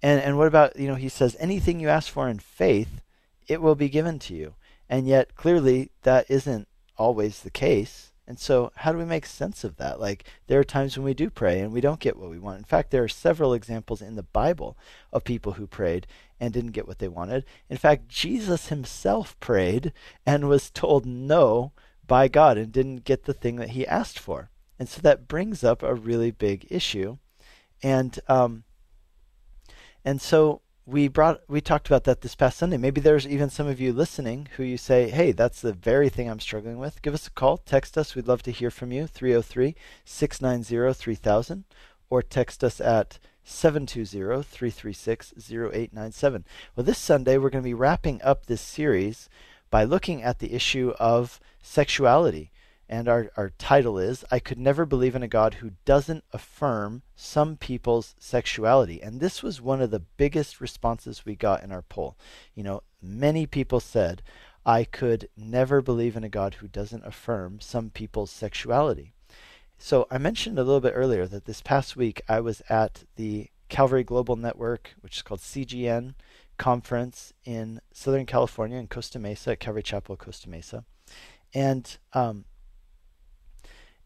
And 0.03 0.21
and 0.21 0.37
what 0.37 0.47
about 0.47 0.77
you 0.77 0.87
know 0.87 0.95
he 0.95 1.09
says 1.09 1.35
anything 1.39 1.79
you 1.79 1.87
ask 1.87 2.11
for 2.11 2.27
in 2.27 2.39
faith 2.39 3.01
it 3.47 3.61
will 3.61 3.75
be 3.75 3.89
given 3.89 4.19
to 4.19 4.35
you. 4.35 4.55
And 4.89 5.07
yet 5.07 5.35
clearly 5.35 5.89
that 6.03 6.29
isn't 6.29 6.67
always 6.97 7.39
the 7.39 7.49
case. 7.49 8.11
And 8.27 8.37
so 8.37 8.71
how 8.75 8.91
do 8.91 8.97
we 8.97 9.05
make 9.05 9.25
sense 9.25 9.63
of 9.63 9.77
that? 9.77 9.99
Like 9.99 10.25
there 10.47 10.59
are 10.59 10.65
times 10.65 10.97
when 10.97 11.05
we 11.05 11.13
do 11.13 11.29
pray 11.29 11.59
and 11.59 11.71
we 11.71 11.81
don't 11.81 11.99
get 11.99 12.17
what 12.17 12.29
we 12.29 12.39
want. 12.39 12.59
In 12.59 12.65
fact 12.65 12.91
there 12.91 13.03
are 13.03 13.09
several 13.09 13.53
examples 13.53 14.01
in 14.01 14.15
the 14.15 14.23
bible 14.23 14.77
of 15.13 15.23
people 15.23 15.53
who 15.53 15.65
prayed 15.65 16.07
and 16.39 16.53
didn't 16.53 16.71
get 16.71 16.87
what 16.87 16.99
they 16.99 17.07
wanted. 17.07 17.45
In 17.69 17.77
fact 17.77 18.09
jesus 18.09 18.67
himself 18.67 19.39
prayed 19.39 19.93
and 20.25 20.49
was 20.49 20.69
told 20.69 21.05
no 21.05 21.71
by 22.07 22.27
God 22.27 22.57
and 22.57 22.71
didn't 22.71 23.03
get 23.03 23.23
the 23.23 23.33
thing 23.33 23.57
that 23.57 23.69
he 23.69 23.87
asked 23.87 24.19
for. 24.19 24.49
And 24.79 24.89
so 24.89 25.01
that 25.01 25.27
brings 25.27 25.63
up 25.63 25.83
a 25.83 25.93
really 25.93 26.31
big 26.31 26.65
issue. 26.69 27.17
And 27.83 28.19
um, 28.27 28.63
and 30.03 30.21
so 30.21 30.61
we 30.85 31.07
brought 31.07 31.41
we 31.47 31.61
talked 31.61 31.87
about 31.87 32.03
that 32.05 32.21
this 32.21 32.35
past 32.35 32.57
Sunday. 32.57 32.77
Maybe 32.77 32.99
there's 32.99 33.27
even 33.27 33.49
some 33.49 33.67
of 33.67 33.79
you 33.79 33.93
listening 33.93 34.49
who 34.57 34.63
you 34.63 34.77
say, 34.77 35.09
"Hey, 35.09 35.31
that's 35.31 35.61
the 35.61 35.73
very 35.73 36.09
thing 36.09 36.29
I'm 36.29 36.39
struggling 36.39 36.79
with." 36.79 37.01
Give 37.01 37.13
us 37.13 37.27
a 37.27 37.31
call, 37.31 37.57
text 37.57 37.97
us. 37.97 38.15
We'd 38.15 38.27
love 38.27 38.43
to 38.43 38.51
hear 38.51 38.71
from 38.71 38.91
you. 38.91 39.03
303-690-3000 39.03 41.63
or 42.09 42.21
text 42.21 42.63
us 42.63 42.81
at 42.81 43.19
720-336-0897. 43.45 46.43
Well, 46.75 46.83
this 46.83 46.99
Sunday 46.99 47.37
we're 47.37 47.49
going 47.49 47.63
to 47.63 47.67
be 47.67 47.73
wrapping 47.73 48.21
up 48.21 48.45
this 48.45 48.61
series 48.61 49.29
by 49.71 49.83
looking 49.83 50.21
at 50.21 50.37
the 50.37 50.53
issue 50.53 50.93
of 50.99 51.39
sexuality. 51.63 52.51
And 52.87 53.07
our, 53.07 53.31
our 53.37 53.51
title 53.57 53.97
is 53.97 54.25
I 54.29 54.39
Could 54.39 54.59
Never 54.59 54.85
Believe 54.85 55.15
in 55.15 55.23
a 55.23 55.27
God 55.27 55.55
Who 55.55 55.71
Doesn't 55.85 56.25
Affirm 56.33 57.03
Some 57.15 57.55
People's 57.55 58.13
Sexuality. 58.19 59.01
And 59.01 59.21
this 59.21 59.41
was 59.41 59.61
one 59.61 59.81
of 59.81 59.91
the 59.91 60.01
biggest 60.01 60.59
responses 60.59 61.25
we 61.25 61.35
got 61.37 61.63
in 61.63 61.71
our 61.71 61.83
poll. 61.83 62.17
You 62.53 62.63
know, 62.63 62.83
many 63.01 63.47
people 63.47 63.79
said, 63.79 64.21
I 64.65 64.83
could 64.83 65.29
never 65.37 65.81
believe 65.81 66.17
in 66.17 66.25
a 66.25 66.29
God 66.29 66.55
who 66.55 66.67
doesn't 66.67 67.05
affirm 67.05 67.61
some 67.61 67.89
people's 67.89 68.29
sexuality. 68.29 69.13
So 69.77 70.05
I 70.11 70.17
mentioned 70.17 70.59
a 70.59 70.63
little 70.63 70.81
bit 70.81 70.93
earlier 70.93 71.25
that 71.27 71.45
this 71.45 71.61
past 71.61 71.95
week 71.95 72.21
I 72.27 72.41
was 72.41 72.61
at 72.69 73.05
the 73.15 73.47
Calvary 73.69 74.03
Global 74.03 74.35
Network, 74.35 74.95
which 74.99 75.15
is 75.15 75.21
called 75.21 75.39
CGN 75.39 76.13
conference 76.61 77.33
in 77.43 77.81
Southern 77.91 78.27
California 78.27 78.77
in 78.77 78.87
Costa 78.87 79.17
Mesa 79.17 79.53
at 79.53 79.59
Calvary 79.59 79.81
Chapel, 79.81 80.15
Costa 80.15 80.47
Mesa 80.47 80.85
and 81.53 81.97
um, 82.13 82.45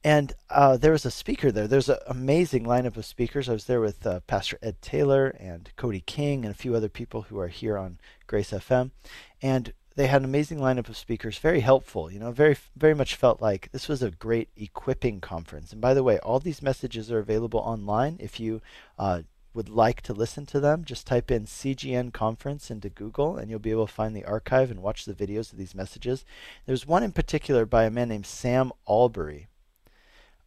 and 0.03 0.33
uh, 0.49 0.77
there 0.77 0.91
was 0.91 1.05
a 1.05 1.11
speaker 1.11 1.51
there. 1.51 1.67
There's 1.67 1.89
an 1.89 1.97
amazing 2.07 2.63
lineup 2.63 2.95
of 2.95 3.05
speakers. 3.05 3.49
I 3.49 3.53
was 3.53 3.65
there 3.65 3.81
with 3.81 4.05
uh, 4.05 4.19
Pastor 4.21 4.59
Ed 4.61 4.81
Taylor 4.81 5.29
and 5.39 5.71
Cody 5.77 6.01
King 6.01 6.45
and 6.45 6.53
a 6.53 6.57
few 6.57 6.75
other 6.75 6.89
people 6.89 7.23
who 7.23 7.39
are 7.39 7.47
here 7.47 7.77
on 7.77 7.99
Grace 8.27 8.51
FM, 8.51 8.91
and 9.41 9.73
they 9.95 10.07
had 10.07 10.21
an 10.21 10.25
amazing 10.25 10.59
lineup 10.59 10.89
of 10.89 10.97
speakers. 10.97 11.39
Very 11.39 11.61
helpful. 11.61 12.11
You 12.11 12.19
know, 12.19 12.31
very 12.31 12.55
very 12.75 12.93
much 12.93 13.15
felt 13.15 13.41
like 13.41 13.69
this 13.71 13.87
was 13.87 14.01
a 14.03 14.11
great 14.11 14.49
equipping 14.55 15.21
conference. 15.21 15.71
And 15.71 15.81
by 15.81 15.93
the 15.93 16.03
way, 16.03 16.19
all 16.19 16.39
these 16.39 16.61
messages 16.61 17.11
are 17.11 17.19
available 17.19 17.59
online. 17.59 18.17
If 18.19 18.39
you 18.39 18.61
uh, 18.99 19.23
would 19.55 19.69
like 19.69 20.01
to 20.01 20.13
listen 20.13 20.45
to 20.47 20.59
them, 20.59 20.83
just 20.83 21.07
type 21.07 21.31
in 21.31 21.45
CGN 21.45 22.11
conference 22.11 22.69
into 22.69 22.89
Google 22.89 23.37
and 23.37 23.49
you'll 23.49 23.59
be 23.59 23.71
able 23.71 23.87
to 23.87 23.93
find 23.93 24.15
the 24.15 24.25
archive 24.25 24.69
and 24.69 24.81
watch 24.81 25.05
the 25.05 25.13
videos 25.13 25.51
of 25.51 25.57
these 25.57 25.73
messages. 25.73 26.25
There's 26.65 26.85
one 26.85 27.03
in 27.03 27.11
particular 27.11 27.65
by 27.65 27.85
a 27.85 27.89
man 27.89 28.09
named 28.09 28.25
Sam 28.25 28.71
Allberry. 28.87 29.47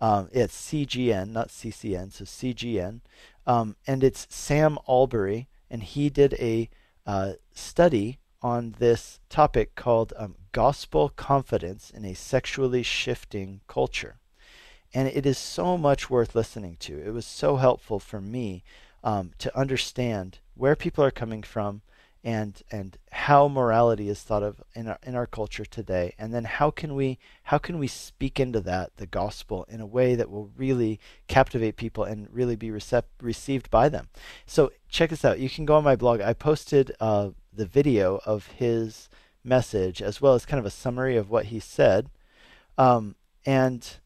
Um, 0.01 0.29
it's 0.33 0.55
CGN, 0.55 1.31
not 1.31 1.49
CCN, 1.49 2.13
so 2.13 2.25
CGN. 2.25 3.01
Um, 3.47 3.77
and 3.87 4.05
it's 4.05 4.27
Sam 4.31 4.79
Allberry, 4.87 5.47
and 5.71 5.83
he 5.83 6.11
did 6.11 6.35
a 6.35 6.69
uh, 7.07 7.33
study 7.53 8.19
on 8.43 8.77
this 8.79 9.21
topic 9.29 9.75
called 9.75 10.13
um, 10.17 10.37
Gospel 10.53 11.09
Confidence 11.09 11.91
in 11.91 12.05
a 12.05 12.15
Sexually 12.15 12.83
Shifting 12.83 13.61
Culture. 13.67 14.19
And 14.95 15.09
it 15.09 15.27
is 15.27 15.37
so 15.37 15.77
much 15.77 16.09
worth 16.09 16.35
listening 16.35 16.77
to. 16.81 16.99
It 17.05 17.13
was 17.13 17.27
so 17.27 17.57
helpful 17.57 17.99
for 17.99 18.21
me 18.21 18.63
um, 19.05 19.33
to 19.39 19.57
understand 19.59 20.39
where 20.55 20.77
people 20.77 21.05
are 21.05 21.11
coming 21.11 21.43
from 21.43 21.83
and 22.25 22.63
and 22.71 22.99
how 23.13 23.47
morality 23.47 24.09
is 24.09 24.21
thought 24.23 24.43
of 24.43 24.61
in 24.75 24.89
our 24.89 24.99
in 25.05 25.15
our 25.15 25.27
culture 25.27 25.65
today. 25.65 26.15
And 26.19 26.35
then 26.35 26.45
how 26.45 26.71
can 26.71 26.95
we 26.95 27.19
how 27.45 27.59
can 27.59 27.79
we 27.79 27.87
speak 27.87 28.41
into 28.41 28.61
that 28.61 28.97
the 28.97 29.07
gospel 29.07 29.65
in 29.69 29.81
a 29.81 29.87
way 29.87 30.15
that 30.15 30.31
will 30.31 30.51
really 30.57 30.99
captivate 31.29 31.77
people 31.77 32.05
and 32.05 32.29
really 32.33 32.57
be 32.57 32.69
recept- 32.69 33.23
received 33.23 33.71
by 33.71 33.89
them? 33.89 34.09
So 34.47 34.73
check 34.89 35.11
this 35.11 35.25
out. 35.25 35.39
You 35.39 35.49
can 35.49 35.65
go 35.65 35.77
on 35.77 35.85
my 35.85 35.97
blog. 35.97 36.21
I 36.21 36.33
posted 36.33 36.93
uh, 36.99 37.31
the 37.53 37.67
video 37.67 38.21
of 38.27 38.49
his 38.49 39.09
message 39.45 40.03
as 40.03 40.21
well 40.21 40.35
as 40.35 40.45
kind 40.45 40.59
of 40.59 40.67
a 40.67 40.71
summary 40.71 41.17
of 41.17 41.31
what 41.31 41.47
he 41.47 41.61
said. 41.61 42.11
Um, 42.77 43.15
and 43.47 43.97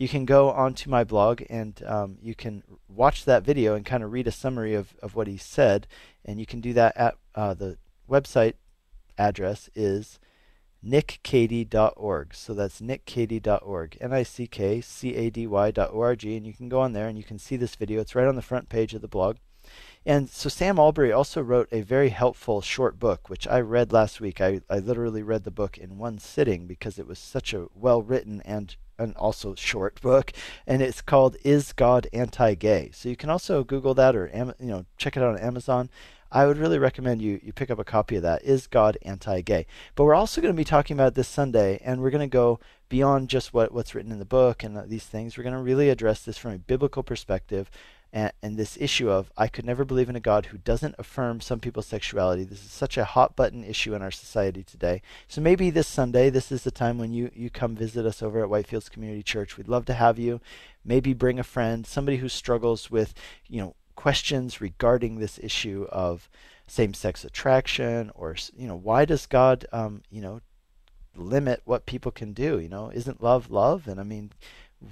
you 0.00 0.08
can 0.08 0.24
go 0.24 0.50
onto 0.50 0.88
my 0.88 1.04
blog 1.04 1.42
and 1.50 1.82
um, 1.84 2.16
you 2.22 2.34
can 2.34 2.62
watch 2.88 3.26
that 3.26 3.44
video 3.44 3.74
and 3.74 3.84
kind 3.84 4.02
of 4.02 4.10
read 4.10 4.26
a 4.26 4.32
summary 4.32 4.72
of, 4.72 4.94
of 5.02 5.14
what 5.14 5.26
he 5.26 5.36
said. 5.36 5.86
And 6.24 6.40
you 6.40 6.46
can 6.46 6.62
do 6.62 6.72
that 6.72 6.96
at 6.96 7.16
uh, 7.34 7.52
the 7.52 7.76
website 8.08 8.54
address 9.18 9.68
is 9.74 10.18
nickcady.org. 10.82 12.34
So 12.34 12.54
that's 12.54 12.80
nickcady.org, 12.80 13.98
N-I-C-K-C-A-D-Y.org, 14.00 16.24
and 16.24 16.46
you 16.46 16.54
can 16.54 16.70
go 16.70 16.80
on 16.80 16.94
there 16.94 17.06
and 17.06 17.18
you 17.18 17.24
can 17.24 17.38
see 17.38 17.56
this 17.56 17.74
video. 17.74 18.00
It's 18.00 18.14
right 18.14 18.26
on 18.26 18.36
the 18.36 18.42
front 18.42 18.70
page 18.70 18.94
of 18.94 19.02
the 19.02 19.06
blog. 19.06 19.36
And 20.06 20.30
so 20.30 20.48
Sam 20.48 20.78
Allberry 20.78 21.12
also 21.12 21.42
wrote 21.42 21.68
a 21.70 21.82
very 21.82 22.08
helpful 22.08 22.62
short 22.62 22.98
book, 22.98 23.28
which 23.28 23.46
I 23.46 23.60
read 23.60 23.92
last 23.92 24.18
week. 24.18 24.40
I, 24.40 24.62
I 24.70 24.78
literally 24.78 25.22
read 25.22 25.44
the 25.44 25.50
book 25.50 25.76
in 25.76 25.98
one 25.98 26.18
sitting 26.18 26.66
because 26.66 26.98
it 26.98 27.06
was 27.06 27.18
such 27.18 27.52
a 27.52 27.66
well 27.74 28.00
written 28.00 28.40
and 28.46 28.74
and 29.00 29.16
also 29.16 29.54
short 29.54 30.00
book, 30.00 30.32
and 30.66 30.82
it's 30.82 31.02
called 31.02 31.36
"Is 31.44 31.72
God 31.72 32.06
Anti-Gay?" 32.12 32.90
So 32.92 33.08
you 33.08 33.16
can 33.16 33.30
also 33.30 33.64
Google 33.64 33.94
that 33.94 34.14
or 34.14 34.30
you 34.60 34.66
know 34.66 34.86
check 34.96 35.16
it 35.16 35.22
out 35.22 35.34
on 35.34 35.38
Amazon. 35.38 35.90
I 36.32 36.46
would 36.46 36.58
really 36.58 36.78
recommend 36.78 37.22
you 37.22 37.40
you 37.42 37.52
pick 37.52 37.70
up 37.70 37.78
a 37.78 37.84
copy 37.84 38.16
of 38.16 38.22
that. 38.22 38.44
Is 38.44 38.68
God 38.68 38.96
anti-gay? 39.02 39.66
But 39.96 40.04
we're 40.04 40.14
also 40.14 40.40
going 40.40 40.54
to 40.54 40.56
be 40.56 40.64
talking 40.64 40.96
about 40.96 41.14
this 41.14 41.26
Sunday, 41.26 41.80
and 41.84 42.00
we're 42.00 42.10
going 42.10 42.20
to 42.20 42.32
go 42.32 42.60
beyond 42.88 43.28
just 43.28 43.52
what 43.52 43.72
what's 43.72 43.94
written 43.94 44.12
in 44.12 44.20
the 44.20 44.24
book 44.24 44.62
and 44.62 44.76
uh, 44.78 44.84
these 44.86 45.04
things. 45.04 45.36
We're 45.36 45.44
going 45.44 45.56
to 45.56 45.62
really 45.62 45.90
address 45.90 46.22
this 46.22 46.38
from 46.38 46.52
a 46.52 46.58
biblical 46.58 47.02
perspective, 47.02 47.68
and, 48.12 48.32
and 48.42 48.56
this 48.56 48.76
issue 48.80 49.10
of 49.10 49.30
I 49.36 49.48
could 49.48 49.64
never 49.64 49.84
believe 49.84 50.08
in 50.08 50.16
a 50.16 50.20
God 50.20 50.46
who 50.46 50.58
doesn't 50.58 50.96
affirm 50.98 51.40
some 51.40 51.60
people's 51.60 51.86
sexuality. 51.86 52.44
This 52.44 52.64
is 52.64 52.70
such 52.70 52.96
a 52.96 53.04
hot 53.04 53.36
button 53.36 53.64
issue 53.64 53.94
in 53.94 54.02
our 54.02 54.10
society 54.10 54.62
today. 54.62 55.02
So 55.28 55.40
maybe 55.40 55.70
this 55.70 55.88
Sunday, 55.88 56.30
this 56.30 56.50
is 56.50 56.64
the 56.64 56.70
time 56.70 56.98
when 56.98 57.12
you 57.12 57.30
you 57.34 57.50
come 57.50 57.76
visit 57.76 58.06
us 58.06 58.22
over 58.22 58.42
at 58.42 58.50
Whitefields 58.50 58.90
Community 58.90 59.22
Church. 59.22 59.56
We'd 59.56 59.68
love 59.68 59.84
to 59.86 59.94
have 59.94 60.18
you. 60.18 60.40
Maybe 60.84 61.12
bring 61.12 61.38
a 61.38 61.44
friend, 61.44 61.86
somebody 61.86 62.18
who 62.18 62.28
struggles 62.28 62.90
with 62.90 63.14
you 63.48 63.60
know 63.60 63.74
questions 64.00 64.62
regarding 64.62 65.18
this 65.18 65.38
issue 65.42 65.86
of 65.90 66.30
same-sex 66.66 67.24
attraction 67.24 68.10
or 68.14 68.34
you 68.56 68.66
know 68.66 68.76
why 68.76 69.04
does 69.04 69.26
god 69.26 69.66
um, 69.72 70.02
you 70.08 70.22
know 70.22 70.40
limit 71.16 71.60
what 71.64 71.84
people 71.84 72.10
can 72.10 72.32
do 72.32 72.58
you 72.58 72.68
know 72.68 72.90
isn't 72.94 73.22
love 73.22 73.50
love 73.50 73.86
and 73.86 74.00
i 74.00 74.02
mean 74.02 74.30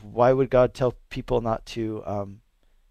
why 0.02 0.32
would 0.32 0.50
god 0.50 0.74
tell 0.74 0.94
people 1.08 1.40
not 1.40 1.64
to 1.64 2.02
um, 2.04 2.40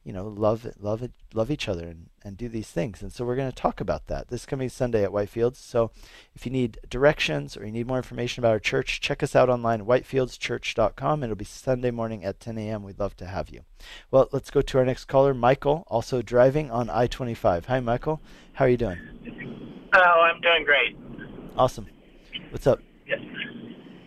you 0.08 0.14
know, 0.14 0.26
love 0.26 0.66
love 0.80 1.04
love 1.34 1.52
each 1.52 1.68
other 1.68 1.86
and, 1.90 2.06
and 2.24 2.38
do 2.38 2.48
these 2.48 2.70
things. 2.70 3.02
And 3.02 3.12
so 3.12 3.26
we're 3.26 3.36
going 3.36 3.52
to 3.52 3.56
talk 3.56 3.82
about 3.82 4.08
that 4.08 4.30
this 4.30 4.46
coming 4.46 4.70
Sunday 4.70 5.04
at 5.04 5.10
Whitefields. 5.10 5.58
So 5.58 5.92
if 6.34 6.46
you 6.46 6.52
need 6.52 6.80
directions 6.90 7.58
or 7.58 7.66
you 7.66 7.74
need 7.74 7.88
more 7.88 7.98
information 7.98 8.40
about 8.40 8.54
our 8.54 8.60
church, 8.60 9.02
check 9.02 9.22
us 9.22 9.36
out 9.36 9.50
online 9.50 9.82
at 9.82 9.86
whitefieldschurch.com. 9.86 11.24
It'll 11.24 11.36
be 11.36 11.44
Sunday 11.44 11.92
morning 11.92 12.24
at 12.24 12.40
10 12.40 12.58
a.m. 12.58 12.84
We'd 12.84 13.02
love 13.02 13.18
to 13.18 13.26
have 13.26 13.50
you. 13.50 13.66
Well, 14.10 14.30
let's 14.32 14.50
go 14.50 14.62
to 14.62 14.78
our 14.78 14.86
next 14.86 15.06
caller, 15.06 15.34
Michael, 15.34 15.84
also 15.88 16.22
driving 16.22 16.72
on 16.72 16.90
I-25. 16.90 17.66
Hi, 17.66 17.82
Michael. 17.82 18.22
How 18.54 18.64
are 18.64 18.70
you 18.70 18.78
doing? 18.78 19.00
Oh, 19.94 20.00
I'm 20.00 20.40
doing 20.40 20.64
great. 20.64 20.96
Awesome. 21.58 21.86
What's 22.52 22.66
up? 22.66 22.80
Yes. 23.06 23.20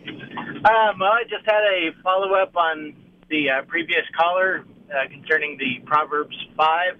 Um, 0.07 0.99
well, 0.99 1.11
I 1.11 1.25
just 1.29 1.45
had 1.45 1.61
a 1.61 1.91
follow 2.01 2.33
up 2.33 2.57
on 2.57 2.95
the 3.29 3.51
uh, 3.51 3.61
previous 3.67 4.03
caller 4.17 4.65
uh, 4.91 5.07
concerning 5.09 5.57
the 5.57 5.85
Proverbs 5.85 6.35
5. 6.57 6.93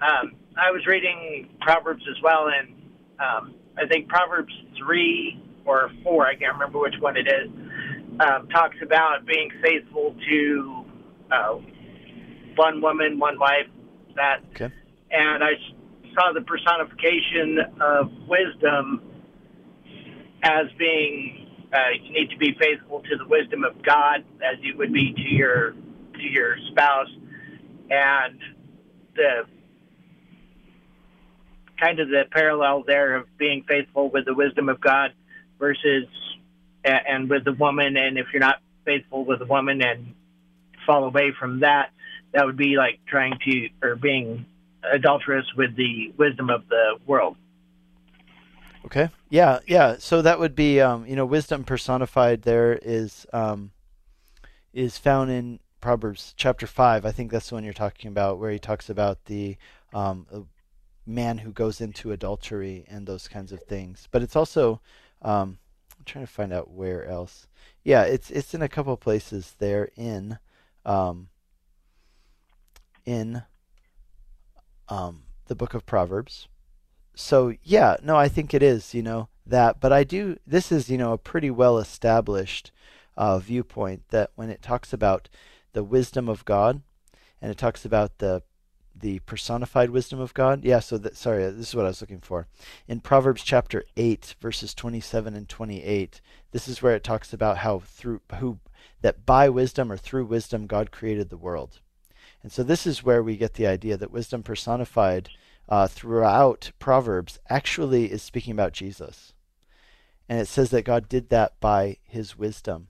Um, 0.00 0.34
I 0.56 0.70
was 0.70 0.86
reading 0.86 1.48
Proverbs 1.60 2.02
as 2.08 2.22
well, 2.22 2.48
and 2.48 2.74
um, 3.18 3.54
I 3.76 3.86
think 3.86 4.08
Proverbs 4.08 4.52
3 4.78 5.42
or 5.64 5.90
4, 6.02 6.26
I 6.26 6.34
can't 6.36 6.52
remember 6.54 6.78
which 6.78 6.94
one 7.00 7.16
it 7.16 7.26
is, 7.26 7.50
um, 8.20 8.48
talks 8.48 8.76
about 8.82 9.26
being 9.26 9.50
faithful 9.62 10.14
to 10.28 10.84
uh, 11.30 11.58
one 12.56 12.80
woman, 12.80 13.18
one 13.18 13.38
wife, 13.38 13.66
that. 14.16 14.38
Okay. 14.50 14.72
And 15.10 15.42
I 15.42 15.52
saw 16.14 16.32
the 16.32 16.42
personification 16.42 17.58
of 17.80 18.10
wisdom 18.28 19.02
as 20.42 20.66
being 20.78 21.46
uh, 21.72 21.90
you 22.02 22.12
need 22.12 22.30
to 22.30 22.38
be 22.38 22.56
faithful 22.58 23.02
to 23.02 23.16
the 23.16 23.26
wisdom 23.26 23.64
of 23.64 23.82
God 23.82 24.24
as 24.42 24.58
you 24.62 24.76
would 24.78 24.92
be 24.92 25.12
to 25.12 25.22
your 25.22 25.74
to 26.18 26.24
your 26.24 26.56
spouse, 26.70 27.08
and 27.90 28.38
the 29.14 29.44
kind 31.80 32.00
of 32.00 32.08
the 32.08 32.24
parallel 32.30 32.82
there 32.86 33.16
of 33.16 33.26
being 33.38 33.64
faithful 33.68 34.10
with 34.10 34.24
the 34.24 34.34
wisdom 34.34 34.68
of 34.68 34.80
God 34.80 35.12
versus 35.58 36.06
and 36.84 37.28
with 37.28 37.44
the 37.44 37.52
woman, 37.52 37.96
and 37.96 38.18
if 38.18 38.26
you're 38.32 38.40
not 38.40 38.60
faithful 38.84 39.24
with 39.24 39.40
the 39.40 39.46
woman 39.46 39.82
and 39.82 40.14
fall 40.86 41.04
away 41.04 41.32
from 41.38 41.60
that, 41.60 41.90
that 42.32 42.46
would 42.46 42.56
be 42.56 42.76
like 42.76 43.00
trying 43.06 43.38
to 43.44 43.68
or 43.82 43.96
being 43.96 44.46
adulterous 44.90 45.46
with 45.56 45.76
the 45.76 46.12
wisdom 46.16 46.50
of 46.50 46.68
the 46.68 46.98
world. 47.06 47.36
Okay. 48.86 49.10
Yeah. 49.28 49.58
Yeah. 49.66 49.96
So 49.98 50.22
that 50.22 50.38
would 50.38 50.54
be, 50.54 50.80
um, 50.80 51.06
you 51.06 51.16
know, 51.16 51.26
wisdom 51.26 51.64
personified. 51.64 52.42
There 52.42 52.78
is 52.80 53.26
um, 53.32 53.72
is 54.72 54.96
found 54.96 55.30
in 55.30 55.60
Proverbs 55.80 56.34
chapter 56.36 56.66
five. 56.66 57.06
I 57.06 57.12
think 57.12 57.30
that's 57.30 57.48
the 57.48 57.54
one 57.54 57.64
you're 57.64 57.72
talking 57.72 58.08
about, 58.08 58.38
where 58.38 58.50
he 58.50 58.58
talks 58.58 58.90
about 58.90 59.24
the 59.26 59.56
um, 59.92 60.26
man 61.06 61.38
who 61.38 61.52
goes 61.52 61.80
into 61.80 62.12
adultery 62.12 62.84
and 62.88 63.06
those 63.06 63.28
kinds 63.28 63.52
of 63.52 63.62
things. 63.62 64.08
But 64.10 64.22
it's 64.22 64.36
also 64.36 64.80
um, 65.22 65.58
I'm 65.98 66.04
trying 66.04 66.26
to 66.26 66.32
find 66.32 66.52
out 66.52 66.70
where 66.70 67.06
else. 67.06 67.46
Yeah, 67.82 68.02
it's 68.02 68.30
it's 68.30 68.54
in 68.54 68.62
a 68.62 68.68
couple 68.68 68.92
of 68.92 69.00
places 69.00 69.54
there 69.58 69.90
in 69.96 70.38
um, 70.84 71.28
in 73.04 73.42
um, 74.88 75.22
the 75.46 75.54
book 75.54 75.74
of 75.74 75.86
Proverbs. 75.86 76.48
So 77.14 77.54
yeah, 77.62 77.96
no, 78.02 78.16
I 78.16 78.28
think 78.28 78.54
it 78.54 78.62
is. 78.62 78.94
You 78.94 79.02
know 79.02 79.28
that, 79.46 79.80
but 79.80 79.92
I 79.92 80.04
do. 80.04 80.38
This 80.46 80.70
is 80.70 80.90
you 80.90 80.98
know 80.98 81.12
a 81.12 81.18
pretty 81.18 81.50
well 81.50 81.78
established 81.78 82.70
uh, 83.16 83.38
viewpoint 83.38 84.02
that 84.10 84.30
when 84.36 84.50
it 84.50 84.62
talks 84.62 84.92
about 84.92 85.28
the 85.72 85.84
wisdom 85.84 86.28
of 86.28 86.44
God, 86.44 86.82
and 87.40 87.50
it 87.50 87.58
talks 87.58 87.84
about 87.84 88.18
the 88.18 88.42
the 89.00 89.20
personified 89.20 89.90
wisdom 89.90 90.18
of 90.18 90.34
God. 90.34 90.64
Yeah, 90.64 90.80
so 90.80 90.98
that, 90.98 91.16
sorry, 91.16 91.44
this 91.50 91.68
is 91.68 91.74
what 91.74 91.84
I 91.84 91.88
was 91.88 92.00
looking 92.00 92.20
for. 92.20 92.48
In 92.88 93.00
Proverbs 93.00 93.44
chapter 93.44 93.84
8 93.96 94.34
verses 94.40 94.74
27 94.74 95.34
and 95.34 95.48
28, 95.48 96.20
this 96.50 96.66
is 96.66 96.82
where 96.82 96.96
it 96.96 97.04
talks 97.04 97.32
about 97.32 97.58
how 97.58 97.78
through 97.78 98.20
who 98.38 98.58
that 99.00 99.24
by 99.24 99.48
wisdom 99.48 99.92
or 99.92 99.96
through 99.96 100.26
wisdom 100.26 100.66
God 100.66 100.90
created 100.90 101.30
the 101.30 101.36
world. 101.36 101.80
And 102.42 102.50
so 102.50 102.62
this 102.62 102.86
is 102.86 103.04
where 103.04 103.22
we 103.22 103.36
get 103.36 103.54
the 103.54 103.66
idea 103.66 103.96
that 103.96 104.10
wisdom 104.10 104.42
personified 104.42 105.28
uh, 105.68 105.86
throughout 105.86 106.72
Proverbs 106.78 107.38
actually 107.48 108.10
is 108.10 108.22
speaking 108.22 108.52
about 108.52 108.72
Jesus. 108.72 109.32
And 110.28 110.40
it 110.40 110.48
says 110.48 110.70
that 110.70 110.84
God 110.84 111.08
did 111.08 111.30
that 111.30 111.58
by 111.60 111.98
his 112.04 112.36
wisdom. 112.38 112.88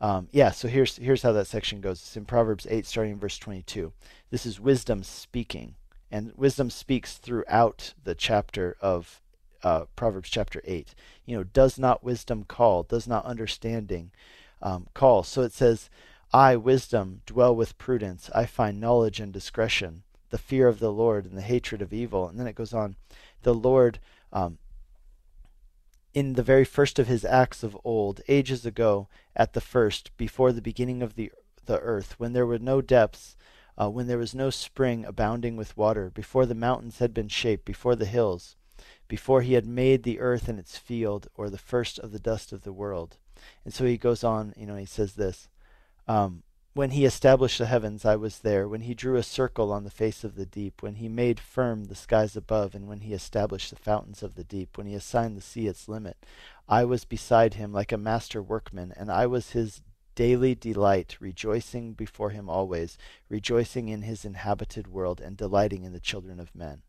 Um, 0.00 0.28
yeah, 0.32 0.50
so 0.50 0.66
here's 0.66 0.96
here's 0.96 1.22
how 1.22 1.32
that 1.32 1.46
section 1.46 1.80
goes. 1.80 1.98
It's 1.98 2.16
in 2.16 2.24
Proverbs 2.24 2.66
8, 2.68 2.86
starting 2.86 3.12
in 3.12 3.18
verse 3.18 3.38
22. 3.38 3.92
This 4.30 4.46
is 4.46 4.58
wisdom 4.58 5.02
speaking, 5.02 5.74
and 6.10 6.32
wisdom 6.36 6.70
speaks 6.70 7.18
throughout 7.18 7.92
the 8.02 8.14
chapter 8.14 8.76
of 8.80 9.20
uh, 9.62 9.84
Proverbs 9.96 10.30
chapter 10.30 10.62
8. 10.64 10.94
You 11.26 11.36
know, 11.36 11.44
does 11.44 11.78
not 11.78 12.02
wisdom 12.02 12.44
call? 12.44 12.82
Does 12.82 13.06
not 13.06 13.26
understanding 13.26 14.10
um, 14.62 14.86
call? 14.94 15.22
So 15.22 15.42
it 15.42 15.52
says, 15.52 15.90
I, 16.32 16.56
wisdom, 16.56 17.20
dwell 17.26 17.54
with 17.54 17.76
prudence. 17.76 18.30
I 18.34 18.46
find 18.46 18.80
knowledge 18.80 19.20
and 19.20 19.32
discretion, 19.32 20.02
the 20.30 20.38
fear 20.38 20.66
of 20.66 20.78
the 20.78 20.92
Lord 20.92 21.26
and 21.26 21.36
the 21.36 21.42
hatred 21.42 21.82
of 21.82 21.92
evil. 21.92 22.26
And 22.26 22.40
then 22.40 22.46
it 22.46 22.54
goes 22.54 22.72
on, 22.72 22.96
the 23.42 23.54
Lord 23.54 23.98
um, 24.32 24.58
in 26.12 26.34
the 26.34 26.42
very 26.42 26.64
first 26.64 26.98
of 26.98 27.06
his 27.06 27.24
acts 27.24 27.62
of 27.62 27.76
old, 27.84 28.20
ages 28.28 28.66
ago, 28.66 29.08
at 29.40 29.54
the 29.54 29.60
first, 29.62 30.14
before 30.18 30.52
the 30.52 30.60
beginning 30.60 31.00
of 31.02 31.14
the, 31.14 31.32
the 31.64 31.78
earth, 31.78 32.20
when 32.20 32.34
there 32.34 32.44
were 32.44 32.58
no 32.58 32.82
depths, 32.82 33.36
uh, 33.80 33.88
when 33.88 34.06
there 34.06 34.18
was 34.18 34.34
no 34.34 34.50
spring 34.50 35.02
abounding 35.06 35.56
with 35.56 35.78
water, 35.78 36.10
before 36.10 36.44
the 36.44 36.54
mountains 36.54 36.98
had 36.98 37.14
been 37.14 37.26
shaped, 37.26 37.64
before 37.64 37.96
the 37.96 38.04
hills, 38.04 38.54
before 39.08 39.40
he 39.40 39.54
had 39.54 39.64
made 39.64 40.02
the 40.02 40.20
earth 40.20 40.46
and 40.46 40.58
its 40.58 40.76
field, 40.76 41.26
or 41.34 41.48
the 41.48 41.56
first 41.56 41.98
of 41.98 42.12
the 42.12 42.18
dust 42.18 42.52
of 42.52 42.64
the 42.64 42.72
world. 42.72 43.16
And 43.64 43.72
so 43.72 43.86
he 43.86 43.96
goes 43.96 44.22
on, 44.22 44.52
you 44.58 44.66
know, 44.66 44.76
he 44.76 44.84
says 44.84 45.14
this. 45.14 45.48
Um, 46.06 46.42
when 46.72 46.90
he 46.90 47.04
established 47.04 47.58
the 47.58 47.66
heavens, 47.66 48.04
I 48.04 48.16
was 48.16 48.38
there. 48.38 48.68
When 48.68 48.82
he 48.82 48.94
drew 48.94 49.16
a 49.16 49.22
circle 49.22 49.72
on 49.72 49.84
the 49.84 49.90
face 49.90 50.22
of 50.22 50.36
the 50.36 50.46
deep. 50.46 50.82
When 50.82 50.96
he 50.96 51.08
made 51.08 51.40
firm 51.40 51.86
the 51.86 51.94
skies 51.94 52.36
above. 52.36 52.74
And 52.74 52.86
when 52.86 53.00
he 53.00 53.12
established 53.12 53.70
the 53.70 53.76
fountains 53.76 54.22
of 54.22 54.34
the 54.36 54.44
deep. 54.44 54.78
When 54.78 54.86
he 54.86 54.94
assigned 54.94 55.36
the 55.36 55.42
sea 55.42 55.66
its 55.66 55.88
limit. 55.88 56.16
I 56.68 56.84
was 56.84 57.04
beside 57.04 57.54
him 57.54 57.72
like 57.72 57.90
a 57.90 57.98
master 57.98 58.40
workman, 58.40 58.92
and 58.96 59.10
I 59.10 59.26
was 59.26 59.50
his 59.50 59.82
daily 60.14 60.54
delight, 60.54 61.16
rejoicing 61.18 61.94
before 61.94 62.30
him 62.30 62.48
always, 62.48 62.96
rejoicing 63.28 63.88
in 63.88 64.02
his 64.02 64.24
inhabited 64.24 64.86
world, 64.86 65.20
and 65.20 65.36
delighting 65.36 65.84
in 65.84 65.92
the 65.92 65.98
children 65.98 66.38
of 66.38 66.54
men. 66.54 66.82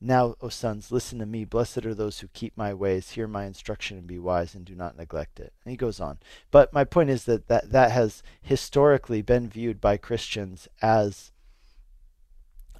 Now, 0.00 0.34
O 0.40 0.48
sons, 0.48 0.90
listen 0.90 1.18
to 1.18 1.26
me. 1.26 1.44
Blessed 1.44 1.84
are 1.84 1.94
those 1.94 2.20
who 2.20 2.28
keep 2.28 2.56
my 2.56 2.72
ways, 2.72 3.10
hear 3.10 3.26
my 3.26 3.44
instruction, 3.44 3.98
and 3.98 4.06
be 4.06 4.18
wise, 4.18 4.54
and 4.54 4.64
do 4.64 4.74
not 4.74 4.96
neglect 4.96 5.38
it. 5.38 5.52
And 5.62 5.70
he 5.70 5.76
goes 5.76 6.00
on. 6.00 6.18
But 6.50 6.72
my 6.72 6.84
point 6.84 7.10
is 7.10 7.24
that 7.24 7.48
that, 7.48 7.70
that 7.70 7.90
has 7.90 8.22
historically 8.40 9.20
been 9.20 9.48
viewed 9.48 9.78
by 9.78 9.98
Christians 9.98 10.68
as 10.80 11.32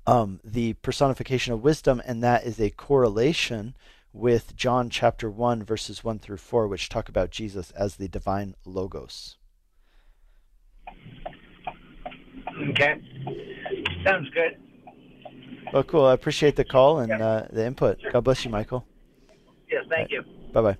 um, 0.06 0.40
the 0.42 0.72
personification 0.74 1.52
of 1.52 1.62
wisdom, 1.62 2.00
and 2.06 2.22
that 2.22 2.44
is 2.44 2.58
a 2.58 2.70
correlation 2.70 3.76
with 4.14 4.56
John 4.56 4.88
chapter 4.88 5.30
1, 5.30 5.62
verses 5.62 6.02
1 6.02 6.20
through 6.20 6.38
4, 6.38 6.66
which 6.68 6.88
talk 6.88 7.10
about 7.10 7.30
Jesus 7.30 7.70
as 7.72 7.96
the 7.96 8.08
divine 8.08 8.54
Logos. 8.64 9.36
Okay. 12.70 12.94
Sounds 14.04 14.28
good. 14.30 14.56
Well, 15.72 15.84
cool. 15.84 16.06
I 16.06 16.14
appreciate 16.14 16.56
the 16.56 16.64
call 16.64 16.98
and 16.98 17.12
uh, 17.12 17.44
the 17.50 17.64
input. 17.64 18.00
God 18.12 18.24
bless 18.24 18.44
you, 18.44 18.50
Michael. 18.50 18.84
Yes, 19.70 19.84
thank 19.88 20.10
you. 20.10 20.24
Bye 20.52 20.62
bye. 20.62 20.76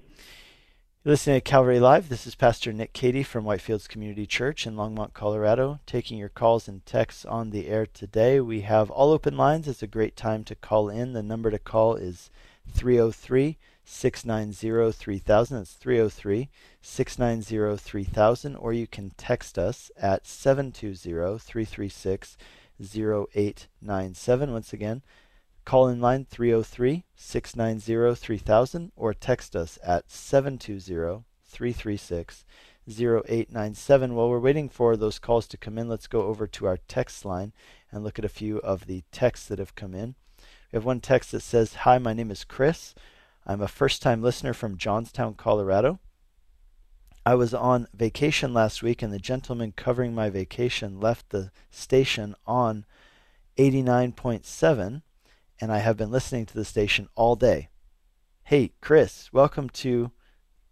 You're 1.05 1.13
listening 1.13 1.37
to 1.37 1.41
Calvary 1.41 1.79
Live. 1.79 2.09
This 2.09 2.27
is 2.27 2.35
Pastor 2.35 2.73
Nick 2.73 2.93
Cady 2.93 3.23
from 3.23 3.45
Whitefields 3.45 3.89
Community 3.89 4.27
Church 4.27 4.67
in 4.67 4.75
Longmont, 4.75 5.15
Colorado, 5.15 5.79
taking 5.87 6.19
your 6.19 6.29
calls 6.29 6.67
and 6.67 6.85
texts 6.85 7.25
on 7.25 7.51
the 7.51 7.69
air 7.69 7.87
today. 7.87 8.41
We 8.41 8.63
have 8.63 8.91
all 8.91 9.13
open 9.13 9.37
lines. 9.37 9.69
It's 9.69 9.83
a 9.83 9.87
great 9.87 10.17
time 10.17 10.43
to 10.45 10.57
call 10.57 10.89
in. 10.89 11.13
The 11.13 11.23
number 11.23 11.53
to 11.53 11.59
call 11.61 11.95
is 11.95 12.29
303 12.69 13.59
690 13.85 14.93
3000. 14.93 15.57
That's 15.57 15.73
303 15.75 16.49
690 16.83 17.77
3000. 17.77 18.57
Or 18.57 18.73
you 18.73 18.89
can 18.89 19.13
text 19.17 19.57
us 19.57 19.93
at 19.97 20.27
720 20.27 21.39
336 21.39 22.37
0897. 22.81 24.53
Once 24.53 24.73
again, 24.73 25.03
call 25.65 25.89
in 25.89 26.01
line 26.01 26.25
303 26.25 27.05
690 27.15 28.15
3000 28.15 28.93
or 28.97 29.15
text 29.15 29.55
us 29.55 29.79
at 29.85 30.11
720 30.11 31.25
336 31.45 32.45
0897. 32.89 34.15
While 34.15 34.31
we're 34.31 34.39
waiting 34.39 34.69
for 34.69 34.97
those 34.97 35.19
calls 35.19 35.47
to 35.49 35.57
come 35.57 35.79
in, 35.79 35.89
let's 35.89 36.07
go 36.07 36.23
over 36.23 36.47
to 36.47 36.67
our 36.67 36.79
text 36.89 37.25
line 37.25 37.53
and 37.93 38.03
look 38.03 38.19
at 38.19 38.25
a 38.25 38.29
few 38.29 38.59
of 38.59 38.87
the 38.87 39.05
texts 39.13 39.47
that 39.49 39.59
have 39.59 39.75
come 39.75 39.95
in. 39.95 40.15
We 40.73 40.77
have 40.77 40.85
one 40.85 41.01
text 41.01 41.33
that 41.33 41.41
says, 41.41 41.75
Hi, 41.75 41.99
my 41.99 42.13
name 42.13 42.31
is 42.31 42.45
Chris. 42.45 42.95
I'm 43.47 43.61
a 43.61 43.69
first 43.69 44.03
time 44.03 44.23
listener 44.23 44.53
from 44.53 44.77
Johnstown, 44.77 45.35
Colorado. 45.35 45.99
I 47.27 47.35
was 47.35 47.53
on 47.53 47.87
vacation 47.93 48.55
last 48.55 48.83
week, 48.83 49.03
and 49.03 49.13
the 49.13 49.19
gentleman 49.19 49.73
covering 49.77 50.15
my 50.15 50.31
vacation 50.31 50.99
left 50.99 51.29
the 51.29 51.51
station 51.71 52.35
on 52.47 52.87
89.7, 53.59 55.03
and 55.61 55.73
I 55.73 55.79
have 55.79 55.99
been 55.99 56.11
listening 56.11 56.47
to 56.47 56.55
the 56.55 56.65
station 56.65 57.11
all 57.15 57.37
day. 57.37 57.69
Hey, 58.45 58.73
Chris, 58.81 59.31
welcome 59.35 59.69
to 59.71 60.13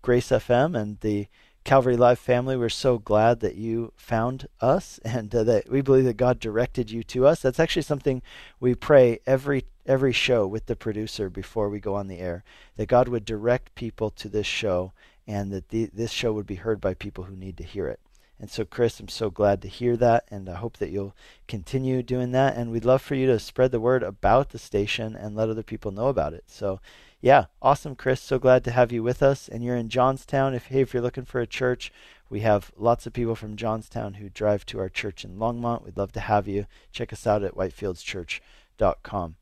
Grace 0.01 0.31
FM 0.31 0.75
and 0.75 0.99
the 1.01 1.29
Calvary 1.65 1.99
Live 1.99 2.19
family. 2.19 2.57
We're 2.57 2.71
so 2.71 2.97
glad 2.97 3.41
that 3.41 3.57
you 3.57 3.93
found 3.95 4.49
us 4.59 4.99
and 5.05 5.35
uh, 5.35 5.45
that 5.45 5.71
we 5.71 5.83
believe 5.83 6.05
that 6.05 6.17
God 6.17 6.41
directed 6.41 6.91
you 6.91 7.03
to 7.05 7.27
us. 7.27 7.43
That's 7.43 7.61
actually 7.61 7.83
something 7.83 8.23
we 8.59 8.75
pray 8.75 9.19
every 9.27 9.67
every 9.85 10.13
show 10.15 10.47
with 10.47 10.65
the 10.65 10.77
producer 10.77 11.29
before 11.29 11.69
we 11.69 11.79
go 11.79 11.95
on 11.95 12.09
the 12.09 12.21
air 12.21 12.43
that 12.77 12.89
God 12.89 13.09
would 13.09 13.27
direct 13.27 13.75
people 13.75 14.09
to 14.11 14.31
this 14.31 14.47
show 14.47 14.93
and 15.29 15.53
that 15.53 15.69
the, 15.69 15.91
this 15.93 16.11
show 16.11 16.33
would 16.33 16.47
be 16.47 16.57
heard 16.57 16.81
by 16.81 16.95
people 16.95 17.25
who 17.25 17.37
need 17.37 17.59
to 17.59 17.63
hear 17.63 17.87
it. 17.87 18.01
And 18.41 18.51
so, 18.51 18.65
Chris, 18.65 18.99
I'm 18.99 19.09
so 19.09 19.31
glad 19.31 19.61
to 19.63 19.69
hear 19.69 19.97
that, 19.97 20.25
and 20.31 20.49
I 20.49 20.55
hope 20.55 20.77
that 20.79 20.91
you'll 20.91 21.15
continue 21.49 22.03
doing 22.03 22.31
that. 22.33 22.57
And 22.57 22.71
we'd 22.71 22.85
love 22.85 23.03
for 23.03 23.15
you 23.17 23.27
to 23.27 23.39
spread 23.39 23.73
the 23.73 23.81
word 23.81 24.03
about 24.03 24.51
the 24.51 24.59
station 24.59 25.15
and 25.15 25.37
let 25.37 25.49
other 25.49 25.65
people 25.65 25.91
know 25.91 26.07
about 26.07 26.35
it. 26.35 26.45
So, 26.47 26.81
yeah, 27.21 27.47
awesome, 27.61 27.97
Chris. 27.97 28.21
So 28.21 28.39
glad 28.39 28.63
to 28.65 28.71
have 28.71 28.93
you 28.93 29.03
with 29.03 29.23
us. 29.23 29.49
And 29.49 29.65
you're 29.65 29.77
in 29.77 29.89
Johnstown. 29.89 30.55
If 30.55 30.67
hey, 30.67 30.83
if 30.83 30.95
you're 30.95 31.03
looking 31.03 31.25
for 31.25 31.41
a 31.41 31.49
church, 31.49 31.93
we 32.31 32.41
have 32.41 32.71
lots 32.77 33.07
of 33.07 33.13
people 33.13 33.35
from 33.35 33.57
Johnstown 33.57 34.15
who 34.15 34.29
drive 34.29 34.65
to 34.67 34.79
our 34.79 34.89
church 34.89 35.25
in 35.25 35.37
Longmont. 35.37 35.85
We'd 35.85 35.97
love 35.97 36.13
to 36.13 36.21
have 36.21 36.47
you. 36.47 36.67
Check 36.93 37.13
us 37.13 37.27
out 37.27 37.43
at 37.43 37.55
whitefieldschurch.com. 37.55 39.37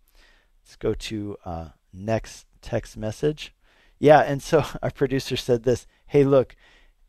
Let's 0.65 0.77
go 0.77 0.95
to 0.95 1.37
uh, 1.45 1.69
next 1.93 2.47
text 2.63 2.97
message. 2.97 3.56
Yeah, 3.99 4.21
and 4.21 4.43
so 4.43 4.65
our 4.83 4.91
producer 4.91 5.37
said 5.37 5.63
this 5.63 5.87
Hey, 6.07 6.25
look, 6.25 6.57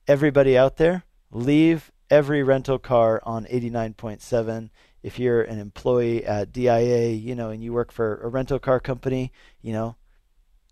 everybody 0.07 0.57
out 0.57 0.77
there, 0.77 1.03
leave 1.31 1.91
every 2.09 2.43
rental 2.43 2.79
car 2.79 3.21
on 3.23 3.45
89.7. 3.45 4.69
If 5.03 5.19
you're 5.19 5.41
an 5.41 5.59
employee 5.59 6.25
at 6.25 6.51
DIA, 6.51 7.09
you 7.09 7.35
know, 7.35 7.49
and 7.49 7.63
you 7.63 7.73
work 7.73 7.91
for 7.91 8.17
a 8.17 8.27
rental 8.27 8.59
car 8.59 8.79
company, 8.79 9.31
you 9.61 9.73
know, 9.73 9.95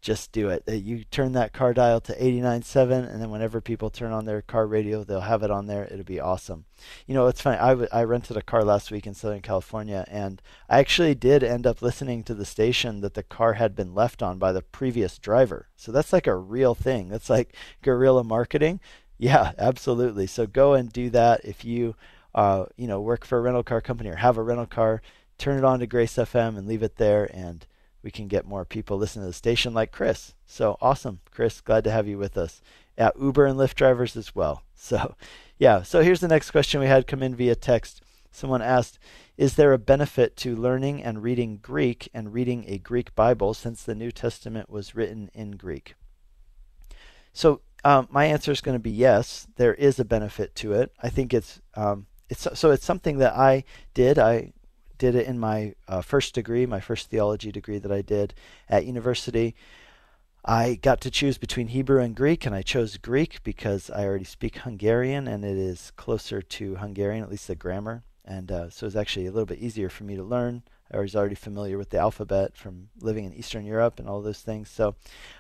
just 0.05 0.31
do 0.31 0.49
it. 0.49 0.63
You 0.67 1.03
turn 1.03 1.31
that 1.31 1.51
car 1.51 1.73
dial 1.73 1.99
to 2.01 2.13
89.7, 2.13 3.11
and 3.11 3.19
then 3.19 3.31
whenever 3.31 3.59
people 3.59 3.89
turn 3.89 4.11
on 4.11 4.25
their 4.25 4.43
car 4.43 4.67
radio, 4.67 5.03
they'll 5.03 5.21
have 5.21 5.41
it 5.41 5.49
on 5.49 5.65
there. 5.65 5.85
It'll 5.85 6.03
be 6.03 6.19
awesome. 6.19 6.65
You 7.07 7.15
know, 7.15 7.25
it's 7.25 7.41
funny. 7.41 7.57
I, 7.57 7.69
w- 7.69 7.89
I 7.91 8.03
rented 8.03 8.37
a 8.37 8.43
car 8.43 8.63
last 8.63 8.91
week 8.91 9.07
in 9.07 9.15
Southern 9.15 9.41
California, 9.41 10.05
and 10.07 10.43
I 10.69 10.77
actually 10.77 11.15
did 11.15 11.43
end 11.43 11.65
up 11.65 11.81
listening 11.81 12.23
to 12.25 12.35
the 12.35 12.45
station 12.45 13.01
that 13.01 13.15
the 13.15 13.23
car 13.23 13.53
had 13.53 13.75
been 13.75 13.95
left 13.95 14.21
on 14.21 14.37
by 14.37 14.51
the 14.51 14.61
previous 14.61 15.17
driver. 15.17 15.69
So 15.75 15.91
that's 15.91 16.13
like 16.13 16.27
a 16.27 16.35
real 16.35 16.75
thing. 16.75 17.09
That's 17.09 17.29
like 17.29 17.55
guerrilla 17.81 18.23
marketing. 18.23 18.79
Yeah, 19.17 19.53
absolutely. 19.57 20.27
So 20.27 20.45
go 20.45 20.75
and 20.75 20.93
do 20.93 21.09
that 21.09 21.43
if 21.43 21.65
you, 21.65 21.95
uh, 22.35 22.65
you 22.77 22.85
know, 22.85 23.01
work 23.01 23.25
for 23.25 23.39
a 23.39 23.41
rental 23.41 23.63
car 23.63 23.81
company 23.81 24.11
or 24.11 24.17
have 24.17 24.37
a 24.37 24.43
rental 24.43 24.67
car. 24.67 25.01
Turn 25.39 25.57
it 25.57 25.63
on 25.63 25.79
to 25.79 25.87
Grace 25.87 26.13
FM 26.13 26.59
and 26.59 26.67
leave 26.67 26.83
it 26.83 26.97
there 26.97 27.27
and 27.33 27.65
we 28.05 28.11
can 28.11 28.27
get 28.27 28.45
more 28.45 28.63
people 28.63 28.97
listening 28.97 29.23
to 29.23 29.29
the 29.29 29.33
station 29.33 29.73
like 29.73 29.91
Chris. 29.91 30.35
So 30.45 30.77
awesome, 30.79 31.21
Chris. 31.31 31.59
Glad 31.59 31.83
to 31.85 31.91
have 31.91 32.07
you 32.07 32.19
with 32.19 32.37
us. 32.37 32.61
Yeah, 32.95 33.09
Uber 33.19 33.47
and 33.47 33.57
Lyft 33.57 33.73
drivers 33.73 34.15
as 34.15 34.33
well. 34.33 34.61
So, 34.77 35.15
yeah. 35.57 35.81
So 35.81 36.03
here's 36.03 36.19
the 36.19 36.27
next 36.27 36.51
question 36.51 36.79
we 36.79 36.85
had 36.85 37.07
come 37.07 37.23
in 37.23 37.33
via 37.33 37.55
text. 37.55 38.03
Someone 38.29 38.61
asked, 38.61 38.99
"Is 39.35 39.55
there 39.55 39.73
a 39.73 39.79
benefit 39.79 40.35
to 40.37 40.55
learning 40.55 41.01
and 41.01 41.23
reading 41.23 41.57
Greek 41.59 42.07
and 42.13 42.31
reading 42.31 42.65
a 42.67 42.77
Greek 42.77 43.15
Bible 43.15 43.55
since 43.55 43.81
the 43.81 43.95
New 43.95 44.11
Testament 44.11 44.69
was 44.69 44.93
written 44.93 45.31
in 45.33 45.51
Greek?" 45.51 45.95
So 47.33 47.61
um, 47.83 48.07
my 48.11 48.25
answer 48.25 48.51
is 48.51 48.61
going 48.61 48.75
to 48.75 48.83
be 48.83 48.91
yes. 48.91 49.47
There 49.55 49.73
is 49.73 49.97
a 49.97 50.05
benefit 50.05 50.53
to 50.55 50.73
it. 50.73 50.91
I 51.01 51.09
think 51.09 51.33
it's 51.33 51.61
um, 51.73 52.05
it's 52.29 52.47
so 52.53 52.69
it's 52.69 52.85
something 52.85 53.17
that 53.17 53.33
I 53.33 53.63
did. 53.95 54.19
I 54.19 54.51
did 54.97 55.15
it 55.15 55.27
in 55.27 55.39
my 55.39 55.75
uh, 55.87 56.01
first 56.01 56.33
degree, 56.33 56.65
my 56.65 56.79
first 56.79 57.09
theology 57.09 57.51
degree 57.51 57.79
that 57.79 57.91
I 57.91 58.01
did 58.01 58.33
at 58.69 58.85
university. 58.85 59.55
I 60.43 60.75
got 60.75 61.01
to 61.01 61.11
choose 61.11 61.39
between 61.39 61.69
Hebrew 61.69 61.99
and 62.01 62.15
Greek, 62.15 62.45
and 62.45 62.53
I 62.53 62.61
chose 62.61 62.97
Greek 62.97 63.43
because 63.43 63.89
I 63.89 64.05
already 64.05 64.25
speak 64.25 64.57
Hungarian 64.57 65.27
and 65.27 65.43
it 65.43 65.57
is 65.57 65.91
closer 65.95 66.41
to 66.41 66.75
Hungarian, 66.75 67.23
at 67.23 67.31
least 67.31 67.47
the 67.47 67.55
grammar. 67.55 68.03
And 68.23 68.51
uh, 68.51 68.69
so 68.69 68.85
it's 68.85 68.95
actually 68.95 69.25
a 69.25 69.31
little 69.31 69.45
bit 69.45 69.59
easier 69.59 69.89
for 69.89 70.03
me 70.03 70.15
to 70.15 70.23
learn. 70.23 70.63
I 70.91 70.99
was 70.99 71.15
already 71.15 71.35
familiar 71.35 71.77
with 71.77 71.89
the 71.89 71.97
alphabet 71.97 72.55
from 72.55 72.89
living 73.01 73.25
in 73.25 73.33
Eastern 73.33 73.65
Europe 73.65 73.99
and 73.99 74.07
all 74.07 74.21
those 74.21 74.41
things. 74.41 74.69
So 74.69 74.95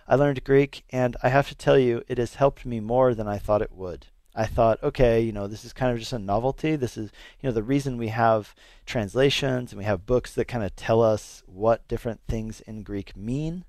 I 0.07 0.15
learned 0.15 0.43
Greek, 0.43 0.83
and 0.89 1.15
I 1.21 1.29
have 1.29 1.49
to 1.49 1.55
tell 1.55 1.77
you, 1.77 2.03
it 2.07 2.17
has 2.17 2.35
helped 2.35 2.65
me 2.65 2.79
more 2.79 3.13
than 3.13 3.27
I 3.27 3.37
thought 3.37 3.61
it 3.61 3.71
would. 3.71 4.07
I 4.35 4.45
thought, 4.45 4.83
okay, 4.83 5.21
you 5.21 5.31
know, 5.31 5.47
this 5.47 5.63
is 5.63 5.71
kind 5.71 5.93
of 5.93 5.99
just 5.99 6.11
a 6.11 6.19
novelty. 6.19 6.75
This 6.75 6.97
is, 6.97 7.11
you 7.39 7.47
know, 7.47 7.53
the 7.53 7.63
reason 7.63 7.97
we 7.97 8.09
have 8.09 8.53
translations 8.85 9.71
and 9.71 9.79
we 9.79 9.85
have 9.85 10.05
books 10.05 10.33
that 10.33 10.45
kind 10.45 10.63
of 10.63 10.75
tell 10.75 11.01
us 11.01 11.41
what 11.45 11.87
different 11.87 12.19
things 12.27 12.59
in 12.61 12.83
Greek 12.83 13.15
mean. 13.15 13.63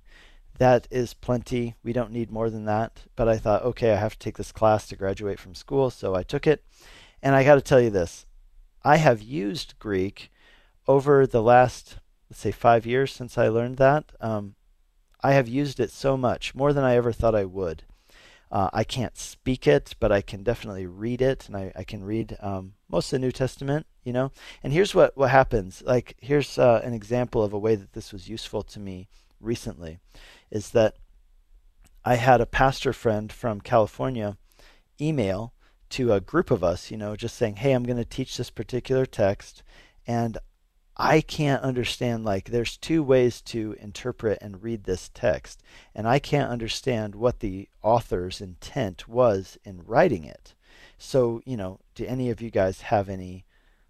That 0.58 0.88
is 0.90 1.14
plenty. 1.14 1.76
We 1.84 1.92
don't 1.92 2.10
need 2.10 2.30
more 2.30 2.50
than 2.50 2.64
that. 2.64 3.02
But 3.14 3.28
I 3.28 3.36
thought, 3.36 3.62
okay, 3.62 3.92
I 3.92 3.96
have 3.96 4.14
to 4.14 4.18
take 4.18 4.38
this 4.38 4.52
class 4.52 4.88
to 4.88 4.96
graduate 4.96 5.38
from 5.38 5.54
school. 5.54 5.90
So 5.90 6.14
I 6.14 6.24
took 6.24 6.46
it. 6.46 6.64
And 7.22 7.34
I 7.34 7.44
got 7.44 7.54
to 7.56 7.60
tell 7.60 7.80
you 7.80 7.90
this 7.90 8.26
I 8.82 8.96
have 8.96 9.22
used 9.22 9.78
Greek 9.78 10.30
over 10.88 11.26
the 11.26 11.42
last, 11.42 11.98
let's 12.30 12.40
say, 12.40 12.50
five 12.50 12.86
years 12.86 13.12
since 13.12 13.38
I 13.38 13.48
learned 13.48 13.76
that. 13.76 14.12
Um, 14.20 14.56
I 15.22 15.32
have 15.32 15.48
used 15.48 15.80
it 15.80 15.90
so 15.90 16.16
much, 16.16 16.54
more 16.54 16.72
than 16.72 16.84
I 16.84 16.94
ever 16.96 17.12
thought 17.12 17.34
I 17.34 17.44
would. 17.44 17.84
Uh, 18.56 18.70
I 18.72 18.84
can't 18.84 19.18
speak 19.18 19.66
it, 19.66 19.94
but 20.00 20.10
I 20.10 20.22
can 20.22 20.42
definitely 20.42 20.86
read 20.86 21.20
it, 21.20 21.46
and 21.46 21.54
I, 21.54 21.72
I 21.76 21.84
can 21.84 22.02
read 22.02 22.38
um, 22.40 22.72
most 22.88 23.12
of 23.12 23.20
the 23.20 23.26
New 23.26 23.30
Testament, 23.30 23.84
you 24.02 24.14
know. 24.14 24.32
And 24.62 24.72
here's 24.72 24.94
what, 24.94 25.14
what 25.14 25.28
happens. 25.28 25.82
Like, 25.84 26.16
here's 26.22 26.56
uh, 26.56 26.80
an 26.82 26.94
example 26.94 27.42
of 27.42 27.52
a 27.52 27.58
way 27.58 27.74
that 27.74 27.92
this 27.92 28.14
was 28.14 28.30
useful 28.30 28.62
to 28.62 28.80
me 28.80 29.08
recently, 29.42 29.98
is 30.50 30.70
that 30.70 30.96
I 32.02 32.14
had 32.14 32.40
a 32.40 32.46
pastor 32.46 32.94
friend 32.94 33.30
from 33.30 33.60
California 33.60 34.38
email 34.98 35.52
to 35.90 36.14
a 36.14 36.22
group 36.22 36.50
of 36.50 36.64
us, 36.64 36.90
you 36.90 36.96
know, 36.96 37.14
just 37.14 37.36
saying, 37.36 37.56
hey, 37.56 37.72
I'm 37.72 37.84
going 37.84 37.98
to 37.98 38.06
teach 38.06 38.38
this 38.38 38.48
particular 38.48 39.04
text, 39.04 39.62
and 40.06 40.38
I 40.96 41.20
can't 41.20 41.62
understand, 41.62 42.24
like, 42.24 42.46
there's 42.46 42.78
two 42.78 43.02
ways 43.02 43.42
to 43.42 43.76
interpret 43.80 44.38
and 44.40 44.62
read 44.62 44.84
this 44.84 45.10
text, 45.12 45.62
and 45.94 46.08
I 46.08 46.18
can't 46.18 46.50
understand 46.50 47.14
what 47.14 47.40
the 47.40 47.68
author's 47.82 48.40
intent 48.40 49.06
was 49.06 49.58
in 49.62 49.82
writing 49.84 50.24
it. 50.24 50.54
So, 50.96 51.42
you 51.44 51.56
know, 51.56 51.80
do 51.94 52.06
any 52.06 52.30
of 52.30 52.40
you 52.40 52.50
guys 52.50 52.80
have 52.82 53.10
any 53.10 53.44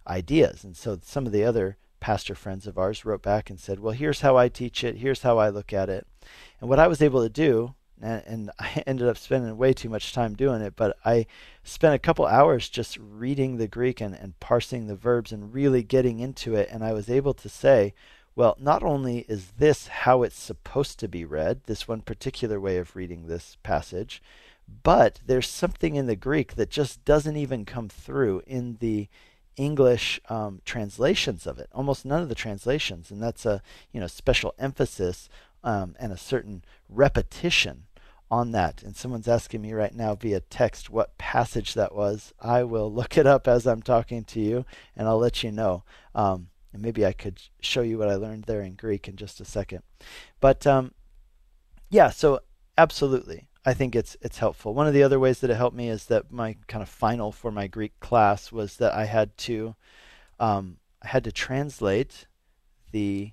ideas? 0.08 0.64
And 0.64 0.76
so 0.76 0.98
some 1.00 1.26
of 1.26 1.32
the 1.32 1.44
other 1.44 1.76
pastor 2.00 2.34
friends 2.34 2.66
of 2.66 2.76
ours 2.76 3.04
wrote 3.04 3.22
back 3.22 3.50
and 3.50 3.60
said, 3.60 3.78
Well, 3.78 3.92
here's 3.92 4.22
how 4.22 4.36
I 4.36 4.48
teach 4.48 4.82
it, 4.82 4.96
here's 4.96 5.22
how 5.22 5.38
I 5.38 5.48
look 5.48 5.72
at 5.72 5.88
it. 5.88 6.08
And 6.60 6.68
what 6.68 6.80
I 6.80 6.88
was 6.88 7.00
able 7.00 7.22
to 7.22 7.28
do, 7.28 7.75
and, 8.00 8.22
and 8.26 8.50
I 8.58 8.82
ended 8.86 9.08
up 9.08 9.18
spending 9.18 9.56
way 9.56 9.72
too 9.72 9.88
much 9.88 10.12
time 10.12 10.34
doing 10.34 10.62
it, 10.62 10.74
but 10.76 10.96
I 11.04 11.26
spent 11.64 11.94
a 11.94 11.98
couple 11.98 12.26
hours 12.26 12.68
just 12.68 12.98
reading 12.98 13.56
the 13.56 13.68
Greek 13.68 14.00
and, 14.00 14.14
and 14.14 14.38
parsing 14.40 14.86
the 14.86 14.96
verbs 14.96 15.32
and 15.32 15.52
really 15.52 15.82
getting 15.82 16.20
into 16.20 16.54
it. 16.54 16.68
And 16.70 16.84
I 16.84 16.92
was 16.92 17.10
able 17.10 17.34
to 17.34 17.48
say, 17.48 17.94
well, 18.34 18.56
not 18.60 18.82
only 18.82 19.20
is 19.28 19.52
this 19.58 19.86
how 19.86 20.22
it's 20.22 20.38
supposed 20.38 20.98
to 21.00 21.08
be 21.08 21.24
read, 21.24 21.62
this 21.64 21.88
one 21.88 22.02
particular 22.02 22.60
way 22.60 22.76
of 22.76 22.94
reading 22.94 23.26
this 23.26 23.56
passage, 23.62 24.22
but 24.82 25.20
there's 25.24 25.48
something 25.48 25.94
in 25.94 26.06
the 26.06 26.16
Greek 26.16 26.54
that 26.54 26.70
just 26.70 27.04
doesn't 27.04 27.36
even 27.36 27.64
come 27.64 27.88
through 27.88 28.42
in 28.46 28.76
the 28.80 29.08
English 29.56 30.20
um, 30.28 30.60
translations 30.64 31.46
of 31.46 31.58
it. 31.58 31.70
Almost 31.72 32.04
none 32.04 32.22
of 32.22 32.28
the 32.28 32.34
translations, 32.34 33.10
and 33.10 33.22
that's 33.22 33.46
a 33.46 33.62
you 33.92 34.00
know 34.00 34.06
special 34.06 34.54
emphasis 34.58 35.28
um, 35.66 35.96
and 35.98 36.12
a 36.12 36.16
certain 36.16 36.64
repetition 36.88 37.86
on 38.30 38.52
that. 38.52 38.82
And 38.82 38.96
someone's 38.96 39.28
asking 39.28 39.60
me 39.60 39.72
right 39.72 39.94
now 39.94 40.14
via 40.14 40.40
text 40.40 40.88
what 40.88 41.18
passage 41.18 41.74
that 41.74 41.94
was. 41.94 42.32
I 42.40 42.62
will 42.62 42.90
look 42.90 43.18
it 43.18 43.26
up 43.26 43.46
as 43.46 43.66
I'm 43.66 43.82
talking 43.82 44.24
to 44.24 44.40
you, 44.40 44.64
and 44.96 45.06
I'll 45.06 45.18
let 45.18 45.42
you 45.42 45.52
know. 45.52 45.82
Um, 46.14 46.48
and 46.72 46.80
maybe 46.80 47.04
I 47.04 47.12
could 47.12 47.42
show 47.60 47.82
you 47.82 47.98
what 47.98 48.08
I 48.08 48.14
learned 48.14 48.44
there 48.44 48.62
in 48.62 48.74
Greek 48.74 49.08
in 49.08 49.16
just 49.16 49.40
a 49.40 49.44
second. 49.44 49.82
But 50.40 50.66
um, 50.66 50.94
yeah, 51.90 52.10
so 52.10 52.40
absolutely. 52.78 53.48
I 53.64 53.74
think 53.74 53.96
it's 53.96 54.16
it's 54.22 54.38
helpful. 54.38 54.72
One 54.72 54.86
of 54.86 54.94
the 54.94 55.02
other 55.02 55.18
ways 55.18 55.40
that 55.40 55.50
it 55.50 55.56
helped 55.56 55.76
me 55.76 55.88
is 55.88 56.06
that 56.06 56.30
my 56.30 56.56
kind 56.68 56.82
of 56.82 56.88
final 56.88 57.32
for 57.32 57.50
my 57.50 57.66
Greek 57.66 57.98
class 57.98 58.52
was 58.52 58.76
that 58.76 58.94
I 58.94 59.06
had 59.06 59.36
to 59.38 59.74
um, 60.38 60.76
I 61.02 61.08
had 61.08 61.24
to 61.24 61.32
translate 61.32 62.28
the 62.92 63.32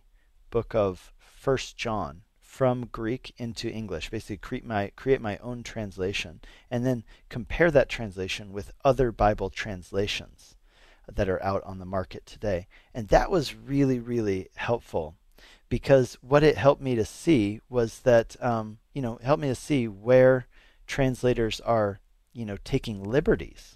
book 0.49 0.73
of 0.73 1.12
First 1.43 1.75
John 1.75 2.21
from 2.39 2.85
Greek 2.85 3.33
into 3.35 3.69
English. 3.69 4.09
Basically, 4.09 4.37
create 4.37 4.63
my 4.63 4.93
create 4.95 5.19
my 5.19 5.35
own 5.39 5.61
translation, 5.61 6.39
and 6.71 6.85
then 6.85 7.03
compare 7.27 7.69
that 7.69 7.89
translation 7.89 8.53
with 8.53 8.71
other 8.85 9.11
Bible 9.11 9.49
translations 9.49 10.55
that 11.13 11.27
are 11.27 11.43
out 11.43 11.61
on 11.63 11.79
the 11.79 11.85
market 11.85 12.25
today. 12.25 12.67
And 12.93 13.09
that 13.09 13.29
was 13.29 13.55
really 13.55 13.99
really 13.99 14.47
helpful 14.55 15.17
because 15.67 16.17
what 16.21 16.43
it 16.43 16.55
helped 16.55 16.81
me 16.81 16.95
to 16.95 17.03
see 17.03 17.59
was 17.67 17.99
that 18.03 18.41
um, 18.41 18.77
you 18.93 19.01
know 19.01 19.19
helped 19.21 19.41
me 19.41 19.49
to 19.49 19.55
see 19.55 19.85
where 19.89 20.47
translators 20.87 21.59
are 21.59 21.99
you 22.31 22.45
know 22.45 22.57
taking 22.63 23.03
liberties 23.03 23.75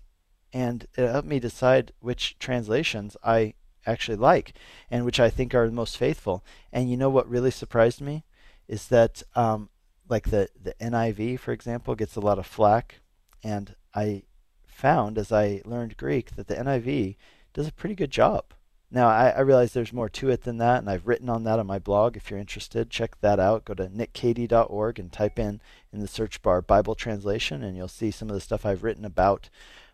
and 0.53 0.88
it 0.95 1.11
helped 1.11 1.28
me 1.28 1.38
decide 1.38 1.91
which 1.99 2.39
translations 2.39 3.18
I 3.26 3.55
actually 3.88 4.18
like 4.18 4.54
and 4.92 5.06
which 5.06 5.20
I 5.20 5.30
think 5.30 5.56
are 5.56 5.66
the 5.66 5.72
most 5.72 5.98
faithful. 5.98 6.44
And 6.72 6.92
you 6.92 6.98
know 6.98 7.10
what 7.10 7.30
really 7.30 7.52
surprised 7.52 8.02
me? 8.02 8.26
Is 8.68 8.88
that 8.90 9.24
um, 9.36 9.70
like 10.10 10.30
the 10.30 10.50
the 10.62 10.76
NIV 10.80 11.40
for 11.40 11.52
example 11.52 11.96
gets 11.96 12.16
a 12.16 12.22
lot 12.22 12.38
of 12.38 12.46
flack. 12.46 13.02
And 13.44 13.76
I 13.96 14.24
found 14.68 15.18
as 15.18 15.32
I 15.32 15.62
learned 15.66 15.98
Greek 15.98 16.36
that 16.36 16.48
the 16.48 16.56
NIV 16.56 17.16
does 17.54 17.68
a 17.68 17.74
pretty 17.74 17.96
good 17.96 18.12
job. 18.12 18.54
Now, 18.90 19.10
I, 19.10 19.30
I, 19.30 19.40
realize 19.42 19.74
there's 19.74 19.92
more 19.92 20.08
to 20.08 20.30
it 20.30 20.44
than 20.44 20.60
that, 20.60 20.80
and 20.80 20.90
I've 20.90 21.08
written 21.08 21.28
on 21.28 21.44
that 21.44 21.60
on 21.60 21.68
my 21.68 21.78
blog. 21.78 22.16
If 22.16 22.30
you're 22.30 22.40
interested, 22.40 22.90
check 22.90 23.20
that 23.20 23.38
out. 23.38 23.66
Go 23.66 23.74
to 23.74 23.90
nickcady.org 23.90 24.98
and 24.98 25.12
type 25.12 25.38
in 25.38 25.60
in 25.92 26.00
the 26.00 26.08
search 26.08 26.42
bar 26.42 26.62
Bible 26.62 26.96
translation, 26.96 27.64
and 27.64 27.76
you'll 27.76 27.90
see 27.90 28.12
some 28.12 28.30
of 28.30 28.34
the 28.34 28.40
stuff 28.40 28.66
I've 28.66 28.84
written 28.84 29.04
about 29.04 29.50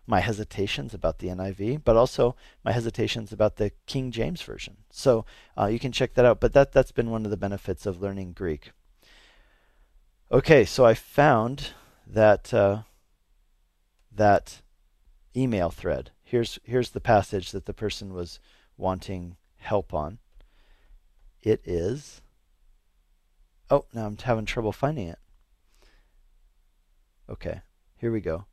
my 0.06 0.20
hesitations 0.20 0.92
about 0.92 1.18
the 1.18 1.28
NIV, 1.28 1.82
but 1.84 1.96
also 1.96 2.36
my 2.64 2.72
hesitations 2.72 3.32
about 3.32 3.56
the 3.56 3.72
King 3.86 4.10
James 4.10 4.42
Version. 4.42 4.76
So 4.90 5.24
uh, 5.58 5.66
you 5.66 5.78
can 5.78 5.92
check 5.92 6.14
that 6.14 6.24
out. 6.24 6.40
But 6.40 6.52
that, 6.52 6.72
that's 6.72 6.92
been 6.92 7.10
one 7.10 7.24
of 7.24 7.30
the 7.30 7.36
benefits 7.36 7.86
of 7.86 8.02
learning 8.02 8.32
Greek. 8.32 8.72
Okay, 10.30 10.64
so 10.64 10.84
I 10.84 10.94
found 10.94 11.70
that, 12.06 12.52
uh, 12.52 12.82
that 14.14 14.60
email 15.34 15.70
thread. 15.70 16.10
Here's, 16.22 16.58
here's 16.64 16.90
the 16.90 17.00
passage 17.00 17.52
that 17.52 17.66
the 17.66 17.74
person 17.74 18.12
was 18.12 18.40
wanting 18.76 19.36
help 19.56 19.94
on. 19.94 20.18
It 21.42 21.62
is. 21.64 22.20
Oh, 23.70 23.86
now 23.94 24.06
I'm 24.06 24.18
having 24.18 24.44
trouble 24.44 24.72
finding 24.72 25.08
it. 25.08 25.18
Okay, 27.28 27.62
here 27.96 28.12
we 28.12 28.20
go. 28.20 28.44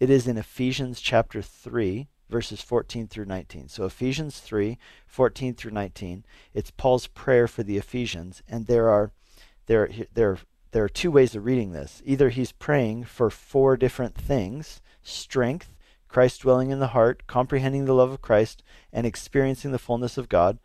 It 0.00 0.08
is 0.08 0.26
in 0.26 0.38
Ephesians 0.38 0.98
chapter 0.98 1.42
3, 1.42 2.08
verses 2.30 2.62
14 2.62 3.06
through 3.06 3.26
19. 3.26 3.68
So, 3.68 3.84
Ephesians 3.84 4.40
3, 4.40 4.78
14 5.06 5.54
through 5.54 5.72
19. 5.72 6.24
It's 6.54 6.70
Paul's 6.70 7.06
prayer 7.06 7.46
for 7.46 7.62
the 7.62 7.76
Ephesians, 7.76 8.42
and 8.48 8.66
there 8.66 8.88
are 8.88 9.12
there 9.66 9.90
there 10.14 10.38
there 10.70 10.84
are 10.84 10.88
two 10.88 11.10
ways 11.10 11.34
of 11.34 11.44
reading 11.44 11.72
this. 11.72 12.00
Either 12.06 12.30
he's 12.30 12.50
praying 12.50 13.04
for 13.04 13.28
four 13.28 13.76
different 13.76 14.14
things: 14.14 14.80
strength, 15.02 15.74
Christ 16.08 16.40
dwelling 16.40 16.70
in 16.70 16.78
the 16.78 16.94
heart, 16.96 17.26
comprehending 17.26 17.84
the 17.84 17.94
love 17.94 18.10
of 18.10 18.22
Christ, 18.22 18.62
and 18.94 19.06
experiencing 19.06 19.70
the 19.70 19.78
fullness 19.78 20.16
of 20.16 20.30
God, 20.30 20.58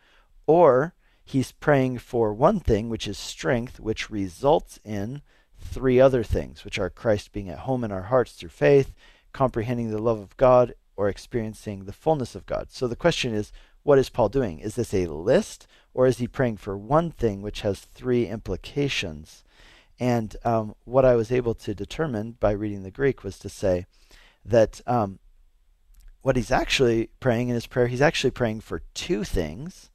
or 0.47 0.93
he's 1.25 1.51
praying 1.51 1.97
for 1.97 2.33
one 2.33 2.61
thing, 2.61 2.87
which 2.87 3.05
is 3.05 3.17
strength, 3.17 3.81
which 3.81 4.09
results 4.09 4.79
in 4.85 5.21
three 5.59 5.99
other 5.99 6.23
things, 6.23 6.63
which 6.63 6.79
are 6.79 6.89
Christ 6.89 7.33
being 7.33 7.49
at 7.49 7.59
home 7.59 7.83
in 7.83 7.91
our 7.91 8.03
hearts 8.03 8.31
through 8.31 8.49
faith, 8.49 8.93
comprehending 9.35 9.91
the 9.91 10.01
love 10.01 10.19
of 10.19 10.37
God, 10.37 10.73
or 10.95 11.09
experiencing 11.09 11.83
the 11.83 11.91
fullness 11.91 12.35
of 12.35 12.45
God. 12.45 12.71
So 12.71 12.87
the 12.87 12.95
question 12.95 13.33
is, 13.33 13.51
what 13.83 13.99
is 13.99 14.07
Paul 14.07 14.29
doing? 14.29 14.59
Is 14.59 14.75
this 14.75 14.93
a 14.93 15.07
list, 15.07 15.67
or 15.93 16.07
is 16.07 16.19
he 16.19 16.27
praying 16.27 16.55
for 16.55 16.77
one 16.77 17.11
thing 17.11 17.41
which 17.41 17.59
has 17.59 17.81
three 17.81 18.27
implications? 18.27 19.43
And 19.99 20.37
um, 20.45 20.73
what 20.85 21.03
I 21.03 21.15
was 21.15 21.33
able 21.33 21.53
to 21.55 21.75
determine 21.75 22.37
by 22.39 22.51
reading 22.51 22.83
the 22.83 22.91
Greek 22.91 23.25
was 23.25 23.37
to 23.39 23.49
say 23.49 23.87
that 24.45 24.79
um, 24.87 25.19
what 26.21 26.37
he's 26.37 26.51
actually 26.51 27.09
praying 27.19 27.49
in 27.49 27.55
his 27.55 27.67
prayer, 27.67 27.87
he's 27.87 28.01
actually 28.01 28.31
praying 28.31 28.61
for 28.61 28.83
two 28.93 29.25
things, 29.25 29.89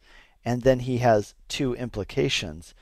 and 0.44 0.62
then 0.62 0.80
he 0.80 0.98
has 0.98 1.34
two 1.48 1.74
implications. 1.76 2.74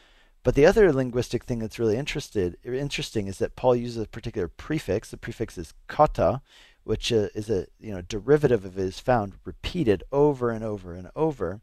But 0.45 0.55
the 0.55 0.67
other 0.67 0.93
linguistic 0.93 1.45
thing 1.45 1.59
that's 1.59 1.79
really 1.79 1.97
interested, 1.97 2.57
interesting 2.65 3.27
is 3.27 3.39
that 3.39 3.57
Paul 3.57 3.77
uses 3.77 4.03
a 4.03 4.07
particular 4.07 4.49
prefix. 4.49 5.11
The 5.11 5.17
prefix 5.17 5.59
is 5.59 5.75
kata, 5.89 6.43
which 6.85 7.13
uh, 7.13 7.29
is 7.35 7.51
a 7.51 7.67
you 7.81 7.93
know 7.93 8.03
derivative 8.03 8.65
of 8.65 8.79
it 8.79 8.85
is 8.85 9.01
found 9.01 9.35
repeated 9.45 10.05
over 10.13 10.51
and 10.51 10.65
over 10.65 10.95
and 10.95 11.11
over, 11.15 11.61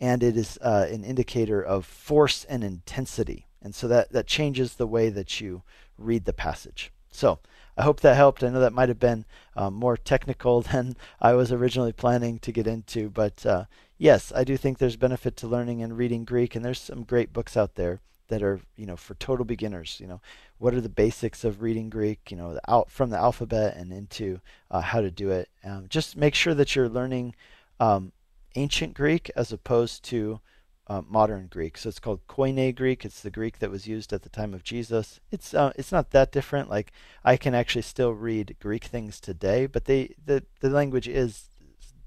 and 0.00 0.22
it 0.22 0.36
is 0.36 0.58
uh, 0.62 0.86
an 0.90 1.02
indicator 1.02 1.60
of 1.62 1.86
force 1.86 2.44
and 2.44 2.62
intensity. 2.62 3.46
And 3.62 3.74
so 3.74 3.88
that 3.88 4.12
that 4.12 4.26
changes 4.26 4.74
the 4.74 4.86
way 4.86 5.08
that 5.08 5.40
you 5.40 5.62
read 5.98 6.24
the 6.24 6.32
passage. 6.32 6.92
So 7.10 7.40
I 7.76 7.82
hope 7.82 8.00
that 8.00 8.16
helped. 8.16 8.44
I 8.44 8.50
know 8.50 8.60
that 8.60 8.72
might 8.72 8.90
have 8.90 9.00
been 9.00 9.24
um, 9.56 9.74
more 9.74 9.96
technical 9.96 10.60
than 10.72 10.94
I 11.20 11.32
was 11.32 11.50
originally 11.50 11.92
planning 11.92 12.38
to 12.40 12.52
get 12.52 12.66
into, 12.66 13.08
but 13.08 13.44
uh, 13.46 13.64
yes, 13.98 14.30
I 14.36 14.44
do 14.44 14.56
think 14.58 14.78
there's 14.78 14.96
benefit 14.96 15.36
to 15.38 15.48
learning 15.48 15.82
and 15.82 15.96
reading 15.96 16.24
Greek, 16.24 16.54
and 16.54 16.64
there's 16.64 16.80
some 16.80 17.02
great 17.02 17.32
books 17.32 17.56
out 17.56 17.74
there 17.76 18.00
that 18.30 18.42
are 18.42 18.60
you 18.76 18.86
know 18.86 18.96
for 18.96 19.14
total 19.14 19.44
beginners. 19.44 19.98
You 20.00 20.06
know, 20.06 20.20
what 20.58 20.74
are 20.74 20.80
the 20.80 20.88
basics 20.88 21.44
of 21.44 21.62
reading 21.62 21.90
Greek? 21.90 22.30
You 22.30 22.36
know, 22.36 22.54
the 22.54 22.70
out 22.70 22.90
from 22.90 23.10
the 23.10 23.18
alphabet 23.18 23.76
and 23.76 23.92
into 23.92 24.40
uh, 24.70 24.80
how 24.80 25.00
to 25.00 25.10
do 25.10 25.30
it. 25.30 25.48
Um, 25.62 25.86
just 25.88 26.16
make 26.16 26.34
sure 26.34 26.54
that 26.54 26.74
you're 26.74 26.88
learning 26.88 27.34
um, 27.78 28.12
ancient 28.54 28.94
Greek 28.94 29.30
as 29.36 29.52
opposed 29.52 30.02
to 30.04 30.40
uh, 30.86 31.02
modern 31.08 31.46
Greek. 31.46 31.78
So 31.78 31.88
it's 31.88 32.00
called 32.00 32.26
Koine 32.26 32.74
Greek. 32.74 33.04
It's 33.04 33.20
the 33.20 33.30
Greek 33.30 33.60
that 33.60 33.70
was 33.70 33.86
used 33.86 34.12
at 34.12 34.22
the 34.22 34.28
time 34.28 34.52
of 34.52 34.64
Jesus. 34.64 35.20
It's 35.30 35.54
uh, 35.54 35.72
it's 35.76 35.92
not 35.92 36.10
that 36.10 36.32
different. 36.32 36.68
Like 36.68 36.92
I 37.24 37.36
can 37.36 37.54
actually 37.54 37.82
still 37.82 38.12
read 38.12 38.56
Greek 38.60 38.84
things 38.84 39.20
today, 39.20 39.66
but 39.66 39.84
they 39.84 40.14
the 40.24 40.44
the 40.58 40.70
language 40.70 41.06
is 41.06 41.48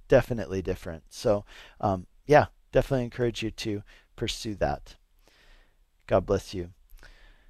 definitely 0.10 0.62
different. 0.62 1.04
So 1.10 1.46
um, 1.80 2.08
yeah, 2.28 2.48
definitely 2.74 3.06
encourage 3.06 3.42
you 3.42 3.52
to 3.52 3.84
pursue 4.16 4.56
that. 4.56 4.96
God 6.14 6.28
bless 6.28 6.54
you. 6.54 6.70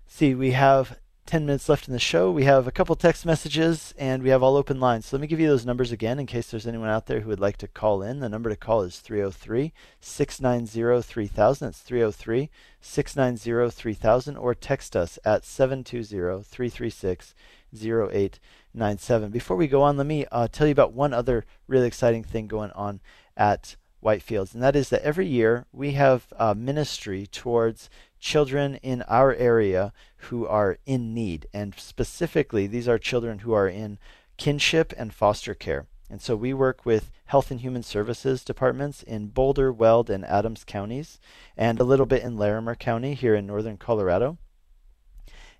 See, 0.07 0.33
we 0.33 0.51
have 0.51 0.97
10 1.25 1.45
minutes 1.45 1.67
left 1.67 1.89
in 1.89 1.93
the 1.93 1.99
show. 1.99 2.31
We 2.31 2.45
have 2.45 2.65
a 2.65 2.71
couple 2.71 2.95
text 2.95 3.25
messages 3.25 3.93
and 3.97 4.23
we 4.23 4.29
have 4.29 4.41
all 4.41 4.55
open 4.55 4.79
lines. 4.79 5.05
So 5.05 5.17
let 5.17 5.21
me 5.21 5.27
give 5.27 5.41
you 5.41 5.49
those 5.49 5.65
numbers 5.65 5.91
again 5.91 6.17
in 6.17 6.27
case 6.27 6.49
there's 6.49 6.65
anyone 6.65 6.87
out 6.87 7.07
there 7.07 7.19
who 7.19 7.27
would 7.27 7.41
like 7.41 7.57
to 7.57 7.67
call 7.67 8.01
in. 8.01 8.21
The 8.21 8.29
number 8.29 8.49
to 8.49 8.55
call 8.55 8.83
is 8.83 9.01
303 9.01 9.73
690 9.99 11.01
3000. 11.01 11.67
It's 11.67 11.79
303 11.81 12.49
690 12.79 13.69
3000 13.69 14.37
or 14.37 14.55
text 14.55 14.95
us 14.95 15.19
at 15.25 15.43
720 15.43 16.41
336 16.45 17.35
0897. 17.75 19.29
Before 19.29 19.57
we 19.57 19.67
go 19.67 19.81
on, 19.81 19.97
let 19.97 20.07
me 20.07 20.25
uh, 20.31 20.47
tell 20.49 20.67
you 20.67 20.71
about 20.71 20.93
one 20.93 21.13
other 21.13 21.43
really 21.67 21.87
exciting 21.87 22.23
thing 22.23 22.47
going 22.47 22.71
on 22.71 23.01
at 23.35 23.75
Whitefields, 24.03 24.53
and 24.53 24.61
that 24.61 24.75
is 24.75 24.89
that 24.89 25.01
every 25.01 25.25
year 25.25 25.65
we 25.71 25.93
have 25.93 26.27
a 26.37 26.53
ministry 26.53 27.25
towards 27.25 27.89
children 28.23 28.75
in 28.75 29.01
our 29.03 29.33
area 29.35 29.91
who 30.29 30.47
are 30.47 30.77
in 30.85 31.13
need. 31.13 31.45
And 31.53 31.75
specifically, 31.77 32.67
these 32.67 32.87
are 32.87 32.97
children 32.97 33.39
who 33.39 33.51
are 33.51 33.67
in 33.67 33.99
kinship 34.37 34.93
and 34.97 35.13
foster 35.13 35.53
care. 35.53 35.87
And 36.09 36.21
so 36.21 36.33
we 36.35 36.53
work 36.53 36.85
with 36.85 37.11
Health 37.25 37.51
and 37.51 37.59
Human 37.59 37.83
Services 37.83 38.45
departments 38.45 39.03
in 39.03 39.27
Boulder, 39.27 39.73
Weld, 39.73 40.09
and 40.09 40.23
Adams 40.23 40.63
counties, 40.63 41.19
and 41.57 41.79
a 41.79 41.83
little 41.83 42.05
bit 42.05 42.23
in 42.23 42.37
Larimer 42.37 42.75
County 42.75 43.13
here 43.13 43.35
in 43.35 43.45
northern 43.45 43.77
Colorado. 43.77 44.37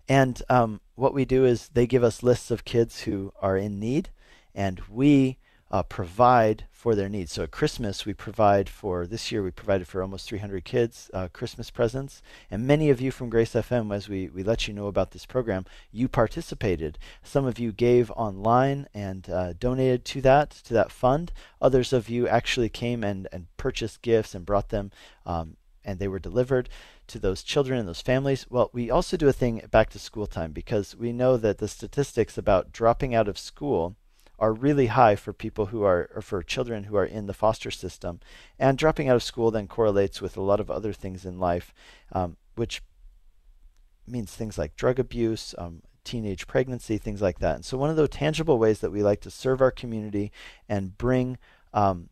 And 0.08 0.42
um, 0.50 0.80
what 0.96 1.14
we 1.14 1.26
do 1.26 1.44
is 1.44 1.68
they 1.70 1.86
give 1.86 2.04
us 2.04 2.24
lists 2.24 2.50
of 2.50 2.64
kids 2.64 3.02
who 3.02 3.34
are 3.42 3.58
in 3.58 3.78
need, 3.78 4.10
and 4.56 4.80
we 4.90 5.38
uh, 5.74 5.82
provide 5.82 6.66
for 6.72 6.94
their 6.94 7.10
needs. 7.10 7.32
So 7.32 7.44
at 7.44 7.52
Christmas, 7.52 8.06
we 8.06 8.14
provide 8.14 8.70
for 8.70 9.08
this 9.08 9.32
year, 9.32 9.42
we 9.42 9.50
provided 9.50 9.88
for 9.88 10.04
almost 10.04 10.30
300 10.30 10.64
kids 10.64 11.10
uh, 11.16 11.30
Christmas 11.34 11.72
presents. 11.72 12.22
And 12.52 12.68
many 12.68 12.92
of 12.92 13.02
you 13.02 13.10
from 13.10 13.32
Grace 13.32 13.54
FM, 13.54 13.92
as 13.92 14.08
we, 14.08 14.30
we 14.30 14.44
let 14.44 14.68
you 14.68 14.74
know 14.76 14.86
about 14.86 15.12
this 15.12 15.26
program, 15.26 15.66
you 15.92 16.08
participated. 16.08 17.00
Some 17.24 17.48
of 17.48 17.58
you 17.58 17.72
gave 17.72 18.12
online 18.12 18.88
and 18.94 19.28
uh, 19.28 19.54
donated 19.54 20.06
to 20.06 20.22
that, 20.22 20.52
to 20.52 20.76
that 20.76 20.92
fund. 20.92 21.32
Others 21.60 21.92
of 21.92 22.08
you 22.08 22.28
actually 22.28 22.70
came 22.70 23.04
and, 23.04 23.28
and 23.32 23.48
purchased 23.58 24.04
gifts 24.04 24.36
and 24.36 24.46
brought 24.46 24.70
them, 24.70 24.92
um, 25.26 25.58
and 25.84 25.98
they 25.98 26.08
were 26.08 26.20
delivered 26.20 26.70
to 27.08 27.18
those 27.18 27.42
children 27.42 27.80
and 27.80 27.88
those 27.88 28.02
families. 28.02 28.46
Well, 28.48 28.70
we 28.74 28.92
also 28.92 29.18
do 29.18 29.28
a 29.28 29.34
thing 29.34 29.64
back 29.72 29.90
to 29.90 30.00
school 30.00 30.28
time 30.28 30.52
because 30.52 30.96
we 30.96 31.12
know 31.12 31.36
that 31.38 31.58
the 31.58 31.68
statistics 31.68 32.38
about 32.38 32.72
dropping 32.72 33.16
out 33.16 33.28
of 33.28 33.40
school 33.40 33.96
are 34.44 34.52
really 34.52 34.88
high 34.88 35.16
for 35.16 35.32
people 35.32 35.68
who 35.68 35.84
are, 35.84 36.10
or 36.14 36.22
for 36.22 36.44
children 36.44 36.84
who 36.84 36.98
are 36.98 37.06
in 37.06 37.28
the 37.28 37.34
foster 37.34 37.72
system. 37.72 38.20
And 38.60 38.78
dropping 38.78 39.08
out 39.08 39.16
of 39.16 39.24
school 39.24 39.52
then 39.52 39.70
correlates 39.70 40.22
with 40.22 40.36
a 40.36 40.42
lot 40.42 40.60
of 40.60 40.70
other 40.70 40.92
things 40.92 41.24
in 41.24 41.40
life, 41.40 41.74
um, 42.12 42.36
which 42.56 42.82
means 44.06 44.34
things 44.34 44.58
like 44.58 44.76
drug 44.76 45.00
abuse, 45.00 45.56
um, 45.58 45.82
teenage 46.04 46.46
pregnancy, 46.46 46.98
things 46.98 47.22
like 47.22 47.40
that. 47.40 47.56
And 47.56 47.64
so, 47.64 47.78
one 47.78 47.90
of 47.90 47.96
the 47.96 48.06
tangible 48.10 48.60
ways 48.60 48.82
that 48.82 48.92
we 48.92 49.02
like 49.02 49.22
to 49.22 49.32
serve 49.32 49.62
our 49.62 49.72
community 49.72 50.30
and 50.68 50.98
bring 50.98 51.38
um, 51.74 52.10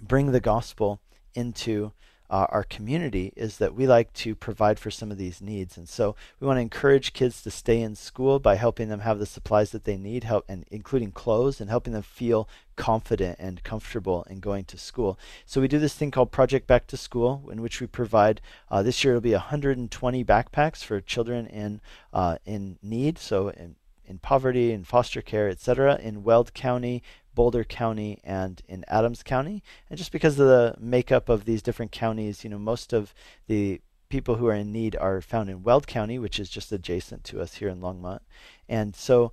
bring 0.00 0.32
the 0.32 0.40
gospel 0.40 1.02
into 1.34 1.92
uh, 2.32 2.46
our 2.48 2.64
community 2.64 3.30
is 3.36 3.58
that 3.58 3.74
we 3.74 3.86
like 3.86 4.10
to 4.14 4.34
provide 4.34 4.78
for 4.78 4.90
some 4.90 5.10
of 5.10 5.18
these 5.18 5.42
needs. 5.42 5.76
And 5.76 5.86
so 5.86 6.16
we 6.40 6.46
want 6.46 6.56
to 6.56 6.62
encourage 6.62 7.12
kids 7.12 7.42
to 7.42 7.50
stay 7.50 7.82
in 7.82 7.94
school 7.94 8.38
by 8.38 8.54
helping 8.54 8.88
them 8.88 9.00
have 9.00 9.18
the 9.18 9.26
supplies 9.26 9.70
that 9.72 9.84
they 9.84 9.98
need, 9.98 10.24
help 10.24 10.46
and 10.48 10.64
including 10.70 11.12
clothes 11.12 11.60
and 11.60 11.68
helping 11.68 11.92
them 11.92 12.02
feel 12.02 12.48
confident 12.74 13.36
and 13.38 13.62
comfortable 13.62 14.26
in 14.30 14.40
going 14.40 14.64
to 14.64 14.78
school. 14.78 15.18
So 15.44 15.60
we 15.60 15.68
do 15.68 15.78
this 15.78 15.94
thing 15.94 16.10
called 16.10 16.32
Project 16.32 16.66
Back 16.66 16.86
to 16.86 16.96
School, 16.96 17.50
in 17.52 17.60
which 17.60 17.82
we 17.82 17.86
provide 17.86 18.40
uh, 18.70 18.82
this 18.82 19.04
year 19.04 19.12
it'll 19.12 19.20
be 19.20 19.32
120 19.32 20.24
backpacks 20.24 20.82
for 20.82 21.02
children 21.02 21.46
in 21.46 21.82
uh, 22.14 22.38
in 22.46 22.78
need. 22.82 23.18
So 23.18 23.48
in 23.50 23.76
in 24.04 24.18
poverty, 24.18 24.72
in 24.72 24.84
foster 24.84 25.22
care, 25.22 25.48
etc., 25.48 25.98
in 26.00 26.24
Weld 26.24 26.52
County, 26.54 27.02
Boulder 27.34 27.64
County 27.64 28.20
and 28.24 28.62
in 28.68 28.84
Adams 28.88 29.22
County. 29.22 29.62
And 29.88 29.98
just 29.98 30.12
because 30.12 30.38
of 30.38 30.46
the 30.46 30.74
makeup 30.78 31.28
of 31.28 31.44
these 31.44 31.62
different 31.62 31.92
counties, 31.92 32.44
you 32.44 32.50
know, 32.50 32.58
most 32.58 32.92
of 32.92 33.14
the 33.46 33.80
people 34.08 34.36
who 34.36 34.46
are 34.46 34.54
in 34.54 34.72
need 34.72 34.94
are 34.96 35.20
found 35.20 35.48
in 35.48 35.62
Weld 35.62 35.86
County, 35.86 36.18
which 36.18 36.38
is 36.38 36.50
just 36.50 36.70
adjacent 36.70 37.24
to 37.24 37.40
us 37.40 37.54
here 37.54 37.68
in 37.68 37.80
Longmont. 37.80 38.20
And 38.68 38.94
so 38.94 39.32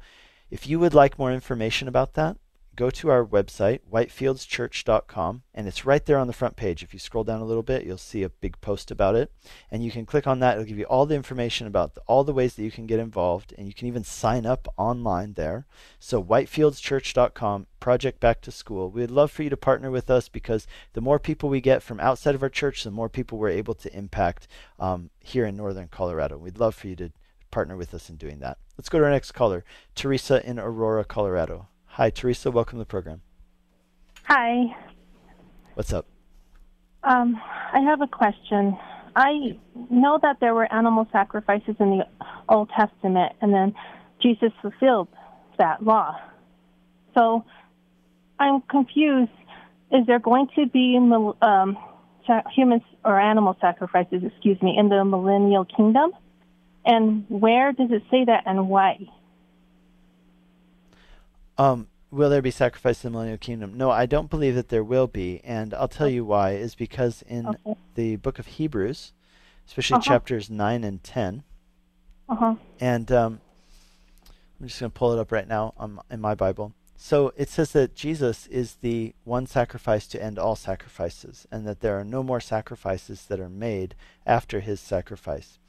if 0.50 0.68
you 0.68 0.80
would 0.80 0.94
like 0.94 1.20
more 1.20 1.34
information 1.34 1.88
about 1.88 2.14
that, 2.14 2.38
go 2.80 2.90
to 2.90 3.10
our 3.10 3.26
website, 3.26 3.82
whitefieldschurch.com, 3.92 5.44
and 5.54 5.68
it's 5.68 5.86
right 5.86 6.06
there 6.06 6.18
on 6.18 6.28
the 6.28 6.34
front 6.34 6.56
page. 6.56 6.82
If 6.82 6.94
you 6.94 7.00
scroll 7.00 7.26
down 7.26 7.42
a 7.42 7.46
little 7.46 7.62
bit, 7.62 7.84
you'll 7.84 7.98
see 7.98 8.24
a 8.24 8.30
big 8.30 8.60
post 8.62 8.90
about 8.90 9.16
it. 9.16 9.34
And 9.70 9.84
you 9.84 9.92
can 9.92 10.06
click 10.06 10.26
on 10.26 10.40
that. 10.40 10.54
It'll 10.54 10.66
give 10.66 10.80
you 10.80 10.86
all 10.86 11.06
the 11.06 11.16
information 11.16 11.68
about 11.68 11.96
the, 11.96 12.02
all 12.08 12.24
the 12.24 12.32
ways 12.32 12.56
that 12.56 12.64
you 12.64 12.72
can 12.72 12.86
get 12.86 13.02
involved, 13.02 13.54
and 13.58 13.68
you 13.68 13.74
can 13.74 13.90
even 13.90 14.06
sign 14.06 14.46
up 14.46 14.74
online 14.78 15.34
there. 15.34 15.66
So, 16.00 16.24
whitefieldschurch.com, 16.24 17.68
Project 17.82 18.22
Back 18.22 18.40
to 18.42 18.52
School. 18.52 18.90
We'd 18.90 19.12
love 19.12 19.30
for 19.30 19.44
you 19.44 19.50
to 19.50 19.58
partner 19.58 19.92
with 19.92 20.10
us 20.10 20.30
because 20.30 20.66
the 20.94 21.02
more 21.02 21.20
people 21.20 21.50
we 21.50 21.60
get 21.60 21.84
from 21.84 22.00
outside 22.00 22.34
of 22.34 22.44
our 22.44 22.50
church, 22.50 22.86
the 22.86 22.92
more 22.92 23.10
people 23.10 23.38
we're 23.38 23.50
able 23.50 23.74
to 23.74 23.94
impact 23.94 24.48
um, 24.80 25.10
here 25.20 25.46
in 25.46 25.58
northern 25.58 25.90
Colorado. 25.90 26.38
We'd 26.38 26.60
love 26.60 26.76
for 26.76 26.88
you 26.88 26.96
to 26.96 27.12
partner 27.52 27.76
with 27.76 27.94
us 27.94 28.10
in 28.10 28.16
doing 28.16 28.40
that. 28.40 28.58
Let's 28.78 28.88
go 28.88 29.00
to 29.00 29.04
our 29.04 29.12
next 29.12 29.34
caller, 29.34 29.66
Teresa 29.96 30.48
in 30.48 30.58
Aurora, 30.58 31.04
Colorado. 31.04 31.68
Hi, 31.94 32.10
Teresa. 32.10 32.52
Welcome 32.52 32.78
to 32.78 32.82
the 32.82 32.86
program. 32.86 33.22
Hi. 34.24 34.76
What's 35.74 35.92
up? 35.92 36.06
Um, 37.04 37.42
I 37.74 37.80
have 37.80 38.02
a 38.02 38.08
question. 38.08 38.78
I 39.16 39.58
know 39.90 40.20
that 40.22 40.38
there 40.40 40.54
were 40.54 40.72
animal 40.72 41.08
sacrifices 41.12 41.76
in 41.80 41.98
the 41.98 42.08
Old 42.48 42.70
Testament, 42.78 43.34
and 43.42 43.54
then 43.54 43.74
Jesus 44.22 44.52
fulfilled 44.62 45.10
that 45.58 45.84
law. 45.84 46.16
So 47.18 47.44
I'm 48.40 48.62
confused. 48.62 49.32
Is 49.92 50.06
there 50.06 50.20
going 50.20 50.48
to 50.56 50.68
be 50.68 50.98
um, 51.42 51.78
human 52.56 52.82
or 53.04 53.20
animal 53.20 53.58
sacrifices, 53.60 54.22
excuse 54.24 54.62
me, 54.62 54.78
in 54.78 54.90
the 54.90 55.04
millennial 55.04 55.66
kingdom? 55.66 56.12
And 56.86 57.26
where 57.30 57.74
does 57.74 57.90
it 57.92 58.04
say 58.12 58.26
that 58.26 58.44
and 58.46 58.70
why? 58.70 59.00
Um, 61.60 61.88
will 62.10 62.30
there 62.30 62.42
be 62.42 62.52
sacrifice 62.52 63.04
in 63.04 63.12
the 63.12 63.18
millennial 63.18 63.38
kingdom? 63.38 63.78
No, 63.78 63.92
I 63.92 64.06
don't 64.06 64.30
believe 64.30 64.56
that 64.56 64.70
there 64.70 64.84
will 64.84 65.08
be, 65.08 65.42
and 65.44 65.74
I'll 65.74 65.88
tell 65.88 66.08
you 66.08 66.26
why. 66.26 66.54
Is 66.54 66.74
because 66.74 67.22
in 67.28 67.48
okay. 67.48 67.76
the 67.96 68.16
book 68.16 68.40
of 68.40 68.48
Hebrews, 68.48 69.12
especially 69.68 69.96
uh-huh. 69.96 70.14
chapters 70.14 70.50
nine 70.50 70.84
and 70.84 71.04
10 71.04 71.44
uh-huh. 72.30 72.56
and 72.80 73.12
um, 73.12 73.42
I'm 74.60 74.68
just 74.68 74.80
going 74.80 74.92
to 74.92 74.98
pull 74.98 75.14
it 75.14 75.20
up 75.20 75.32
right 75.32 75.48
now 75.48 75.74
on, 75.78 76.00
in 76.10 76.22
my 76.22 76.36
Bible. 76.36 76.74
So 76.96 77.34
it 77.38 77.50
says 77.50 77.72
that 77.72 77.96
Jesus 77.96 78.46
is 78.48 78.76
the 78.76 79.14
one 79.24 79.48
sacrifice 79.48 80.06
to 80.08 80.22
end 80.22 80.38
all 80.38 80.56
sacrifices, 80.56 81.48
and 81.52 81.66
that 81.66 81.80
there 81.80 81.98
are 82.00 82.04
no 82.04 82.24
more 82.24 82.42
sacrifices 82.42 83.26
that 83.26 83.40
are 83.40 83.50
made 83.50 83.96
after 84.26 84.60
his 84.60 84.80
sacrifice. 84.80 85.60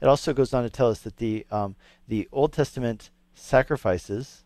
It 0.00 0.06
also 0.06 0.32
goes 0.32 0.52
on 0.52 0.64
to 0.64 0.70
tell 0.70 0.90
us 0.90 1.00
that 1.00 1.18
the 1.18 1.46
um, 1.50 1.76
the 2.08 2.28
Old 2.32 2.52
Testament 2.52 3.10
sacrifices 3.34 4.42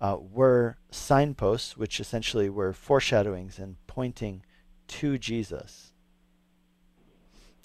uh, 0.00 0.16
were 0.20 0.76
signposts, 0.90 1.76
which 1.76 2.00
essentially 2.00 2.48
were 2.48 2.72
foreshadowings 2.72 3.58
and 3.58 3.76
pointing 3.86 4.42
to 4.88 5.18
Jesus. 5.18 5.92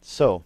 So, 0.01 0.43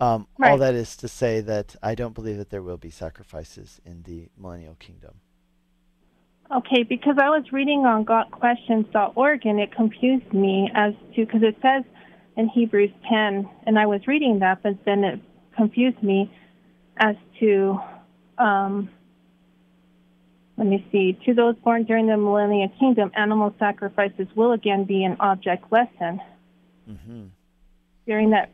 um, 0.00 0.26
right. 0.38 0.50
all 0.50 0.58
that 0.58 0.74
is 0.74 0.96
to 0.96 1.08
say 1.08 1.40
that 1.40 1.76
I 1.82 1.94
don't 1.94 2.14
believe 2.14 2.36
that 2.36 2.50
there 2.50 2.62
will 2.62 2.76
be 2.76 2.90
sacrifices 2.90 3.80
in 3.84 4.02
the 4.02 4.28
millennial 4.36 4.74
kingdom. 4.74 5.20
Okay, 6.54 6.82
because 6.82 7.16
I 7.18 7.30
was 7.30 7.44
reading 7.50 7.86
on 7.86 8.04
gotquestions.org 8.04 9.46
and 9.46 9.58
it 9.58 9.74
confused 9.74 10.32
me 10.34 10.70
as 10.74 10.92
to, 11.14 11.24
because 11.24 11.42
it 11.42 11.56
says 11.62 11.84
in 12.36 12.48
Hebrews 12.48 12.90
10, 13.08 13.48
and 13.66 13.78
I 13.78 13.86
was 13.86 14.06
reading 14.06 14.40
that, 14.40 14.62
but 14.62 14.74
then 14.84 15.02
it 15.04 15.20
confused 15.56 16.02
me 16.02 16.30
as 16.98 17.16
to 17.40 17.78
um, 18.38 18.90
let 20.56 20.66
me 20.66 20.86
see. 20.92 21.18
To 21.26 21.34
those 21.34 21.56
born 21.56 21.84
during 21.84 22.06
the 22.06 22.16
millennial 22.16 22.68
kingdom, 22.78 23.10
animal 23.16 23.54
sacrifices 23.58 24.26
will 24.36 24.52
again 24.52 24.84
be 24.84 25.04
an 25.04 25.16
object 25.18 25.70
lesson. 25.72 26.20
Mm-hmm. 26.88 27.24
During 28.06 28.30
that 28.30 28.50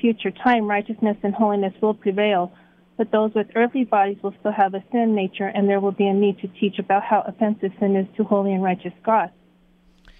future 0.00 0.30
time, 0.30 0.68
righteousness 0.68 1.16
and 1.22 1.34
holiness 1.34 1.74
will 1.80 1.94
prevail, 1.94 2.52
but 2.96 3.10
those 3.10 3.34
with 3.34 3.48
earthly 3.54 3.84
bodies 3.84 4.18
will 4.22 4.34
still 4.40 4.52
have 4.52 4.74
a 4.74 4.82
sin 4.92 5.14
nature, 5.14 5.46
and 5.46 5.68
there 5.68 5.80
will 5.80 5.92
be 5.92 6.06
a 6.06 6.14
need 6.14 6.38
to 6.40 6.48
teach 6.48 6.78
about 6.78 7.02
how 7.02 7.22
offensive 7.26 7.72
sin 7.80 7.96
is 7.96 8.06
to 8.16 8.24
holy 8.24 8.52
and 8.52 8.62
righteous 8.62 8.92
God. 9.04 9.30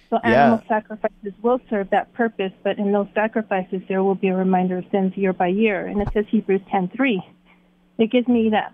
So 0.09 0.19
animal 0.23 0.61
yeah. 0.61 0.67
sacrifices 0.67 1.33
will 1.41 1.59
serve 1.69 1.89
that 1.89 2.13
purpose, 2.13 2.51
but 2.63 2.77
in 2.77 2.91
those 2.91 3.07
sacrifices 3.15 3.81
there 3.87 4.03
will 4.03 4.15
be 4.15 4.27
a 4.27 4.35
reminder 4.35 4.77
of 4.77 4.85
sins 4.91 5.13
year 5.15 5.33
by 5.33 5.47
year. 5.47 5.87
And 5.87 6.01
it 6.01 6.09
says 6.13 6.25
Hebrews 6.29 6.61
10:3. 6.71 7.21
It 7.97 8.11
gives 8.11 8.27
me 8.27 8.49
that 8.49 8.73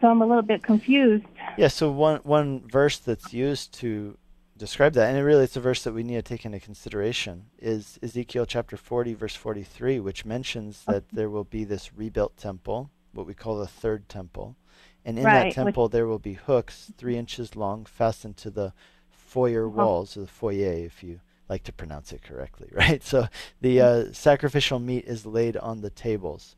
so 0.00 0.08
I'm 0.08 0.22
a 0.22 0.26
little 0.26 0.42
bit 0.42 0.62
confused. 0.62 1.24
Yeah, 1.56 1.68
so 1.68 1.90
one 1.90 2.20
one 2.22 2.66
verse 2.68 2.98
that's 2.98 3.32
used 3.32 3.72
to 3.74 4.16
describe 4.56 4.92
that, 4.94 5.08
and 5.08 5.18
it 5.18 5.22
really 5.22 5.44
it's 5.44 5.56
a 5.56 5.60
verse 5.60 5.82
that 5.84 5.94
we 5.94 6.02
need 6.02 6.16
to 6.16 6.22
take 6.22 6.44
into 6.44 6.60
consideration, 6.60 7.46
is 7.58 7.98
Ezekiel 8.02 8.46
chapter 8.46 8.76
40, 8.76 9.14
verse 9.14 9.34
43, 9.34 10.00
which 10.00 10.24
mentions 10.24 10.84
that 10.84 10.96
okay. 10.96 11.06
there 11.12 11.30
will 11.30 11.44
be 11.44 11.64
this 11.64 11.94
rebuilt 11.94 12.36
temple, 12.36 12.90
what 13.12 13.26
we 13.26 13.34
call 13.34 13.58
the 13.58 13.66
third 13.66 14.08
temple. 14.08 14.56
And 15.04 15.18
in 15.18 15.24
right, 15.24 15.44
that 15.44 15.54
temple, 15.54 15.84
which... 15.84 15.92
there 15.92 16.06
will 16.06 16.18
be 16.18 16.34
hooks 16.34 16.92
three 16.96 17.16
inches 17.16 17.56
long 17.56 17.86
fastened 17.86 18.36
to 18.38 18.50
the 18.50 18.72
foyer 19.08 19.66
uh-huh. 19.66 19.76
walls, 19.76 20.16
or 20.16 20.20
the 20.20 20.26
foyer, 20.26 20.72
if 20.72 21.02
you 21.02 21.20
like 21.48 21.64
to 21.64 21.72
pronounce 21.72 22.12
it 22.12 22.22
correctly, 22.22 22.68
right? 22.72 23.02
So 23.02 23.28
the 23.60 23.80
uh, 23.80 24.04
sacrificial 24.12 24.78
meat 24.78 25.04
is 25.06 25.26
laid 25.26 25.56
on 25.56 25.80
the 25.80 25.90
tables. 25.90 26.56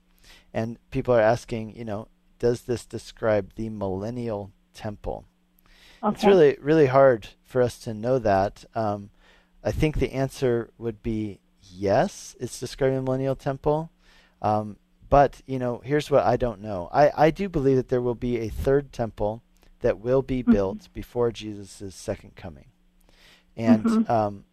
And 0.52 0.78
people 0.90 1.14
are 1.14 1.20
asking, 1.20 1.76
you 1.76 1.84
know, 1.84 2.08
does 2.42 2.62
this 2.62 2.84
describe 2.84 3.52
the 3.54 3.68
millennial 3.68 4.50
temple? 4.74 5.24
Okay. 6.02 6.12
It's 6.14 6.24
really 6.24 6.56
really 6.60 6.86
hard 6.86 7.28
for 7.44 7.62
us 7.62 7.78
to 7.84 7.94
know 7.94 8.18
that. 8.18 8.64
Um, 8.74 9.10
I 9.62 9.70
think 9.70 9.96
the 9.98 10.12
answer 10.12 10.70
would 10.76 11.02
be 11.04 11.38
yes. 11.60 12.34
It's 12.40 12.58
describing 12.58 12.96
the 12.96 13.02
millennial 13.02 13.36
temple. 13.36 13.90
Um, 14.42 14.76
but 15.08 15.40
you 15.46 15.60
know, 15.60 15.80
here's 15.84 16.10
what 16.10 16.24
I 16.24 16.36
don't 16.36 16.60
know. 16.60 16.88
I, 16.92 17.26
I 17.26 17.30
do 17.30 17.48
believe 17.48 17.76
that 17.76 17.88
there 17.90 18.02
will 18.02 18.16
be 18.16 18.38
a 18.40 18.48
third 18.48 18.92
temple 18.92 19.42
that 19.80 20.00
will 20.00 20.22
be 20.22 20.42
mm-hmm. 20.42 20.50
built 20.52 20.92
before 20.92 21.30
Jesus' 21.30 21.94
second 21.94 22.34
coming. 22.34 22.66
and 23.56 23.84
Mhm. 23.84 24.10
um, 24.10 24.44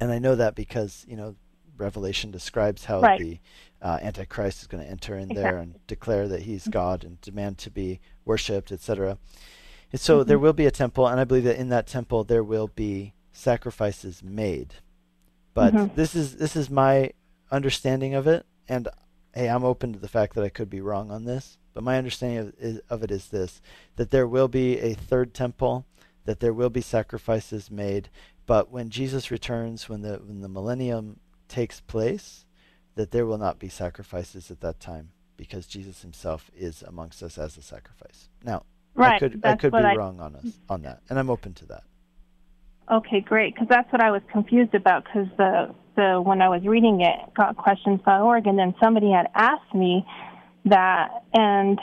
and 0.00 0.10
I 0.10 0.18
know 0.18 0.34
that 0.34 0.54
because 0.54 1.04
you 1.06 1.16
know 1.16 1.36
Revelation 1.76 2.30
describes 2.30 2.84
how 2.86 3.00
Right. 3.00 3.18
the 3.20 3.38
uh, 3.82 3.98
Antichrist 4.02 4.62
is 4.62 4.66
going 4.66 4.82
to 4.82 4.90
enter 4.90 5.16
in 5.16 5.28
there 5.28 5.58
and 5.58 5.74
declare 5.86 6.26
that 6.28 6.42
he's 6.42 6.66
God 6.68 7.04
and 7.04 7.20
demand 7.20 7.58
to 7.58 7.70
be 7.70 8.00
worshipped, 8.24 8.72
etc. 8.72 9.18
And 9.92 10.00
so 10.00 10.24
there 10.24 10.38
Mhm. 10.38 10.42
will 10.42 10.52
be 10.52 10.66
a 10.66 10.70
temple, 10.70 11.06
and 11.06 11.20
I 11.20 11.24
believe 11.24 11.44
that 11.44 11.58
in 11.58 11.68
that 11.68 11.86
temple 11.86 12.24
there 12.24 12.42
will 12.42 12.68
be 12.68 13.12
sacrifices 13.32 14.22
made. 14.22 14.74
But 15.54 15.72
Mhm. 15.74 15.94
this 15.94 16.14
is 16.14 16.36
this 16.36 16.56
is 16.56 16.68
my 16.70 17.12
understanding 17.50 18.14
of 18.14 18.26
it, 18.26 18.44
and 18.68 18.88
hey, 19.34 19.48
I'm 19.48 19.64
open 19.64 19.92
to 19.92 19.98
the 19.98 20.08
fact 20.08 20.34
that 20.34 20.44
I 20.44 20.48
could 20.48 20.70
be 20.70 20.80
wrong 20.80 21.10
on 21.10 21.24
this. 21.24 21.58
But 21.74 21.84
my 21.84 21.98
understanding 21.98 22.38
of, 22.38 22.54
is, 22.58 22.80
of 22.90 23.02
it 23.02 23.10
is 23.10 23.28
this: 23.28 23.60
that 23.96 24.10
there 24.10 24.26
will 24.26 24.48
be 24.48 24.78
a 24.80 24.94
third 24.94 25.34
temple, 25.34 25.84
that 26.24 26.40
there 26.40 26.52
will 26.54 26.70
be 26.70 26.80
sacrifices 26.80 27.70
made, 27.70 28.08
but 28.46 28.70
when 28.70 28.90
Jesus 28.90 29.30
returns, 29.30 29.88
when 29.88 30.02
the 30.02 30.14
when 30.24 30.40
the 30.40 30.48
millennium 30.48 31.20
takes 31.48 31.80
place, 31.80 32.44
that 32.94 33.10
there 33.10 33.26
will 33.26 33.38
not 33.38 33.58
be 33.58 33.68
sacrifices 33.68 34.50
at 34.50 34.60
that 34.60 34.80
time 34.80 35.10
because 35.36 35.66
Jesus 35.66 36.02
himself 36.02 36.50
is 36.56 36.82
amongst 36.82 37.22
us 37.22 37.38
as 37.38 37.56
a 37.56 37.62
sacrifice. 37.62 38.28
Now, 38.42 38.64
I 38.96 39.18
could 39.18 39.40
I 39.44 39.56
could 39.56 39.72
be 39.72 39.78
I- 39.78 39.94
wrong 39.94 40.20
on 40.20 40.36
us 40.36 40.58
on 40.68 40.82
that, 40.82 41.02
and 41.08 41.18
I'm 41.18 41.30
open 41.30 41.54
to 41.54 41.66
that. 41.66 41.84
Okay, 42.90 43.20
great. 43.20 43.54
Because 43.54 43.68
that's 43.68 43.90
what 43.92 44.00
I 44.00 44.10
was 44.10 44.22
confused 44.30 44.74
about. 44.74 45.04
Because 45.04 45.28
the 45.36 45.74
the 45.96 46.22
when 46.22 46.40
I 46.40 46.48
was 46.48 46.64
reading 46.64 47.00
it, 47.00 47.34
got 47.34 47.56
questions.org, 47.56 48.46
and 48.46 48.58
then 48.58 48.74
somebody 48.82 49.10
had 49.10 49.26
asked 49.34 49.74
me 49.74 50.06
that, 50.66 51.24
and 51.34 51.80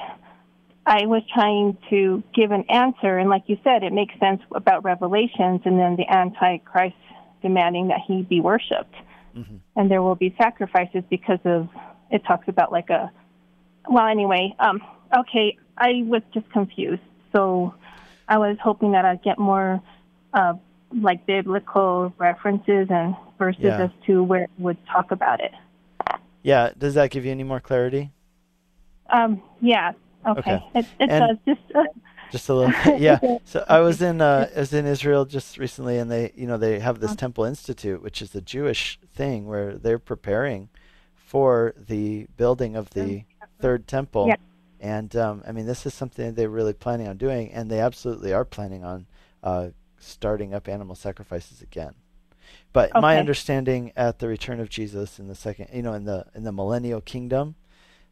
I 0.86 1.06
was 1.06 1.24
trying 1.34 1.78
to 1.90 2.24
give 2.34 2.52
an 2.52 2.66
answer, 2.70 3.18
and 3.18 3.30
like 3.30 3.44
you 3.48 3.58
said, 3.64 3.84
it 3.84 3.94
makes 3.94 4.14
sense 4.20 4.42
about 4.54 4.84
Revelations, 4.84 5.62
and 5.66 5.80
then 5.80 5.96
the 5.96 6.08
Antichrist 6.10 6.96
demanding 7.42 7.90
that 7.90 8.00
he 8.08 8.22
be 8.22 8.40
worshipped, 8.40 8.96
Mhm. 9.36 9.60
and 9.76 9.90
there 9.90 10.02
will 10.02 10.16
be 10.16 10.34
sacrifices 10.38 11.04
because 11.10 11.40
of 11.46 11.68
it 12.12 12.24
talks 12.26 12.48
about 12.48 12.72
like 12.72 12.90
a. 12.90 13.12
Well, 13.90 14.08
anyway, 14.08 14.56
um, 14.60 14.82
okay, 15.18 15.58
I 15.78 16.04
was 16.06 16.22
just 16.34 16.50
confused, 16.52 17.02
so 17.32 17.74
I 18.28 18.38
was 18.38 18.58
hoping 18.64 18.92
that 18.94 19.06
I'd 19.06 19.22
get 19.24 19.40
more. 19.40 19.82
Uh, 20.34 20.54
like 21.02 21.26
biblical 21.26 22.14
references 22.20 22.88
and 22.92 23.16
verses 23.40 23.64
Yeah. 23.64 23.86
as 23.86 23.90
to 24.06 24.22
where 24.22 24.44
it 24.44 24.50
would 24.60 24.78
talk 24.86 25.10
about 25.10 25.40
it. 25.42 25.52
Yeah, 26.44 26.70
does 26.78 26.94
that 26.94 27.10
give 27.10 27.26
you 27.26 27.32
any 27.32 27.44
more 27.44 27.60
clarity? 27.60 28.12
Um, 29.10 29.42
yeah, 29.60 29.94
okay, 30.24 30.58
Okay. 30.58 30.64
it, 30.76 30.86
it 31.00 31.08
does. 31.08 31.38
Just 31.48 31.62
uh, 31.74 31.84
Just 32.34 32.50
a 32.50 32.56
little 32.56 32.74
bit, 32.84 33.00
yeah. 33.00 33.20
So 33.46 33.64
I 33.70 33.82
was 33.82 34.02
in 34.02 34.20
uh, 34.20 34.50
I 34.56 34.60
was 34.60 34.74
in 34.74 34.88
Israel 34.88 35.24
just 35.24 35.60
recently, 35.60 36.00
and 36.00 36.10
they 36.10 36.32
you 36.36 36.48
know 36.48 36.58
they 36.58 36.80
have 36.80 37.00
this 37.00 37.16
Temple 37.16 37.44
Institute, 37.44 38.02
which 38.02 38.24
is 38.24 38.34
a 38.34 38.42
Jewish 38.42 39.00
thing 39.14 39.46
where 39.46 39.76
they're 39.76 40.00
preparing 40.00 40.70
for 41.16 41.76
the 41.78 42.26
building 42.36 42.76
of 42.76 42.90
the 42.90 43.26
third 43.62 43.88
temple. 43.88 44.28
Yeah. 44.30 44.38
And 44.80 45.16
um, 45.16 45.44
I 45.48 45.52
mean, 45.52 45.68
this 45.68 45.86
is 45.86 45.94
something 45.94 46.34
they're 46.34 46.50
really 46.50 46.74
planning 46.74 47.08
on 47.08 47.18
doing, 47.18 47.52
and 47.52 47.70
they 47.70 47.80
absolutely 47.80 48.34
are 48.34 48.46
planning 48.46 48.84
on 48.84 49.06
uh, 49.44 49.70
starting 50.00 50.56
up 50.56 50.68
animal 50.68 50.96
sacrifices 50.96 51.62
again. 51.62 51.94
But 52.74 52.92
my 53.00 53.20
understanding 53.20 53.92
at 53.96 54.18
the 54.18 54.28
return 54.28 54.60
of 54.60 54.70
Jesus 54.70 55.20
in 55.20 55.28
the 55.28 55.36
second, 55.36 55.68
you 55.72 55.84
know, 55.84 55.94
in 55.94 56.06
the 56.06 56.26
in 56.34 56.46
the 56.46 56.52
millennial 56.52 57.00
kingdom, 57.00 57.54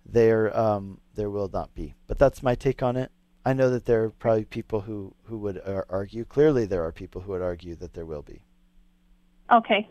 there 0.06 0.56
um, 0.56 1.00
there 1.16 1.32
will 1.32 1.50
not 1.52 1.74
be. 1.74 1.96
But 2.06 2.20
that's 2.20 2.44
my 2.44 2.54
take 2.54 2.84
on 2.84 2.96
it. 2.98 3.12
I 3.46 3.54
know 3.54 3.70
that 3.72 3.86
there 3.86 4.04
are 4.04 4.10
probably 4.10 4.46
people 4.46 4.82
who 4.82 5.14
who 5.24 5.38
would 5.40 5.58
uh, 5.66 5.82
argue. 5.90 6.26
Clearly, 6.26 6.66
there 6.66 6.84
are 6.84 6.92
people 6.92 7.22
who 7.22 7.32
would 7.32 7.42
argue 7.42 7.76
that 7.76 7.94
there 7.94 8.06
will 8.06 8.22
be. 8.22 8.42
okay. 9.52 9.88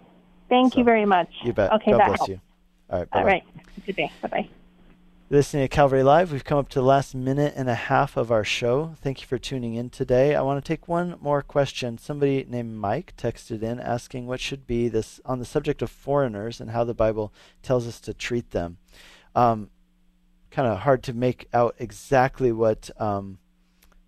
Thank 0.48 0.76
you 0.76 0.82
very 0.82 1.04
much. 1.04 1.28
You 1.44 1.52
bet. 1.52 1.72
Okay, 1.74 1.92
God 1.92 1.98
bless 1.98 2.18
helps. 2.18 2.28
you. 2.28 2.40
All 2.90 2.98
right. 2.98 3.08
All 3.12 3.20
bye-bye. 3.22 3.32
right. 3.32 3.44
Good 3.86 3.94
day. 3.94 4.10
Bye 4.20 4.28
bye. 4.28 4.48
Listening 5.32 5.62
to 5.62 5.68
Calvary 5.68 6.02
Live, 6.02 6.32
we've 6.32 6.42
come 6.44 6.58
up 6.58 6.68
to 6.70 6.80
the 6.80 6.84
last 6.84 7.14
minute 7.14 7.52
and 7.56 7.70
a 7.70 7.74
half 7.76 8.16
of 8.16 8.32
our 8.32 8.42
show. 8.42 8.96
Thank 9.00 9.20
you 9.20 9.28
for 9.28 9.38
tuning 9.38 9.74
in 9.76 9.88
today. 9.88 10.34
I 10.34 10.42
want 10.42 10.62
to 10.62 10.68
take 10.68 10.88
one 10.88 11.16
more 11.20 11.40
question. 11.40 11.98
Somebody 11.98 12.44
named 12.48 12.74
Mike 12.74 13.14
texted 13.16 13.62
in 13.62 13.78
asking 13.78 14.26
what 14.26 14.40
should 14.40 14.66
be 14.66 14.88
this 14.88 15.20
on 15.24 15.38
the 15.38 15.44
subject 15.44 15.82
of 15.82 15.90
foreigners 15.90 16.60
and 16.60 16.72
how 16.72 16.82
the 16.82 16.94
Bible 16.94 17.32
tells 17.62 17.86
us 17.86 18.00
to 18.00 18.12
treat 18.12 18.50
them. 18.50 18.78
Um, 19.36 19.70
kind 20.50 20.68
of 20.68 20.80
hard 20.80 21.02
to 21.04 21.12
make 21.12 21.48
out 21.52 21.74
exactly 21.78 22.52
what 22.52 22.90
um, 23.00 23.38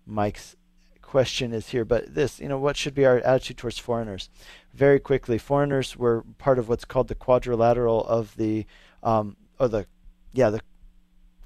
Mike's 0.05 0.55
question 1.01 1.53
is 1.53 1.69
here, 1.69 1.85
but 1.85 2.13
this, 2.13 2.39
you 2.39 2.49
know, 2.49 2.57
what 2.57 2.75
should 2.75 2.95
be 2.95 3.05
our 3.05 3.19
attitude 3.19 3.57
towards 3.57 3.77
foreigners? 3.77 4.29
Very 4.73 4.99
quickly, 4.99 5.37
foreigners 5.37 5.95
were 5.95 6.23
part 6.37 6.59
of 6.59 6.67
what's 6.67 6.85
called 6.85 7.07
the 7.07 7.15
quadrilateral 7.15 8.03
of 8.05 8.35
the, 8.35 8.65
um, 9.03 9.37
or 9.59 9.67
the, 9.67 9.85
yeah, 10.33 10.49
the 10.49 10.61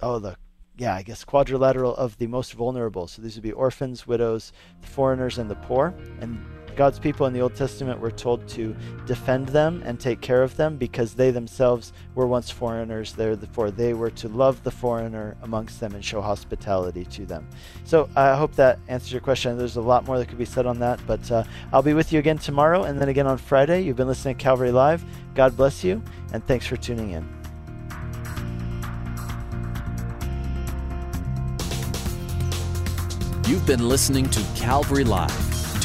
oh 0.01 0.19
the 0.19 0.35
yeah 0.77 0.95
i 0.95 1.01
guess 1.01 1.23
quadrilateral 1.23 1.95
of 1.95 2.17
the 2.17 2.27
most 2.27 2.53
vulnerable 2.53 3.07
so 3.07 3.21
these 3.21 3.35
would 3.35 3.43
be 3.43 3.51
orphans 3.51 4.05
widows 4.05 4.51
foreigners 4.81 5.37
and 5.37 5.49
the 5.49 5.55
poor 5.55 5.93
and 6.21 6.45
god's 6.77 6.99
people 6.99 7.25
in 7.25 7.33
the 7.33 7.41
old 7.41 7.55
testament 7.55 7.99
were 7.99 8.11
told 8.11 8.47
to 8.47 8.75
defend 9.05 9.49
them 9.49 9.81
and 9.85 9.99
take 9.99 10.21
care 10.21 10.43
of 10.43 10.55
them 10.55 10.77
because 10.77 11.15
they 11.15 11.31
themselves 11.31 11.91
were 12.15 12.27
once 12.27 12.49
foreigners 12.49 13.13
therefore 13.13 13.71
they 13.71 13.93
were 13.93 14.11
to 14.11 14.29
love 14.29 14.63
the 14.63 14.71
foreigner 14.71 15.35
amongst 15.41 15.79
them 15.79 15.93
and 15.95 16.05
show 16.05 16.21
hospitality 16.21 17.03
to 17.03 17.25
them. 17.25 17.47
So 17.83 18.09
i 18.15 18.35
hope 18.35 18.55
that 18.55 18.79
answers 18.87 19.11
your 19.11 19.21
question. 19.21 19.57
There's 19.57 19.75
a 19.75 19.81
lot 19.81 20.05
more 20.05 20.17
that 20.19 20.27
could 20.27 20.37
be 20.37 20.45
said 20.45 20.65
on 20.65 20.79
that 20.79 20.99
but 21.07 21.29
uh, 21.31 21.43
i'll 21.73 21.81
be 21.81 21.93
with 21.93 22.13
you 22.13 22.19
again 22.19 22.37
tomorrow 22.37 22.83
and 22.83 23.01
then 23.01 23.09
again 23.09 23.27
on 23.27 23.37
friday. 23.37 23.81
You've 23.81 23.97
been 23.97 24.07
listening 24.07 24.37
to 24.37 24.43
calvary 24.43 24.71
live. 24.71 25.03
God 25.33 25.57
bless 25.57 25.83
you 25.83 26.01
and 26.31 26.45
thanks 26.45 26.67
for 26.67 26.77
tuning 26.77 27.11
in. 27.11 27.37
You've 33.47 33.65
been 33.65 33.87
listening 33.87 34.29
to 34.31 34.45
Calvary 34.57 35.05
Live. 35.05 35.56